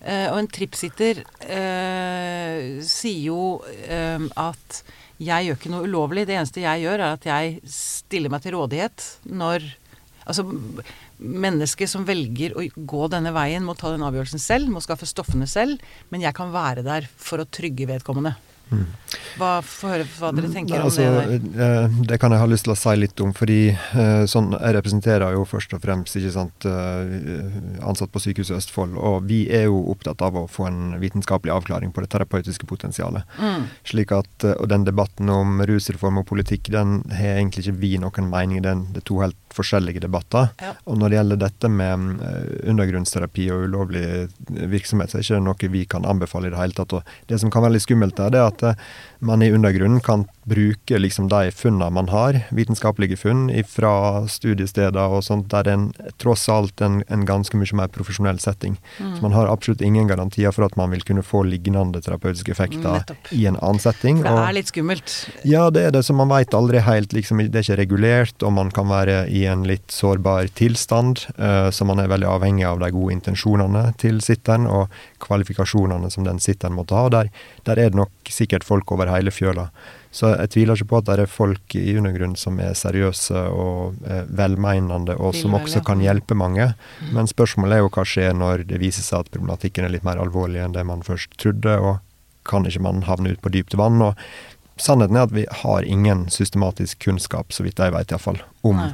Eh, 0.01 0.27
og 0.31 0.39
en 0.39 0.49
tripsitter 0.49 1.21
eh, 1.45 2.79
sier 2.85 3.27
jo 3.29 3.41
eh, 3.85 4.23
at 4.39 4.81
jeg 5.19 5.49
gjør 5.49 5.59
ikke 5.59 5.73
noe 5.73 5.85
ulovlig. 5.85 6.25
Det 6.27 6.37
eneste 6.37 6.63
jeg 6.63 6.85
gjør, 6.85 7.03
er 7.03 7.17
at 7.17 7.27
jeg 7.27 7.59
stiller 7.69 8.31
meg 8.33 8.43
til 8.43 8.55
rådighet 8.55 9.05
når 9.29 9.67
Altså 10.29 10.45
mennesket 11.17 11.89
som 11.89 12.05
velger 12.07 12.53
å 12.53 12.65
gå 12.75 13.07
denne 13.11 13.33
veien, 13.35 13.65
må 13.65 13.75
ta 13.77 13.91
den 13.93 14.05
avgjørelsen 14.05 14.41
selv, 14.41 14.69
må 14.69 14.83
skaffe 14.83 15.09
stoffene 15.09 15.47
selv, 15.49 15.81
men 16.13 16.23
jeg 16.23 16.35
kan 16.37 16.53
være 16.53 16.85
der 16.85 17.09
for 17.17 17.41
å 17.41 17.49
trygge 17.49 17.89
vedkommende. 17.89 18.35
Mm. 18.69 18.85
Hva, 19.39 19.49
Få 19.65 19.89
høre 19.89 20.05
hva 20.19 20.29
dere 20.35 20.49
tenker 20.53 20.77
om 20.77 20.87
altså, 20.89 21.01
det. 21.01 21.39
Der. 21.55 21.85
Eh, 21.85 21.95
det 22.11 22.19
kan 22.21 22.33
jeg 22.33 22.41
ha 22.41 22.49
lyst 22.49 22.67
til 22.67 22.73
å 22.73 22.77
si 22.77 22.93
litt 22.99 23.21
om. 23.23 23.31
fordi 23.33 23.59
eh, 23.71 24.25
sånn, 24.29 24.51
Jeg 24.53 24.75
representerer 24.77 25.33
jo 25.33 25.45
først 25.49 25.73
og 25.73 25.81
fremst 25.83 26.17
ikke 26.19 26.33
sant, 26.35 26.67
eh, 26.69 27.81
ansatt 27.89 28.13
på 28.13 28.21
Sykehuset 28.21 28.59
Østfold. 28.59 28.97
Og 28.97 29.25
vi 29.29 29.41
er 29.55 29.67
jo 29.69 29.81
opptatt 29.93 30.21
av 30.25 30.37
å 30.37 30.45
få 30.51 30.67
en 30.69 30.99
vitenskapelig 31.01 31.55
avklaring 31.55 31.93
på 31.95 32.05
det 32.05 32.11
terapeutiske 32.13 32.69
potensialet. 32.69 33.25
Mm. 33.39 33.67
slik 33.89 34.13
at, 34.13 34.45
Og 34.59 34.67
den 34.69 34.85
debatten 34.85 35.29
om 35.29 35.61
rusreform 35.65 36.21
og 36.21 36.27
politikk, 36.29 36.69
den 36.73 37.01
har 37.09 37.39
egentlig 37.39 37.65
ikke 37.65 37.79
vi 37.81 37.97
noen 37.97 38.29
mening 38.29 38.59
i. 38.59 38.63
Det 38.65 39.01
er 39.01 39.07
to 39.07 39.21
helt 39.23 39.48
forskjellige 39.55 40.03
debatter. 40.03 40.51
Ja. 40.61 40.73
Og 40.85 40.99
når 40.99 41.11
det 41.11 41.19
gjelder 41.19 41.41
dette 41.43 41.71
med 41.73 42.23
eh, 42.25 42.49
undergrunnsterapi 42.71 43.49
og 43.53 43.67
ulovlig 43.69 44.03
virksomhet, 44.49 45.11
så 45.11 45.19
er 45.19 45.23
det 45.23 45.29
ikke 45.29 45.45
noe 45.45 45.71
vi 45.73 45.85
kan 45.89 46.07
anbefale 46.09 46.49
i 46.49 46.53
det 46.53 46.61
hele 46.61 46.77
tatt. 46.77 46.97
Og 46.99 47.15
det 47.29 47.39
som 47.41 47.53
kan 47.53 47.65
være 47.65 47.77
litt 47.77 47.87
skummelt 47.87 48.17
der, 48.19 48.33
det 48.33 48.41
er 48.41 48.51
at 48.51 48.65
eh, 48.71 48.85
man 49.19 49.41
i 49.41 49.51
undergrunnen 49.51 49.99
kan 49.99 50.25
bruke 50.43 50.99
liksom 50.99 51.27
de 51.29 51.51
funnene 51.51 51.89
man 51.93 52.09
har, 52.09 52.39
vitenskapelige 52.55 53.17
funn 53.19 53.49
fra 53.67 54.23
studiesteder 54.31 55.15
og 55.17 55.23
sånt, 55.27 55.49
der 55.51 55.67
er 55.69 56.13
tross 56.21 56.47
alt 56.49 56.81
en, 56.81 57.01
en, 57.11 57.25
ganske 57.29 57.57
mye 57.59 57.75
mer 57.77 57.91
profesjonell 57.93 58.39
setting. 58.41 58.77
Mm. 58.97 59.11
Så 59.15 59.25
man 59.25 59.35
har 59.35 59.51
absolutt 59.51 59.83
ingen 59.85 60.07
garantier 60.09 60.55
for 60.55 60.65
at 60.65 60.77
man 60.79 60.93
vil 60.95 61.03
kunne 61.05 61.25
få 61.25 61.43
lignende 61.45 62.01
terapeutiske 62.01 62.55
effekter 62.55 63.01
Nettopp. 63.01 63.31
i 63.35 63.45
en 63.49 63.59
annen 63.59 63.83
setting. 63.83 64.23
For 64.23 64.39
det 64.39 64.47
er 64.47 64.57
litt 64.57 64.71
skummelt? 64.71 65.17
Ja, 65.43 65.67
det 65.69 65.85
er 65.89 65.93
det. 65.93 66.05
Så 66.07 66.15
man 66.17 66.31
veit 66.31 66.55
aldri 66.55 66.81
helt. 66.85 67.13
Liksom, 67.13 67.43
det 67.43 67.61
er 67.61 67.67
ikke 67.67 67.79
regulert, 67.83 68.39
og 68.41 68.55
man 68.55 68.73
kan 68.73 68.89
være 68.89 69.21
i 69.27 69.43
en 69.51 69.67
litt 69.69 69.91
sårbar 69.93 70.49
tilstand. 70.57 71.27
Uh, 71.35 71.69
så 71.75 71.85
man 71.85 72.01
er 72.01 72.09
veldig 72.11 72.29
avhengig 72.31 72.65
av 72.69 72.81
de 72.81 72.91
gode 72.95 73.19
intensjonene 73.19 73.89
til 74.01 74.23
sitteren 74.25 74.65
og 74.69 74.87
kvalifikasjonene 75.23 76.09
som 76.13 76.25
den 76.27 76.41
sitteren 76.43 76.75
måtte 76.77 76.97
ha. 76.97 77.07
Der, 77.13 77.31
der 77.67 77.79
er 77.79 77.91
det 77.91 77.99
nok 77.99 78.31
sikkert 78.31 78.67
folk 78.67 78.91
over 78.91 79.11
hele 79.11 79.33
fjøla. 79.33 79.69
Så 80.11 80.31
jeg 80.33 80.49
tviler 80.55 80.79
ikke 80.79 80.89
på 80.89 80.99
at 80.99 81.09
det 81.09 81.17
er 81.23 81.29
folk 81.29 81.75
i 81.77 81.93
undergrunnen 81.99 82.37
som 82.39 82.57
er 82.63 82.77
seriøse 82.77 83.43
og 83.53 83.99
eh, 84.09 84.23
velmeinende, 84.25 85.15
og 85.21 85.35
som 85.37 85.57
også 85.57 85.83
kan 85.85 86.01
hjelpe 86.01 86.37
mange. 86.37 86.71
Mm. 86.99 87.11
Men 87.17 87.29
spørsmålet 87.29 87.77
er 87.77 87.83
jo 87.83 87.91
hva 87.93 88.05
skjer 88.07 88.37
når 88.37 88.65
det 88.69 88.81
viser 88.81 89.05
seg 89.05 89.25
at 89.25 89.33
problematikken 89.35 89.85
er 89.85 89.93
litt 89.93 90.07
mer 90.07 90.21
alvorlig 90.21 90.63
enn 90.63 90.73
det 90.77 90.85
man 90.87 91.05
først 91.05 91.37
trodde, 91.37 91.77
og 91.77 91.99
kan 92.49 92.65
ikke 92.65 92.81
man 92.81 93.05
havne 93.05 93.35
ut 93.35 93.43
på 93.43 93.53
dypt 93.53 93.77
vann? 93.77 94.01
og 94.01 94.17
Sannheten 94.79 95.17
er 95.19 95.27
at 95.27 95.35
vi 95.35 95.43
har 95.61 95.83
ingen 95.83 96.29
systematisk 96.31 97.01
kunnskap, 97.03 97.51
så 97.51 97.65
vidt 97.65 97.81
jeg 97.83 97.91
vet 97.93 98.13
iallfall, 98.13 98.39
om 98.65 98.79
eh, 98.79 98.93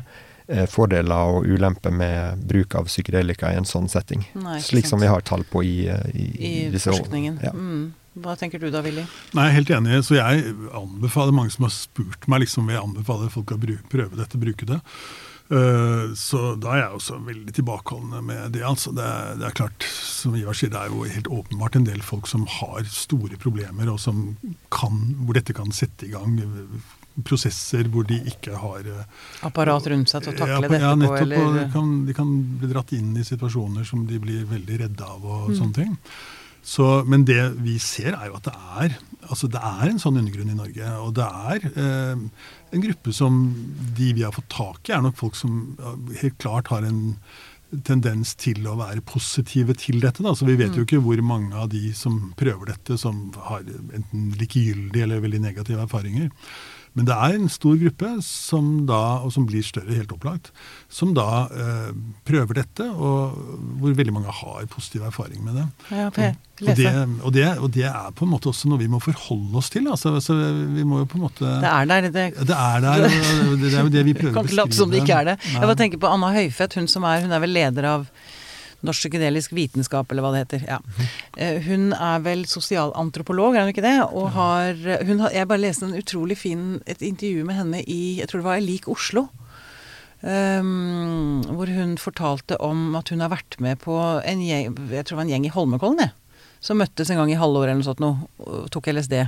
fordeler 0.69 1.35
og 1.35 1.47
ulemper 1.49 1.93
med 1.93 2.45
bruk 2.45 2.75
av 2.77 2.89
psykedelika 2.89 3.51
i 3.53 3.59
en 3.59 3.67
sånn 3.67 3.89
setting. 3.91 4.25
Nei, 4.37 4.59
Slik 4.63 4.87
som 4.89 5.01
vi 5.01 5.09
har 5.09 5.25
tall 5.25 5.45
på 5.49 5.63
i, 5.65 5.75
eh, 5.89 6.09
i, 6.13 6.25
I, 6.37 6.55
disse 6.73 6.93
forskningen. 6.93 7.39
Ja. 7.43 7.53
Mm. 7.53 7.93
Hva 8.23 8.37
tenker 8.39 8.61
du 8.61 8.69
da, 8.71 8.79
Willy? 8.85 9.03
Nei, 9.35 9.49
er 9.49 9.55
helt 9.57 9.71
enig. 9.75 9.99
Så 10.07 10.15
jeg 10.15 10.55
anbefaler 10.71 11.35
mange 11.35 11.51
som 11.51 11.67
har 11.67 11.73
spurt 11.75 12.29
meg 12.31 12.45
liksom, 12.45 12.69
vil 12.69 12.77
jeg 12.77 12.85
anbefale 12.85 13.31
folk 13.33 13.51
å 13.51 13.59
prøve 13.59 14.13
dette, 14.15 14.39
bruke 14.39 14.67
det. 14.69 14.79
Uh, 15.45 16.09
så 16.17 16.55
da 16.57 16.71
er 16.73 16.79
jeg 16.79 16.97
også 16.97 17.19
veldig 17.27 17.53
tilbakeholdende 17.53 18.21
med 18.25 18.55
det. 18.55 18.63
altså. 18.65 18.93
Det, 18.95 19.09
det, 19.41 19.49
er 19.49 19.57
klart, 19.59 19.85
som 19.85 20.37
Ivar 20.39 20.57
sier, 20.57 20.71
det 20.73 20.79
er 20.79 20.93
jo 20.93 21.03
helt 21.05 21.29
åpenbart 21.29 21.75
en 21.77 21.89
del 21.89 22.01
folk 22.05 22.29
som 22.31 22.47
har 22.61 22.87
store 22.89 23.37
problemer, 23.41 23.91
og 23.91 23.99
som 24.01 24.37
kan, 24.73 25.03
hvor 25.25 25.37
dette 25.37 25.53
kan 25.57 25.75
sette 25.75 26.07
i 26.07 26.13
gang 26.15 26.39
prosesser 27.24 27.88
hvor 27.91 28.07
de 28.09 28.18
ikke 28.28 28.57
har 28.59 28.88
uh, 28.91 29.28
Apparat 29.47 29.88
rundt 29.91 30.11
seg 30.11 30.26
til 30.26 30.34
å 30.34 30.38
takle 30.39 30.55
ja, 30.55 30.61
dette 30.66 30.82
ja, 30.82 30.93
nettopp, 30.99 31.32
på? 31.32 31.43
Eller? 31.43 31.59
De 31.61 31.68
kan, 31.76 31.91
de 32.07 32.16
kan 32.18 32.34
bli 32.59 32.72
dratt 32.72 32.95
inn 32.97 33.13
i 33.16 33.28
situasjoner 33.28 33.88
som 33.88 34.03
de 34.09 34.20
blir 34.22 34.43
veldig 34.49 34.82
redde 34.86 35.07
av 35.07 35.24
og 35.24 35.51
mm. 35.51 35.55
sånne 35.59 35.78
ting. 35.80 35.95
Så, 36.66 36.86
men 37.05 37.28
det 37.30 37.41
vi 37.61 37.78
ser, 37.78 38.16
er 38.18 38.32
jo 38.32 38.39
at 38.39 38.47
det 38.47 38.55
er, 38.57 38.93
altså 39.30 39.47
det 39.53 39.59
er 39.61 39.84
en 39.86 39.99
sånn 40.01 40.18
undergrunn 40.18 40.49
i 40.49 40.57
Norge. 40.57 40.93
Og 41.05 41.11
det 41.13 41.26
er 41.53 41.68
eh, 41.70 42.24
en 42.74 42.86
gruppe 42.88 43.13
som 43.13 43.36
de 43.99 44.07
vi 44.18 44.24
har 44.26 44.34
fått 44.34 44.49
tak 44.49 44.89
i, 44.89 44.95
er 44.95 45.03
nok 45.05 45.20
folk 45.20 45.38
som 45.38 45.76
helt 46.24 46.39
klart 46.41 46.74
har 46.74 46.88
en 46.88 47.13
tendens 47.86 48.34
til 48.39 48.66
å 48.70 48.76
være 48.80 49.03
positive 49.05 49.76
til 49.78 49.99
dette. 50.01 50.24
Da. 50.26 50.34
Så 50.34 50.47
vi 50.47 50.57
vet 50.57 50.74
jo 50.74 50.84
mm. 50.84 50.88
ikke 50.88 51.03
hvor 51.05 51.22
mange 51.26 51.53
av 51.59 51.70
de 51.70 51.91
som 51.97 52.32
prøver 52.39 52.74
dette, 52.74 52.97
som 53.01 53.28
har 53.47 53.66
enten 53.66 54.32
likegyldige 54.39 55.05
eller 55.05 55.24
veldig 55.24 55.41
negative 55.45 55.86
erfaringer. 55.86 56.32
Men 56.95 57.07
det 57.09 57.15
er 57.15 57.33
en 57.35 57.49
stor 57.51 57.75
gruppe, 57.75 58.09
som 58.23 58.67
da, 58.87 59.01
og 59.25 59.33
som 59.35 59.43
blir 59.47 59.63
større 59.67 59.97
helt 59.97 60.13
opplagt, 60.15 60.53
som 60.87 61.11
da 61.17 61.45
eh, 61.51 61.89
prøver 62.27 62.61
dette, 62.61 62.87
og 62.87 63.35
hvor 63.81 63.97
veldig 63.97 64.13
mange 64.15 64.31
har 64.31 64.63
positiv 64.71 65.03
erfaring 65.03 65.43
med 65.43 65.59
det. 65.59 65.65
Ja, 65.89 66.05
okay. 66.07 66.37
og, 66.61 66.71
det, 66.79 66.93
og, 66.95 67.33
det, 67.35 67.45
og, 67.57 67.67
det, 67.75 67.83
er 67.89 68.15
på 68.15 68.23
en 68.23 68.31
måte 68.31 68.47
også 68.53 68.71
noe 68.71 68.79
vi 68.79 68.87
må 68.91 69.01
forholde 69.03 69.59
oss 69.59 69.73
til. 69.73 69.89
Altså, 69.91 70.13
altså, 70.21 70.37
vi 70.71 70.87
må 70.87 71.03
jo 71.03 71.09
på 71.11 71.19
en 71.19 71.25
måte 71.27 71.43
Det 71.43 71.73
er 71.73 71.91
der. 71.91 72.07
Det, 72.07 72.13
det 72.15 72.59
er 72.61 72.87
der, 72.87 73.09
det, 73.09 73.73
er 73.73 73.83
jo 73.83 73.91
det 73.91 74.05
vi 74.07 74.15
prøver 74.15 74.39
å 74.39 74.39
beskrive. 74.39 74.39
Kan 74.39 74.49
ikke 74.53 74.61
late 74.61 74.79
som 74.79 74.95
det 74.95 75.03
ikke 75.03 75.19
er 75.19 75.31
det. 75.33 75.37
Jeg 75.51 75.67
bare 75.67 75.79
tenker 75.83 76.03
på 76.05 76.15
Anna 76.15 76.31
Høyfett, 76.37 76.79
hun 76.79 76.87
som 76.91 77.07
er, 77.11 77.27
hun 77.27 77.35
er 77.35 77.43
vel 77.43 77.55
leder 77.59 77.91
av 77.91 78.07
Norsk 78.86 79.05
psykedelisk 79.05 79.53
vitenskap, 79.55 80.11
eller 80.11 80.26
hva 80.26 80.34
det 80.34 80.43
heter. 80.43 80.65
Ja. 80.67 80.80
Eh, 81.38 81.61
hun 81.65 81.93
er 81.93 82.21
vel 82.26 82.45
sosialantropolog, 82.49 83.55
er 83.55 83.65
hun 83.65 83.73
ikke 83.73 83.86
det? 83.86 83.97
Og 84.11 84.30
har, 84.36 84.76
hun 85.07 85.23
har 85.23 85.34
Jeg 85.36 85.47
bare 85.47 85.63
leste 85.63 85.88
en 85.88 85.97
utrolig 85.97 86.38
fin, 86.38 86.82
et 86.86 87.01
intervju 87.01 87.45
med 87.47 87.55
henne 87.55 87.82
i 87.84 88.19
jeg 88.19 88.30
tror 88.30 88.41
det 88.41 88.49
var 88.49 88.61
i 88.61 88.65
Lik 88.65 88.88
Oslo. 88.91 89.28
Um, 90.26 91.43
hvor 91.53 91.69
hun 91.69 91.97
fortalte 92.01 92.57
om 92.63 92.95
at 92.97 93.11
hun 93.13 93.21
har 93.21 93.30
vært 93.30 93.59
med 93.61 93.78
på 93.84 93.93
en 94.26 94.39
gjeng, 94.41 94.71
jeg 94.89 95.05
tror 95.05 95.17
det 95.17 95.19
var 95.19 95.26
en 95.28 95.34
gjeng 95.36 95.45
i 95.45 95.51
Holmenkollen, 95.53 96.13
som 96.63 96.80
møttes 96.82 97.11
en 97.11 97.19
gang 97.19 97.30
i 97.30 97.38
halvåret 97.38 97.76
eller 97.76 97.84
noe 97.84 97.89
sånt 97.91 98.01
og 98.41 98.69
tok 98.73 98.89
LSD. 98.89 99.19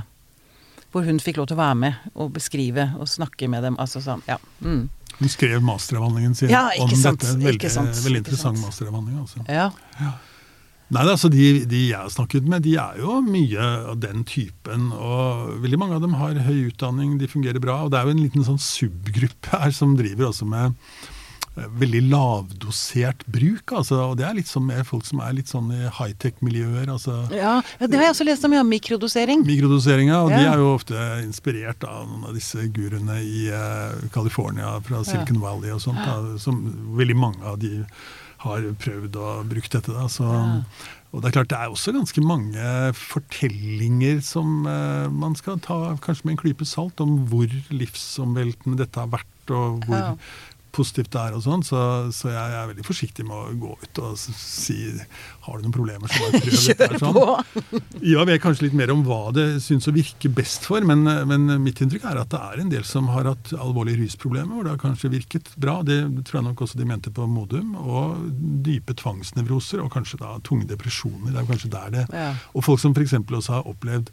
Hvor 0.90 1.04
hun 1.06 1.20
fikk 1.22 1.38
lov 1.38 1.50
til 1.50 1.58
å 1.58 1.60
være 1.60 1.78
med 1.84 2.08
og 2.16 2.32
beskrive 2.34 2.88
og 2.98 3.10
snakke 3.10 3.46
med 3.52 3.62
dem. 3.62 3.76
Altså 3.78 4.00
sånn, 4.02 4.24
ja. 4.26 4.40
Mm. 4.64 4.88
Hun 5.18 5.30
skrev 5.32 5.62
masteravhandlingen 5.66 6.34
sin 6.38 6.52
ja, 6.52 6.68
om 6.78 6.90
sant, 6.94 7.20
dette. 7.20 7.36
Veldig, 7.42 7.70
sant, 7.72 7.94
veldig 8.04 8.22
interessant 8.22 8.60
masteravhandling. 8.62 9.18
Altså. 9.24 9.42
Ja. 9.50 9.70
ja. 9.98 10.12
Nei, 10.88 11.02
altså 11.04 11.28
de, 11.28 11.66
de, 11.68 11.82
jeg 11.90 11.98
har 11.98 12.08
snakket 12.12 12.46
med, 12.48 12.62
de 12.64 12.78
er 12.80 13.00
jo 13.02 13.18
mye 13.26 13.66
av 13.92 13.98
den 14.00 14.22
typen. 14.28 14.88
Og 14.94 15.58
veldig 15.64 15.80
mange 15.82 15.98
av 15.98 16.04
dem 16.06 16.16
har 16.16 16.38
høy 16.46 16.70
utdanning, 16.70 17.18
de 17.20 17.28
fungerer 17.28 17.60
bra. 17.60 17.82
Og 17.84 17.92
det 17.92 18.00
er 18.00 18.08
jo 18.08 18.14
en 18.16 18.22
liten 18.24 18.46
sånn 18.46 18.62
subgruppe 18.62 19.52
her 19.52 19.74
som 19.74 19.98
driver 19.98 20.30
også 20.30 20.48
med 20.48 20.78
veldig 21.80 22.02
lavdosert 22.10 23.24
bruk. 23.30 23.72
Altså, 23.80 23.98
og 24.10 24.16
det 24.20 24.26
er 24.28 24.36
litt 24.38 24.50
som 24.50 24.66
mer 24.68 24.84
folk 24.88 25.06
som 25.08 25.22
er 25.24 25.34
litt 25.36 25.50
sånn 25.50 25.70
i 25.74 25.80
high-tech-miljøer. 25.86 26.88
Altså. 26.92 27.20
Ja, 27.34 27.58
det 27.80 27.98
har 27.98 28.08
jeg 28.08 28.16
også 28.16 28.28
lest 28.28 28.46
om, 28.48 28.54
ja. 28.56 28.64
Mikrodosering. 28.66 29.44
Mikrodosering, 29.48 30.12
ja. 30.12 30.20
Og 30.26 30.32
ja. 30.34 30.42
de 30.42 30.50
er 30.52 30.62
jo 30.62 30.70
ofte 30.74 31.08
inspirert 31.24 31.84
av 31.88 32.06
noen 32.08 32.28
av 32.30 32.36
disse 32.38 32.68
guruene 32.74 33.20
i 33.24 33.48
uh, 33.52 33.96
California, 34.14 34.76
fra 34.86 35.02
Silicon 35.06 35.40
ja. 35.40 35.44
Valley 35.46 35.74
og 35.74 35.82
sånt. 35.84 36.02
Da, 36.04 36.38
som 36.42 36.62
veldig 36.98 37.18
mange 37.18 37.44
av 37.48 37.58
de 37.62 37.82
har 38.44 38.68
prøvd 38.84 39.18
å 39.18 39.34
bruke 39.48 39.72
dette. 39.72 39.94
Da, 39.94 40.06
så... 40.12 40.28
Og 41.08 41.22
det 41.24 41.30
er 41.30 41.38
klart 41.38 41.48
det 41.48 41.56
er 41.56 41.70
også 41.72 41.94
ganske 41.96 42.20
mange 42.20 42.64
fortellinger 42.92 44.18
som 44.20 44.66
uh, 44.68 45.08
man 45.08 45.32
skal 45.38 45.56
ta 45.64 45.96
kanskje 46.04 46.28
med 46.28 46.34
en 46.34 46.40
klype 46.42 46.66
salt, 46.68 47.00
om 47.00 47.22
hvor 47.30 47.48
livsomveltende 47.72 48.76
dette 48.82 49.00
har 49.00 49.08
vært, 49.14 49.34
og 49.48 49.88
hvor 49.88 49.96
ja 49.96 50.12
positivt 50.74 51.10
det 51.14 51.20
er 51.20 51.36
og 51.36 51.44
sånn, 51.44 51.64
så, 51.66 51.80
så, 52.14 52.30
jeg 52.32 52.56
er 52.58 52.68
veldig 52.70 52.86
forsiktig 52.86 53.24
med 53.26 53.36
å 53.36 53.56
gå 53.58 53.74
ut 53.82 54.00
og 54.04 54.18
si 54.18 54.78
har 55.46 55.58
du 55.58 55.64
noen 55.64 55.74
problemer, 55.74 56.10
så 56.12 56.26
bare 56.26 56.40
prøv 56.44 56.58
dette. 56.68 57.00
Sånn. 57.00 57.82
Ja, 58.04 58.24
vet 58.28 58.42
kanskje 58.42 58.66
litt 58.66 58.76
mer 58.78 58.92
om 58.92 59.04
hva 59.06 59.32
det 59.34 59.46
syns 59.64 59.88
å 59.88 59.94
virke 59.96 60.30
best 60.32 60.68
for, 60.68 60.84
men, 60.84 61.06
men, 61.30 61.48
mitt 61.64 61.80
inntrykk 61.84 62.04
er 62.10 62.20
at 62.22 62.32
det 62.34 62.42
er 62.50 62.62
en 62.62 62.72
del 62.72 62.84
som 62.88 63.08
har 63.14 63.30
hatt 63.30 63.52
alvorlige 63.56 64.02
rusproblemer, 64.02 64.54
hvor 64.54 64.68
det 64.68 64.74
har 64.74 64.82
kanskje 64.82 65.12
virket 65.14 65.50
bra. 65.60 65.80
Det 65.86 65.98
tror 66.28 66.40
jeg 66.40 66.48
nok 66.50 66.64
også 66.66 66.80
de 66.80 66.88
mente 66.88 67.12
på 67.14 67.26
Modum. 67.30 67.74
Og 67.78 68.28
dype 68.66 68.96
tvangsnevroser, 68.98 69.82
og 69.84 69.92
kanskje 69.94 70.20
da 70.22 70.36
tunge 70.46 70.68
depresjoner. 70.68 71.32
Det 71.32 71.42
er 71.42 71.48
kanskje 71.48 71.72
der 71.72 71.94
det 71.94 72.06
ja. 72.12 72.30
Og 72.54 72.64
folk 72.66 72.80
som 72.82 72.94
f.eks. 72.96 73.16
også 73.16 73.58
har 73.58 73.68
opplevd 73.68 74.12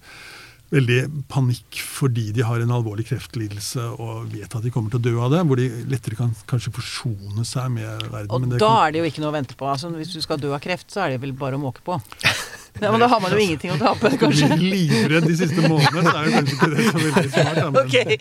veldig 0.73 0.99
panikk 1.31 1.79
fordi 1.85 2.29
de 2.35 2.43
har 2.45 2.61
en 2.61 2.73
alvorlig 2.73 3.05
kreftlidelse 3.09 3.83
og 4.01 4.31
vet 4.33 4.49
at 4.49 4.65
de 4.65 4.71
kommer 4.73 4.93
til 4.93 5.01
å 5.01 5.05
dø 5.05 5.13
av 5.27 5.35
det, 5.35 5.43
hvor 5.47 5.61
de 5.61 5.69
lettere 5.91 6.17
kan 6.19 6.33
kanskje 6.49 6.73
forsone 6.75 7.45
seg 7.47 7.71
med 7.77 8.07
verden. 8.09 8.33
Og 8.33 8.57
da 8.57 8.59
kan... 8.59 8.81
er 8.87 8.95
det 8.95 9.03
jo 9.03 9.09
ikke 9.11 9.23
noe 9.23 9.33
å 9.33 9.37
vente 9.37 9.57
på. 9.59 9.69
Altså, 9.69 9.93
hvis 9.95 10.15
du 10.15 10.21
skal 10.25 10.41
dø 10.41 10.53
av 10.55 10.63
kreft, 10.63 10.89
så 10.91 11.05
er 11.05 11.15
det 11.15 11.23
vel 11.25 11.35
bare 11.37 11.59
å 11.59 11.61
måke 11.61 11.85
på. 11.85 11.99
Ja, 12.81 12.91
men 12.91 12.99
da 12.99 13.07
har 13.07 13.21
man 13.23 13.31
jo 13.31 13.39
ingenting 13.39 13.71
å 13.71 13.77
tape, 13.79 14.09
kanskje. 14.19 14.49
Livredd 14.59 15.23
de 15.29 15.35
siste 15.39 15.63
månedene, 15.63 16.03
så 16.03 16.15
er 16.19 16.27
jo 16.27 16.33
kanskje 16.35 16.55
ikke 16.55 16.69
det 16.73 16.87
så 16.87 17.01
veldig 17.03 17.31
smart. 17.31 17.59
Men, 17.65 17.77
okay. 17.85 18.17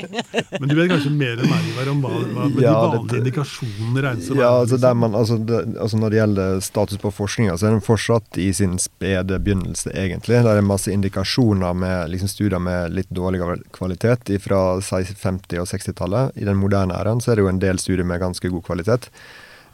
men 0.61 0.71
du 0.71 0.75
vet 0.79 0.91
kanskje 0.93 1.13
mer 1.15 1.43
enn 1.43 1.51
meg 1.51 1.67
Ivar, 1.73 1.91
om 1.91 2.05
hva, 2.05 2.13
hva 2.15 2.47
ja, 2.63 2.75
de 2.75 2.93
vanlige 2.95 3.23
indikasjonene 3.23 4.05
regnes 4.07 4.31
å 4.31 4.39
ja, 4.39 4.51
altså, 4.63 4.79
man, 4.95 5.19
altså, 5.19 5.39
det, 5.43 5.61
altså, 5.75 6.01
Når 6.01 6.15
det 6.15 6.21
gjelder 6.21 6.61
status 6.69 7.03
på 7.03 7.13
forskninga, 7.19 7.57
så 7.59 7.69
er 7.69 7.77
den 7.77 7.85
fortsatt 7.85 8.41
i 8.41 8.49
sin 8.55 8.79
spede 8.83 9.41
begynnelse, 9.43 9.91
egentlig. 9.91 10.43
Det 10.47 10.55
er 10.55 10.67
masse 10.67 10.95
indikasjoner 10.95 11.75
med 11.85 12.15
liksom, 12.15 12.31
studier 12.31 12.63
med 12.63 12.95
litt 12.95 13.11
dårligere 13.15 13.59
kvalitet 13.75 14.31
fra 14.45 14.63
50- 14.79 15.65
og 15.65 15.71
60-tallet. 15.71 16.39
I 16.39 16.47
den 16.47 16.61
moderne 16.63 16.95
æraen 17.01 17.23
så 17.25 17.33
er 17.33 17.41
det 17.41 17.49
jo 17.49 17.51
en 17.51 17.63
del 17.63 17.83
studier 17.83 18.07
med 18.07 18.23
ganske 18.23 18.55
god 18.55 18.67
kvalitet. 18.71 19.11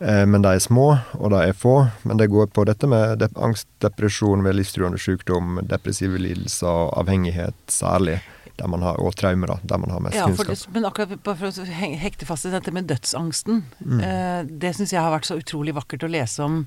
Eh, 0.01 0.27
men 0.27 0.43
de 0.43 0.55
er 0.57 0.63
små, 0.65 0.89
og 1.19 1.33
de 1.35 1.41
er 1.45 1.57
få. 1.57 1.77
Men 2.09 2.21
det 2.21 2.31
går 2.33 2.51
på 2.55 2.65
dette 2.69 2.89
med 2.89 3.25
angst, 3.37 3.69
depresjon 3.85 4.45
ved 4.47 4.57
livstruende 4.57 5.01
sykdom, 5.01 5.61
depressive 5.69 6.21
lidelser 6.21 6.71
og 6.71 6.95
avhengighet 7.03 7.59
særlig. 7.71 8.21
Der 8.61 8.69
man 8.69 8.83
har, 8.85 8.99
og 9.01 9.15
traumer, 9.17 9.55
der 9.65 9.81
man 9.81 9.93
har 9.93 10.03
mest 10.05 10.19
ja, 10.19 10.27
kunnskap. 10.29 10.53
Det, 10.53 10.73
men 10.75 10.85
akkurat 10.85 11.21
for 11.25 11.63
å 11.63 11.69
hekte 12.05 12.29
fast 12.29 12.49
i 12.49 12.53
dette 12.53 12.73
med 12.77 12.89
dødsangsten. 12.91 13.63
Mm. 13.81 14.01
Eh, 14.05 14.41
det 14.65 14.75
syns 14.77 14.93
jeg 14.93 15.01
har 15.01 15.15
vært 15.15 15.29
så 15.29 15.39
utrolig 15.41 15.77
vakkert 15.77 16.05
å 16.05 16.13
lese 16.13 16.45
om 16.45 16.65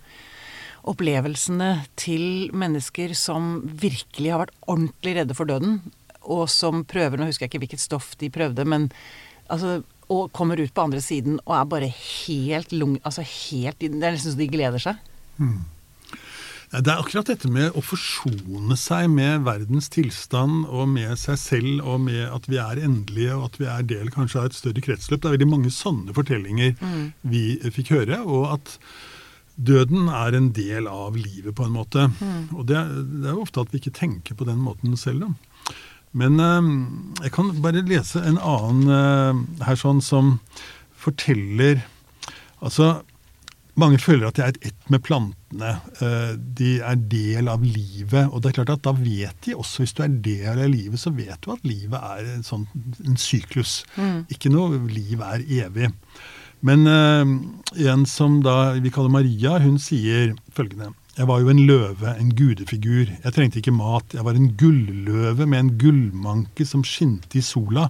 opplevelsene 0.89 1.85
til 1.95 2.49
mennesker 2.51 3.13
som 3.15 3.61
virkelig 3.63 4.33
har 4.33 4.41
vært 4.41 4.57
ordentlig 4.65 5.13
redde 5.19 5.37
for 5.37 5.47
døden, 5.47 5.77
og 6.23 6.47
som 6.51 6.81
prøver 6.87 7.19
Nå 7.19 7.29
husker 7.29 7.45
jeg 7.45 7.53
ikke 7.53 7.61
hvilket 7.65 7.83
stoff 7.83 8.13
de 8.19 8.31
prøvde, 8.33 8.65
men 8.67 8.89
altså 9.53 9.81
og 10.11 10.31
kommer 10.35 10.59
ut 10.59 10.73
på 10.73 10.87
andre 10.87 11.01
siden 11.03 11.39
og 11.45 11.55
er 11.57 11.69
bare 11.69 11.91
helt 11.91 12.73
lung... 12.75 12.97
Altså 13.03 13.23
helt 13.27 13.79
Det 13.79 13.91
er 13.91 14.15
nesten 14.15 14.33
så 14.33 14.39
de 14.39 14.49
gleder 14.51 14.81
seg. 14.81 14.99
Mm. 15.37 15.61
Det 16.73 16.89
er 16.89 16.97
akkurat 17.03 17.27
dette 17.29 17.49
med 17.53 17.75
å 17.77 17.83
forsone 17.85 18.73
seg 18.81 19.05
med 19.13 19.43
verdens 19.45 19.91
tilstand 19.93 20.63
og 20.65 20.87
med 20.89 21.13
seg 21.21 21.37
selv, 21.37 21.83
og 21.85 21.99
med 22.07 22.23
at 22.25 22.47
vi 22.49 22.57
er 22.57 22.81
endelige 22.81 23.35
og 23.37 23.43
at 23.51 23.59
vi 23.61 23.67
er 23.69 23.85
del 23.91 24.09
kanskje 24.13 24.41
av 24.41 24.47
et 24.49 24.57
større 24.57 24.81
kretsløp. 24.81 25.21
Det 25.21 25.29
er 25.29 25.35
veldig 25.35 25.51
mange 25.51 25.73
sånne 25.73 26.15
fortellinger 26.17 26.73
mm. 26.79 27.03
vi 27.29 27.43
fikk 27.75 27.93
høre. 27.93 28.23
Og 28.25 28.55
at 28.55 28.73
døden 29.53 30.09
er 30.09 30.33
en 30.33 30.49
del 30.57 30.89
av 30.89 31.13
livet, 31.13 31.53
på 31.53 31.67
en 31.67 31.75
måte. 31.77 32.07
Mm. 32.17 32.49
Og 32.57 32.65
det, 32.65 32.81
det 33.21 33.29
er 33.29 33.37
jo 33.37 33.45
ofte 33.45 33.61
at 33.61 33.69
vi 33.69 33.83
ikke 33.83 33.93
tenker 33.99 34.39
på 34.39 34.49
den 34.49 34.57
måten 34.65 34.97
selv. 34.97 35.27
da. 35.27 35.52
Men 36.13 36.39
øh, 36.39 36.69
jeg 37.23 37.33
kan 37.33 37.49
bare 37.61 37.81
lese 37.81 38.21
en 38.21 38.37
annen 38.37 38.89
øh, 38.89 39.41
her 39.65 39.79
sånn 39.79 40.01
som 40.01 40.37
forteller 40.93 41.83
Altså, 42.63 43.01
mange 43.75 43.97
føler 43.99 44.29
at 44.29 44.37
de 44.37 44.43
er 44.45 44.53
et 44.53 44.67
ett 44.69 44.91
med 44.93 45.01
plantene. 45.03 45.71
Uh, 45.99 46.37
de 46.37 46.77
er 46.79 46.99
del 47.11 47.49
av 47.51 47.63
livet. 47.65 48.29
Og 48.29 48.39
det 48.39 48.51
er 48.51 48.57
klart 48.59 48.71
at 48.75 48.85
da 48.85 48.93
vet 48.95 49.35
de 49.43 49.55
også, 49.57 49.83
hvis 49.83 49.95
du 49.97 49.99
er 50.05 50.13
del 50.29 50.61
av 50.63 50.69
livet, 50.71 51.01
så 51.01 51.11
vet 51.11 51.35
du 51.43 51.51
at 51.51 51.65
livet 51.67 51.97
er 51.97 52.29
en, 52.37 52.45
sånn, 52.47 52.63
en 53.03 53.19
syklus. 53.19 53.81
Mm. 53.97 54.23
Ikke 54.31 54.53
noe 54.53 54.79
liv 54.87 55.19
er 55.25 55.43
evig. 55.65 55.91
Men 56.63 56.87
uh, 56.87 57.35
en 57.83 58.07
som 58.07 58.39
da 58.45 58.77
vi 58.77 58.93
kaller 58.93 59.11
Maria, 59.11 59.57
hun 59.59 59.75
sier 59.81 60.37
følgende 60.55 60.93
jeg 61.13 61.27
var 61.29 61.43
jo 61.43 61.51
en 61.51 61.59
løve, 61.67 62.09
en 62.17 62.31
gudefigur. 62.33 63.11
Jeg 63.21 63.33
trengte 63.35 63.59
ikke 63.59 63.75
mat. 63.75 64.15
Jeg 64.15 64.25
var 64.25 64.33
en 64.33 64.47
gulløve 64.57 65.45
med 65.45 65.59
en 65.59 65.69
gullmanke 65.77 66.65
som 66.65 66.81
skinte 66.87 67.37
i 67.37 67.43
sola, 67.45 67.83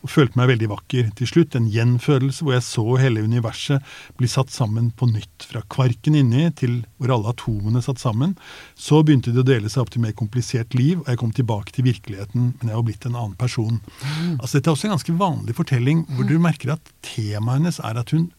og 0.00 0.08
følte 0.08 0.40
meg 0.40 0.48
veldig 0.54 0.70
vakker. 0.70 1.10
Til 1.18 1.28
slutt 1.28 1.58
en 1.58 1.68
gjenfødelse 1.68 2.46
hvor 2.46 2.56
jeg 2.56 2.64
så 2.64 2.86
hele 3.02 3.26
universet 3.26 3.84
bli 4.16 4.30
satt 4.32 4.48
sammen 4.54 4.88
på 4.96 5.10
nytt. 5.12 5.44
Fra 5.50 5.60
kvarken 5.68 6.16
inni 6.22 6.46
til 6.56 6.80
hvor 6.96 7.12
alle 7.18 7.34
atomene 7.34 7.84
satt 7.84 8.00
sammen. 8.00 8.32
Så 8.72 9.02
begynte 9.04 9.36
det 9.36 9.44
å 9.44 9.50
dele 9.52 9.68
seg 9.68 9.84
opp 9.84 9.92
til 9.92 10.06
mer 10.06 10.16
komplisert 10.16 10.72
liv, 10.78 11.02
og 11.02 11.12
jeg 11.12 11.20
kom 11.20 11.36
tilbake 11.36 11.76
til 11.76 11.84
virkeligheten, 11.90 12.54
men 12.56 12.72
jeg 12.72 12.80
var 12.80 12.88
blitt 12.88 13.08
en 13.10 13.16
annen 13.16 13.36
person. 13.40 13.76
Mm. 14.00 14.38
Altså 14.40 14.56
Dette 14.56 14.72
er 14.72 14.78
også 14.78 14.88
en 14.88 14.96
ganske 14.96 15.20
vanlig 15.20 15.60
fortelling, 15.60 16.06
hvor 16.16 16.32
du 16.32 16.38
merker 16.40 16.78
at 16.78 16.94
temaet 17.04 17.60
hennes 17.60 17.84
er 17.84 18.00
at 18.00 18.16
hun 18.16 18.30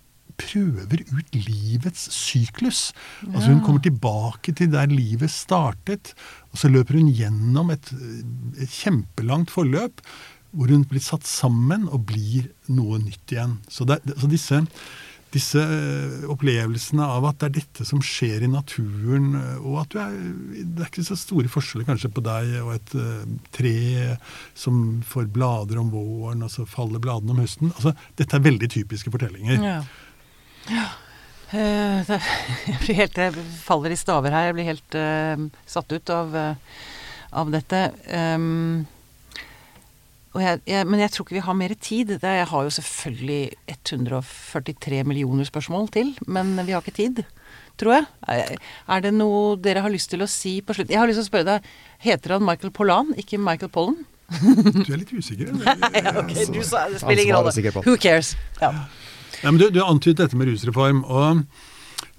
prøver 0.41 1.05
ut 1.13 1.37
livets 1.37 2.09
syklus. 2.15 2.83
Ja. 3.21 3.35
Altså 3.35 3.53
Hun 3.53 3.63
kommer 3.65 3.85
tilbake 3.85 4.55
til 4.57 4.73
der 4.73 4.91
livet 4.91 5.31
startet, 5.33 6.13
og 6.51 6.59
så 6.59 6.71
løper 6.71 6.99
hun 6.99 7.13
gjennom 7.15 7.71
et, 7.73 7.93
et 8.59 8.69
kjempelangt 8.81 9.53
forløp 9.53 10.03
hvor 10.51 10.71
hun 10.71 10.83
blir 10.87 11.03
satt 11.03 11.27
sammen 11.27 11.87
og 11.91 12.09
blir 12.11 12.49
noe 12.71 12.99
nytt 13.01 13.33
igjen. 13.33 13.55
Så, 13.71 13.87
det, 13.87 14.01
så 14.19 14.27
disse, 14.27 14.59
disse, 15.31 15.63
opplevelsene 16.31 17.07
av 17.07 17.29
at 17.29 17.39
det 17.39 17.47
er 17.47 17.55
dette 17.61 17.87
som 17.87 18.03
skjer 18.03 18.43
i 18.43 18.51
naturen, 18.51 19.31
og 19.61 19.79
at 19.85 19.97
er, 20.03 20.19
det 20.59 20.83
er 20.83 20.91
ikke 20.91 21.07
så 21.07 21.17
store 21.19 21.51
forskjeller 21.51 21.87
kanskje 21.87 22.11
på 22.11 22.23
deg 22.25 22.57
og 22.65 22.75
et 22.75 22.95
uh, 22.99 23.23
tre 23.55 23.75
som 24.51 24.99
får 25.07 25.31
blader 25.31 25.79
om 25.81 25.91
våren, 25.93 26.43
og 26.43 26.51
så 26.51 26.67
faller 26.67 27.03
bladene 27.03 27.35
om 27.35 27.43
høsten. 27.43 27.71
Altså, 27.77 27.95
dette 28.19 28.37
er 28.37 28.47
veldig 28.51 28.71
typiske 28.75 29.13
fortellinger. 29.13 29.61
Ja. 29.63 29.81
Ja. 30.69 30.87
Uh, 31.51 31.99
det, 32.07 32.21
jeg 32.69 32.79
blir 32.85 32.97
helt 33.01 33.17
Jeg 33.19 33.45
faller 33.63 33.91
i 33.91 33.99
staver 33.99 34.33
her. 34.35 34.49
Jeg 34.49 34.57
blir 34.57 34.69
helt 34.71 34.97
uh, 34.97 35.45
satt 35.67 35.91
ut 35.91 36.13
av, 36.13 36.35
uh, 36.35 36.89
av 37.41 37.51
dette. 37.53 37.83
Um, 38.07 38.85
jeg, 40.39 40.61
jeg, 40.63 40.87
men 40.87 41.01
jeg 41.03 41.11
tror 41.11 41.25
ikke 41.25 41.35
vi 41.35 41.43
har 41.49 41.57
mer 41.59 41.75
tid. 41.75 42.15
Det, 42.21 42.35
jeg 42.39 42.47
har 42.53 42.67
jo 42.67 42.73
selvfølgelig 42.77 43.41
143 43.91 45.03
millioner 45.03 45.47
spørsmål 45.49 45.91
til, 45.91 46.13
men 46.27 46.55
vi 46.63 46.71
har 46.71 46.83
ikke 46.83 46.95
tid. 46.95 47.23
Tror 47.81 47.97
jeg. 47.97 48.57
Er 48.87 49.03
det 49.03 49.11
noe 49.15 49.57
dere 49.59 49.83
har 49.83 49.91
lyst 49.91 50.11
til 50.13 50.23
å 50.23 50.29
si 50.29 50.59
på 50.63 50.75
slutt? 50.77 50.91
Jeg 50.91 51.01
har 51.01 51.09
lyst 51.09 51.19
til 51.19 51.25
å 51.25 51.31
spørre 51.31 51.47
deg, 51.55 51.69
heter 52.03 52.35
han 52.35 52.45
Michael 52.45 52.71
Pollan, 52.75 53.11
ikke 53.19 53.41
Michael 53.41 53.71
Pollen? 53.73 54.03
du 54.31 54.93
er 54.93 55.01
litt 55.01 55.11
usikker. 55.11 55.51
ja, 55.97 56.13
ok, 56.15 56.31
du 56.53 56.61
sa, 56.63 56.85
det 56.87 57.01
spiller 57.01 57.25
ingen 57.25 57.35
rolle. 57.35 57.73
Who 57.83 57.97
cares? 57.99 58.35
Ja. 58.61 58.71
Ja, 59.41 59.51
men 59.51 59.59
du, 59.61 59.69
du 59.73 59.81
antydet 59.83 60.25
dette 60.25 60.39
med 60.39 60.51
rusreform. 60.51 61.03
og 61.05 61.45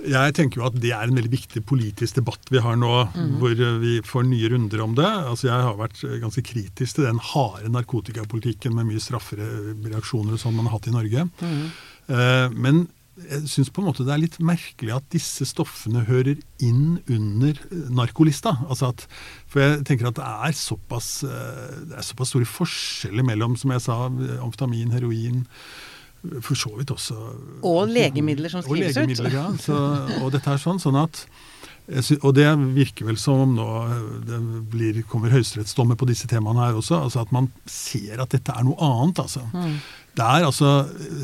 jeg 0.03 0.35
tenker 0.35 0.59
jo 0.59 0.67
at 0.67 0.79
det 0.83 0.91
er 0.95 1.07
en 1.07 1.19
veldig 1.19 1.31
viktig 1.31 1.63
politisk 1.67 2.19
debatt 2.19 2.49
vi 2.51 2.63
har 2.63 2.79
nå, 2.79 2.91
mm. 3.13 3.35
hvor 3.39 3.53
vi 3.83 3.99
får 4.07 4.25
nye 4.27 4.51
runder 4.51 4.83
om 4.83 4.97
det. 4.99 5.07
Altså 5.07 5.49
Jeg 5.49 5.67
har 5.69 5.79
vært 5.79 6.01
ganske 6.23 6.43
kritisk 6.47 6.99
til 6.99 7.07
den 7.07 7.21
harde 7.33 7.71
narkotikapolitikken 7.71 8.75
med 8.75 8.89
mye 8.91 9.03
straffere 9.03 9.75
reaksjoner 9.85 10.41
som 10.41 10.57
man 10.59 10.67
har 10.67 10.79
hatt 10.79 10.91
i 10.91 10.97
Norge. 10.97 11.29
Mm. 11.43 11.63
Uh, 12.11 12.49
men 12.57 12.83
jeg 13.29 13.45
syns 13.53 13.69
på 13.71 13.83
en 13.83 13.91
måte 13.91 14.07
det 14.07 14.15
er 14.15 14.23
litt 14.23 14.39
merkelig 14.43 14.95
at 14.97 15.07
disse 15.13 15.45
stoffene 15.47 16.07
hører 16.09 16.41
inn 16.65 16.97
under 17.13 17.59
narkolista. 17.93 18.57
Altså 18.67 18.91
at, 18.91 19.05
for 19.53 19.63
jeg 19.63 19.83
tenker 19.87 20.09
at 20.09 20.19
det 20.19 20.29
er 20.49 20.57
såpass, 20.57 21.11
eh, 21.29 21.75
det 21.91 21.99
er 22.01 22.07
såpass 22.09 22.33
store 22.33 22.49
forskjeller 22.49 23.27
mellom, 23.29 23.55
som 23.61 23.75
jeg 23.77 23.85
sa, 23.85 23.99
amfetamin, 24.09 24.95
heroin 24.97 25.43
for 26.41 26.59
så 26.59 26.71
vidt 26.77 26.93
også 26.95 27.17
Og 27.67 27.89
legemidler 27.91 28.53
som 28.53 28.63
skrives 28.63 28.99
og 29.01 29.11
ut. 29.11 29.33
Ja. 29.33 29.49
Så, 29.59 29.79
og 30.23 30.31
dette 30.35 30.53
er 30.53 30.61
sånn, 30.63 30.83
sånn 30.83 31.01
at 31.01 31.25
og 32.23 32.37
det 32.37 32.47
virker 32.77 33.09
vel 33.09 33.17
som 33.19 33.41
om 33.43 33.55
nå 33.57 33.65
det 34.23 34.39
blir, 34.71 35.01
kommer 35.11 35.33
høyesterettsdommer 35.35 35.99
på 35.99 36.07
disse 36.07 36.29
temaene 36.31 36.63
her 36.63 36.79
også. 36.79 37.01
altså 37.03 37.25
At 37.25 37.33
man 37.35 37.49
ser 37.67 38.23
at 38.23 38.31
dette 38.31 38.55
er 38.55 38.63
noe 38.63 38.79
annet. 38.79 39.19
altså. 39.19 39.43
Mm. 39.51 39.81
Det 40.15 40.29
er 40.29 40.47
altså, 40.47 40.71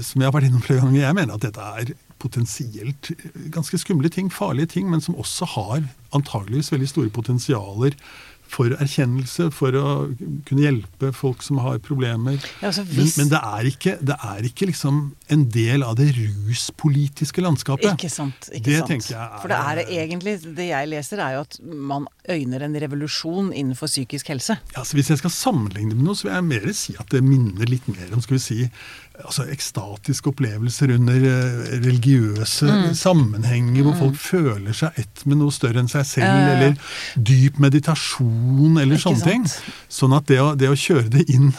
som 0.02 0.20
jeg 0.20 0.26
har 0.26 0.34
vært 0.34 0.48
innom 0.48 0.64
flere 0.64 0.82
ganger, 0.82 1.04
jeg 1.04 1.18
mener 1.20 1.38
at 1.38 1.46
dette 1.46 1.68
er 1.78 1.94
potensielt 2.18 3.12
ganske 3.54 3.78
skumle 3.78 4.10
ting, 4.10 4.32
farlige 4.34 4.74
ting, 4.74 4.90
men 4.90 5.00
som 5.04 5.14
også 5.14 5.46
har 5.54 5.86
antageligvis 6.16 6.72
veldig 6.74 6.90
store 6.90 7.14
potensialer 7.14 7.94
for 8.48 8.72
erkjennelse, 8.74 9.48
for 9.54 9.76
å 9.78 9.86
kunne 10.48 10.64
hjelpe 10.64 11.12
folk 11.16 11.44
som 11.44 11.60
har 11.64 11.80
problemer. 11.84 12.38
Ja, 12.62 12.70
altså 12.70 12.84
hvis... 12.88 13.16
men, 13.18 13.26
men 13.26 13.32
det, 13.32 13.40
er 13.40 13.70
ikke, 13.70 13.96
det, 14.10 14.18
er 14.30 14.48
ikke, 14.48 14.70
liksom 14.72 15.00
en 15.34 15.44
del 15.54 15.84
av 15.86 15.98
det 16.00 16.10
ruspolitiske 16.16 17.44
landskapet. 17.44 17.90
Ikke 17.92 18.12
sant. 18.12 18.50
Ikke 18.52 18.70
det 18.70 18.80
sant. 18.82 19.10
jeg 19.12 19.20
er 19.20 19.42
For 19.42 19.52
det 19.52 19.60
er 19.72 19.82
egentlig, 20.02 20.38
det 20.56 20.70
jeg 20.70 20.92
leser, 20.94 21.22
er 21.24 21.38
jo 21.38 21.44
at 21.46 21.60
man 21.62 22.08
øyner 22.30 22.64
en 22.64 22.76
revolusjon 22.80 23.52
innenfor 23.52 23.90
psykisk 23.90 24.32
helse. 24.32 24.58
Ja, 24.76 24.84
så 24.84 24.98
Hvis 24.98 25.10
jeg 25.10 25.20
skal 25.22 25.34
sammenligne 25.34 25.92
det 25.92 25.98
med 25.98 26.08
noe, 26.08 26.18
så 26.18 26.28
vil 26.28 26.36
jeg 26.36 26.48
mer 26.48 26.72
si 26.76 26.96
at 26.98 27.12
det 27.12 27.24
minner 27.24 27.70
litt 27.70 27.86
mer 27.90 28.14
om 28.14 28.24
skal 28.24 28.38
vi 28.38 28.44
si, 28.44 28.60
altså 29.24 29.46
ekstatiske 29.50 30.30
opplevelser 30.30 30.92
under 30.94 31.24
eh, 31.26 31.62
religiøse 31.82 32.68
mm. 32.68 32.94
sammenhenger, 32.98 33.82
hvor 33.82 33.94
mm. 33.94 34.00
folk 34.02 34.18
føler 34.22 34.76
seg 34.76 35.00
ett 35.02 35.24
med 35.26 35.40
noe 35.40 35.54
større 35.54 35.82
enn 35.82 35.90
seg 35.90 36.06
selv, 36.06 36.28
uh, 36.28 36.52
eller 36.54 36.76
dyp 37.14 37.58
meditasjon, 37.62 38.78
eller 38.78 39.00
sånne 39.00 39.22
sant? 39.22 39.28
ting. 39.28 39.82
Sånn 39.98 40.14
at 40.16 40.28
det 40.30 40.38
å, 40.42 40.52
det 40.58 40.70
å, 40.70 40.76
kjøre 40.78 41.08
det 41.16 41.24
inn 41.34 41.50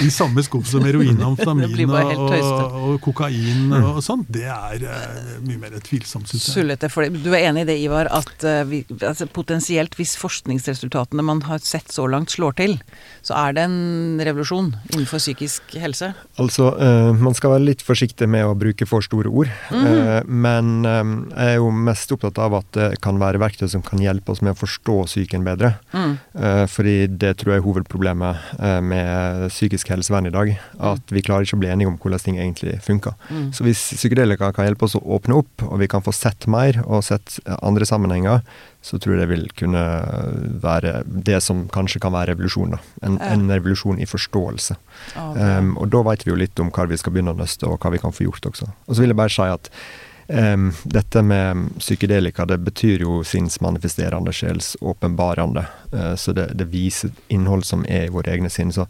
i 0.00 0.10
samme 0.12 0.42
skuff 0.46 0.68
som 0.70 0.86
heroin, 0.86 1.20
amfetamin 1.24 1.92
og, 1.98 2.14
og, 2.24 2.78
og, 2.78 2.94
kokain 3.04 3.68
mm. 3.68 3.88
og 3.92 4.00
sånt, 4.04 4.30
det 4.32 4.46
er 4.48 4.86
uh, 4.88 5.34
mye 5.44 5.60
mer 5.60 5.76
tvilsomt, 5.84 6.30
syns 6.30 6.48
jeg. 6.48 6.56
Sullete. 6.56 6.92
For 6.92 7.08
du 7.12 7.30
er 7.34 7.50
enig 7.50 7.66
i 7.66 7.70
det, 7.72 7.78
Ivar, 7.84 8.10
at 8.14 8.48
uh, 8.48 8.62
vi, 8.68 8.82
altså, 8.98 9.28
potensielt, 9.28 9.87
hvis 9.96 10.16
forskningsresultatene 10.20 11.24
man 11.24 11.40
har 11.46 11.62
sett 11.64 11.92
så 11.92 12.06
langt, 12.10 12.34
slår 12.34 12.56
til, 12.58 12.76
så 13.24 13.36
er 13.38 13.54
det 13.56 13.64
en 13.68 14.20
revolusjon 14.24 14.72
innenfor 14.92 15.20
psykisk 15.22 15.74
helse? 15.80 16.10
Altså, 16.40 16.70
eh, 16.82 17.10
man 17.16 17.36
skal 17.36 17.54
være 17.54 17.66
litt 17.70 17.84
forsiktig 17.84 18.28
med 18.30 18.46
å 18.46 18.56
bruke 18.58 18.86
for 18.88 19.04
store 19.04 19.30
ord. 19.30 19.50
Mm. 19.72 19.86
Eh, 19.86 20.20
men 20.28 20.72
eh, 20.88 21.12
jeg 21.32 21.54
er 21.54 21.58
jo 21.60 21.70
mest 21.72 22.12
opptatt 22.14 22.40
av 22.42 22.58
at 22.60 22.70
det 22.76 22.88
kan 23.04 23.20
være 23.20 23.40
verktøy 23.42 23.68
som 23.70 23.84
kan 23.84 24.02
hjelpe 24.02 24.34
oss 24.34 24.42
med 24.44 24.54
å 24.54 24.60
forstå 24.60 24.98
psyken 25.08 25.46
bedre. 25.46 25.74
Mm. 25.92 26.16
Uh, 26.38 26.64
fordi 26.70 26.96
det 27.20 27.34
tror 27.40 27.54
jeg 27.54 27.60
er 27.60 27.64
hovedproblemet 27.64 28.48
med 28.84 29.48
psykisk 29.52 29.90
helsevern 29.92 30.28
i 30.28 30.32
dag. 30.34 30.50
At 30.76 31.02
mm. 31.02 31.14
vi 31.16 31.22
klarer 31.24 31.46
ikke 31.46 31.58
å 31.58 31.62
bli 31.62 31.70
enige 31.72 31.90
om 31.90 31.98
hvordan 32.00 32.22
ting 32.22 32.38
egentlig 32.38 32.78
funker. 32.84 33.16
Mm. 33.30 33.50
Så 33.56 33.66
hvis 33.66 33.82
psykedelika 33.98 34.50
kan 34.56 34.68
hjelpe 34.68 34.88
oss 34.88 34.96
å 34.98 35.04
åpne 35.16 35.38
opp, 35.40 35.66
og 35.66 35.78
vi 35.82 35.88
kan 35.90 36.04
få 36.04 36.14
sett 36.14 36.48
mer 36.50 36.80
og 36.86 37.04
sett 37.06 37.38
andre 37.58 37.88
sammenhenger, 37.88 38.42
så 38.88 38.96
tror 38.96 39.14
jeg 39.14 39.20
det 39.20 39.28
vil 39.30 39.46
kunne 39.58 39.82
være 40.64 41.02
det 41.06 41.42
som 41.44 41.66
kanskje 41.72 42.00
kan 42.00 42.14
være 42.14 42.32
revolusjon. 42.32 42.72
da. 42.76 42.80
En, 43.04 43.18
ja. 43.20 43.32
en 43.34 43.46
revolusjon 43.52 44.00
i 44.00 44.08
forståelse. 44.08 44.78
Okay. 45.12 45.58
Um, 45.58 45.74
og 45.76 45.92
da 45.92 46.02
vet 46.08 46.24
vi 46.24 46.32
jo 46.32 46.40
litt 46.40 46.62
om 46.62 46.72
hva 46.72 46.88
vi 46.88 46.96
skal 47.00 47.12
begynne 47.12 47.36
å 47.36 47.38
nøste, 47.38 47.68
og 47.68 47.82
hva 47.82 47.92
vi 47.92 48.00
kan 48.00 48.14
få 48.16 48.24
gjort 48.28 48.48
også. 48.52 48.70
Og 48.86 48.94
så 48.94 49.04
vil 49.04 49.12
jeg 49.12 49.20
bare 49.20 49.34
si 49.34 49.48
at 49.52 49.68
Um, 50.30 50.72
dette 50.84 51.22
med 51.22 51.70
psykedelika 51.78 52.44
det 52.44 52.58
betyr 52.58 53.00
jo 53.00 53.22
sinnsmanifesterende, 53.24 54.32
sjelsåpenbarende. 54.32 55.62
Uh, 55.94 56.14
så 56.20 56.34
det, 56.36 56.50
det, 56.54 56.66
viser 56.68 57.14
innhold 57.32 57.64
som 57.64 57.86
er 57.88 58.04
i 58.06 58.12
våre 58.12 58.34
egne 58.34 58.50
sinn. 58.52 58.68
Så 58.72 58.84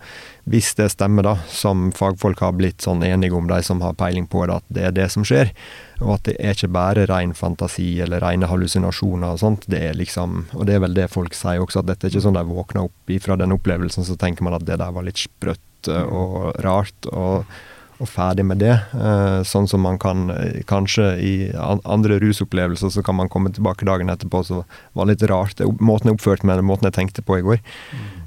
hvis 0.51 0.73
det 0.75 0.89
stemmer, 0.97 1.23
da, 1.23 1.37
som 1.47 1.93
fagfolk 1.95 2.43
har 2.43 2.57
blitt 2.59 2.83
sånn 2.83 3.07
enige 3.07 3.39
om, 3.39 3.47
de 3.47 3.61
som 3.63 3.85
har 3.87 3.95
peiling 3.95 4.27
på 4.27 4.49
det, 4.51 4.59
at 4.59 4.75
det 4.75 4.89
er 4.89 4.99
det 4.99 5.07
som 5.15 5.27
skjer, 5.27 5.55
og 6.03 6.17
at 6.17 6.27
det 6.27 6.37
er 6.43 6.59
ikke 6.59 6.73
bare 6.75 7.07
ren 7.07 7.37
fantasi 7.39 7.87
eller 8.03 8.25
rene 8.27 8.51
hallusinasjoner 8.51 9.39
og 9.39 9.43
sånt, 9.45 9.71
det 9.71 9.85
er 9.93 9.99
liksom 9.99 10.49
Og 10.59 10.67
det 10.67 10.75
er 10.75 10.83
vel 10.83 10.99
det 10.99 11.07
folk 11.13 11.39
sier 11.39 11.63
også, 11.63 11.85
at 11.85 11.93
dette 11.93 12.07
er 12.07 12.17
ikke 12.17 12.27
sånn 12.27 12.39
de 12.39 12.47
våkner 12.51 12.91
opp 12.91 13.15
ifra 13.15 13.39
den 13.39 13.55
opplevelsen, 13.55 14.03
så 14.03 14.19
tenker 14.19 14.43
man 14.43 14.59
at 14.59 14.67
det 14.67 14.83
der 14.83 14.91
var 14.91 15.07
litt 15.07 15.23
sprøtt 15.23 15.87
uh, 15.87 16.03
og 16.03 16.65
rart. 16.67 17.13
og 17.15 17.47
og 17.99 18.07
ferdig 18.07 18.45
med 18.47 18.61
det. 18.63 18.75
Eh, 18.95 19.41
sånn 19.49 19.67
som 19.71 19.83
man 19.83 19.99
kan 19.99 20.29
eh, 20.31 20.61
kanskje 20.69 21.09
i 21.19 21.33
andre 21.59 22.21
rusopplevelser, 22.23 22.93
så 22.95 23.03
kan 23.03 23.17
man 23.19 23.31
komme 23.33 23.51
tilbake 23.55 23.87
dagen 23.89 24.13
etterpå, 24.13 24.45
så 24.47 24.63
var 24.95 25.09
det 25.09 25.17
litt 25.17 25.25
rart. 25.31 25.57
Det, 25.59 25.67
måten 25.83 26.13
jeg 26.13 26.19
oppførte 26.19 26.47
meg, 26.47 26.63
måten 26.67 26.87
jeg 26.87 26.95
tenkte 26.95 27.25
på 27.27 27.41
i 27.41 27.45
går. 27.47 27.59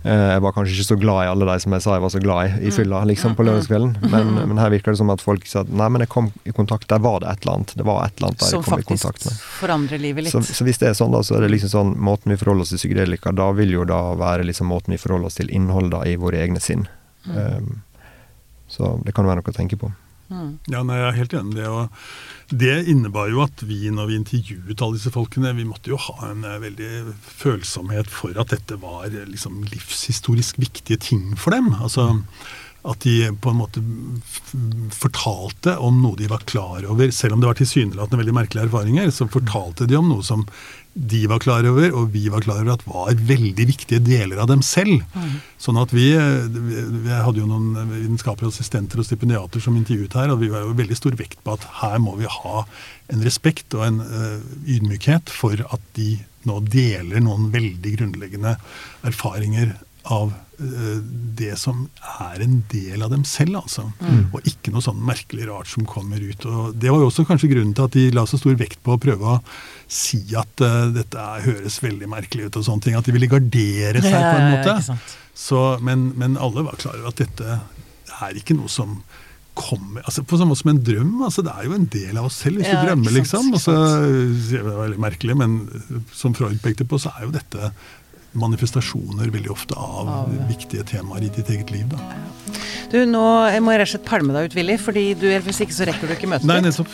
Eh, 0.03 0.25
jeg 0.33 0.43
var 0.43 0.55
kanskje 0.57 0.75
ikke 0.75 0.87
så 0.89 0.97
glad 0.99 1.23
i 1.23 1.29
alle 1.31 1.47
de 1.47 1.55
som 1.63 1.75
jeg 1.77 1.85
sa 1.85 1.95
jeg 1.95 2.03
var 2.03 2.13
så 2.15 2.23
glad 2.23 2.41
i 2.41 2.49
i 2.51 2.71
mm. 2.71 2.75
fylla 2.75 3.03
liksom 3.07 3.35
på 3.37 3.45
mm. 3.45 3.49
lørdagskvelden. 3.49 3.93
Men, 4.11 4.33
men, 4.39 4.59
her 4.59 4.73
virker 4.73 4.91
det 4.91 4.99
som 4.99 5.13
at 5.13 5.23
folk 5.23 5.47
sa 5.47 5.63
at 5.63 5.71
nei, 5.71 5.87
men 5.93 6.03
jeg 6.03 6.11
kom 6.11 6.31
i 6.43 6.55
kontakt, 6.55 6.89
der 6.91 6.99
var 7.03 7.21
det 7.23 7.29
et 7.31 7.45
eller 7.45 7.61
annet. 7.61 7.75
Det 7.77 7.85
var 7.87 8.03
et 8.05 8.17
eller 8.17 8.31
annet 8.31 8.43
der 8.43 8.55
jeg 8.57 8.65
kom 8.65 8.83
i 8.83 8.87
kontakt 8.89 9.23
med. 9.23 9.29
Som 9.29 9.39
faktisk 9.39 9.61
forandrer 9.61 10.03
livet 10.03 10.27
litt. 10.27 10.35
Så, 10.35 10.43
så, 10.43 10.67
hvis 10.67 10.81
det 10.81 10.91
er 10.91 10.97
sånn, 10.99 11.15
da, 11.15 11.23
så 11.23 11.37
er 11.37 11.45
det 11.45 11.53
liksom 11.55 11.71
sånn 11.71 11.95
måten 12.01 12.33
vi 12.33 12.39
forholder 12.41 12.67
oss 12.67 12.75
til 12.75 12.81
psykedelika, 12.81 13.31
da 13.35 13.51
vil 13.55 13.71
jo 13.77 13.87
da 13.87 14.01
være 14.19 14.49
liksom 14.49 14.67
måten 14.73 14.97
vi 14.97 14.99
forholder 14.99 15.31
oss 15.31 15.39
til 15.39 15.53
innholdet 15.53 16.11
i 16.11 16.17
våre 16.19 16.43
egne 16.43 16.59
sinn. 16.63 16.89
Mm. 17.29 17.37
Um, 17.37 17.71
så 18.71 18.95
det 19.05 19.13
kan 19.15 19.27
være 19.27 19.41
noe 19.41 19.53
å 19.53 19.55
tenke 19.55 19.79
på. 19.79 19.91
Mm. 20.31 20.51
Ja, 20.71 20.79
nei, 20.87 20.95
Jeg 20.95 21.07
er 21.09 21.17
helt 21.17 21.33
enig 21.35 21.53
i 21.53 21.59
det. 21.59 21.67
og 21.67 21.89
Det 22.63 22.75
innebar 22.87 23.29
jo 23.31 23.43
at 23.43 23.63
vi, 23.67 23.89
når 23.91 24.07
vi 24.07 24.19
intervjuet 24.21 24.81
alle 24.81 24.95
disse 24.95 25.11
folkene, 25.11 25.51
vi 25.57 25.67
måtte 25.67 25.91
jo 25.91 25.99
ha 25.99 26.31
en 26.31 26.45
uh, 26.47 26.55
veldig 26.63 27.11
følsomhet 27.19 28.07
for 28.11 28.37
at 28.39 28.53
dette 28.55 28.79
var 28.79 29.11
uh, 29.11 29.25
liksom, 29.27 29.59
livshistorisk 29.73 30.61
viktige 30.63 31.01
ting 31.03 31.35
for 31.35 31.51
dem. 31.55 31.73
Altså 31.83 32.23
at 32.81 33.03
de 33.05 33.29
på 33.37 33.51
en 33.51 33.59
måte 33.59 33.81
fortalte 34.95 35.75
om 35.77 35.99
noe 36.01 36.17
de 36.17 36.29
var 36.31 36.41
klar 36.49 36.85
over. 36.89 37.11
Selv 37.13 37.35
om 37.35 37.41
det 37.43 37.49
var 37.51 37.59
tilsynelatende 37.59 38.21
veldig 38.23 38.37
merkelige 38.39 38.65
erfaringer, 38.65 39.11
så 39.13 39.29
fortalte 39.29 39.85
de 39.89 39.99
om 39.99 40.09
noe 40.09 40.25
som 40.25 40.47
de 40.93 41.21
var 41.29 41.39
klar 41.39 41.63
over, 41.69 41.93
og 41.95 42.09
vi 42.11 42.25
var 42.27 42.43
klar 42.43 42.63
over 42.65 42.73
at 42.73 42.81
var 42.83 43.13
veldig 43.15 43.67
viktige 43.69 44.01
deler 44.03 44.41
av 44.43 44.49
dem 44.51 44.63
selv. 44.65 45.05
Mm. 45.15 45.37
Sånn 45.61 45.79
at 45.79 45.93
vi, 45.95 46.09
vi 46.17 47.13
hadde 47.13 47.39
jo 47.39 47.47
noen 47.47 47.93
vitenskapelige 47.93 48.51
assistenter 48.51 48.99
og 48.99 49.07
stipendiater 49.07 49.63
som 49.63 49.77
intervjuet 49.79 50.17
her, 50.19 50.33
og 50.33 50.41
vi 50.41 50.49
var 50.51 50.65
jo 50.65 50.75
veldig 50.81 50.97
stor 50.99 51.15
vekt 51.19 51.39
på 51.45 51.55
at 51.55 51.69
her 51.79 52.01
må 52.03 52.17
vi 52.19 52.27
ha 52.27 52.65
en 53.13 53.23
respekt 53.23 53.77
og 53.77 53.85
en 53.87 54.01
uh, 54.03 54.41
ydmykhet 54.67 55.31
for 55.31 55.63
at 55.69 55.87
de 55.95 56.17
nå 56.49 56.57
deler 56.73 57.23
noen 57.23 57.51
veldig 57.53 57.95
grunnleggende 57.99 58.55
erfaringer 59.07 59.75
av 60.03 60.31
uh, 60.33 60.97
det 61.37 61.53
som 61.59 61.83
er 62.23 62.43
en 62.43 62.59
del 62.71 63.03
av 63.03 63.11
dem 63.13 63.23
selv, 63.27 63.59
altså. 63.61 63.87
Mm. 64.01 64.29
Og 64.31 64.47
ikke 64.49 64.73
noe 64.73 64.83
sånn 64.85 65.01
merkelig 65.05 65.47
rart 65.49 65.71
som 65.71 65.87
kommer 65.89 66.21
ut. 66.21 66.45
Og 66.49 66.75
det 66.77 66.91
var 66.91 67.03
jo 67.03 67.09
også 67.11 67.25
kanskje 67.29 67.51
grunnen 67.53 67.75
til 67.77 67.87
at 67.87 67.97
de 67.97 68.05
la 68.15 68.25
så 68.29 68.39
stor 68.41 68.57
vekt 68.59 68.81
på 68.85 68.95
å 68.95 69.01
prøve 69.01 69.35
å 69.35 69.39
si 69.91 70.21
at 70.39 70.65
uh, 70.65 70.91
dette 70.95 71.31
høres 71.45 71.81
veldig 71.83 72.09
merkelig 72.11 72.49
ut 72.49 72.61
og 72.61 72.67
sånne 72.69 72.87
ting. 72.87 72.99
At 72.99 73.09
de 73.09 73.15
ville 73.15 73.31
gardere 73.31 74.03
seg 74.05 74.17
på 74.17 74.37
en 74.37 74.53
måte. 74.55 75.01
Så, 75.37 75.59
men, 75.81 76.11
men, 76.19 76.39
alle 76.41 76.65
var 76.67 76.79
klar 76.81 76.97
over 76.99 77.13
at 77.13 77.21
dette 77.21 77.59
er 78.21 78.37
ikke 78.37 78.57
noe 78.57 78.71
som 78.71 79.01
kommer 79.57 79.99
altså 80.07 80.23
På 80.23 80.37
samme 80.39 80.53
måte 80.53 80.61
som 80.61 80.69
en 80.71 80.83
drøm. 80.83 81.15
altså 81.25 81.43
Det 81.43 81.51
er 81.51 81.65
jo 81.67 81.73
en 81.75 81.87
del 81.91 82.19
av 82.19 82.27
oss 82.29 82.37
selv 82.39 82.61
hvis 82.61 82.69
ja, 82.69 82.77
du 82.79 82.87
drømmer, 82.87 83.11
liksom. 83.17 83.49
Altså, 83.57 83.73
det 84.47 84.61
var 84.63 84.77
veldig 84.85 85.01
merkelig, 85.03 85.35
men 85.37 85.57
som 86.15 86.35
Freud 86.37 86.61
pekte 86.63 86.87
på, 86.87 86.99
så 87.01 87.11
er 87.17 87.25
jo 87.25 87.33
dette 87.35 87.71
manifestasjoner 88.31 89.31
veldig 89.33 89.51
ofte 89.51 89.75
av, 89.75 90.09
av 90.09 90.35
viktige 90.49 90.85
temaer 90.87 91.27
i 91.27 91.31
ditt 91.35 91.49
eget 91.51 91.71
liv. 91.73 91.87
Da. 91.91 91.99
Du, 92.91 92.97
nå 93.07 93.23
må 93.63 93.73
jeg 93.73 93.79
rett 93.81 93.87
og 93.87 93.91
slett 93.93 94.07
palme 94.07 94.35
deg 94.35 94.49
ut, 94.49 94.57
Willy, 94.57 94.75
fordi 94.81 95.05
du, 95.19 95.27
hvis 95.45 95.61
ikke 95.63 95.75
så 95.75 95.87
rekker 95.87 96.11
du 96.11 96.15
ikke 96.15 96.29
møtet 96.31 96.49
Nei, 96.49 96.59
nettopp. 96.65 96.91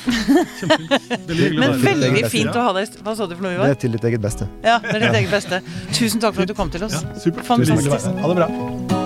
Men 1.61 1.81
veldig 1.81 2.29
fint 2.33 2.53
å 2.53 2.67
ha 2.69 2.75
deg 2.77 2.99
Hva 3.01 3.15
sa 3.17 3.25
du 3.25 3.33
for 3.37 3.47
noe, 3.47 3.55
Ivar? 3.57 3.71
Det 3.71 3.77
er 3.77 3.83
til 3.87 3.97
ditt 3.97 4.07
eget 4.11 4.23
beste. 4.23 4.49
Ja, 4.65 4.77
det 4.83 4.95
er 4.99 5.07
ditt 5.07 5.19
eget 5.23 5.33
beste. 5.33 5.61
Tusen 5.97 6.21
takk 6.23 6.37
for 6.37 6.45
at 6.45 6.53
du 6.53 6.57
kom 6.57 6.73
til 6.73 6.85
oss. 6.89 7.01
Ja. 7.01 7.33
Fantastisk. 7.49 8.09
Ha 8.21 8.33
det 8.33 8.41
bra. 8.43 9.05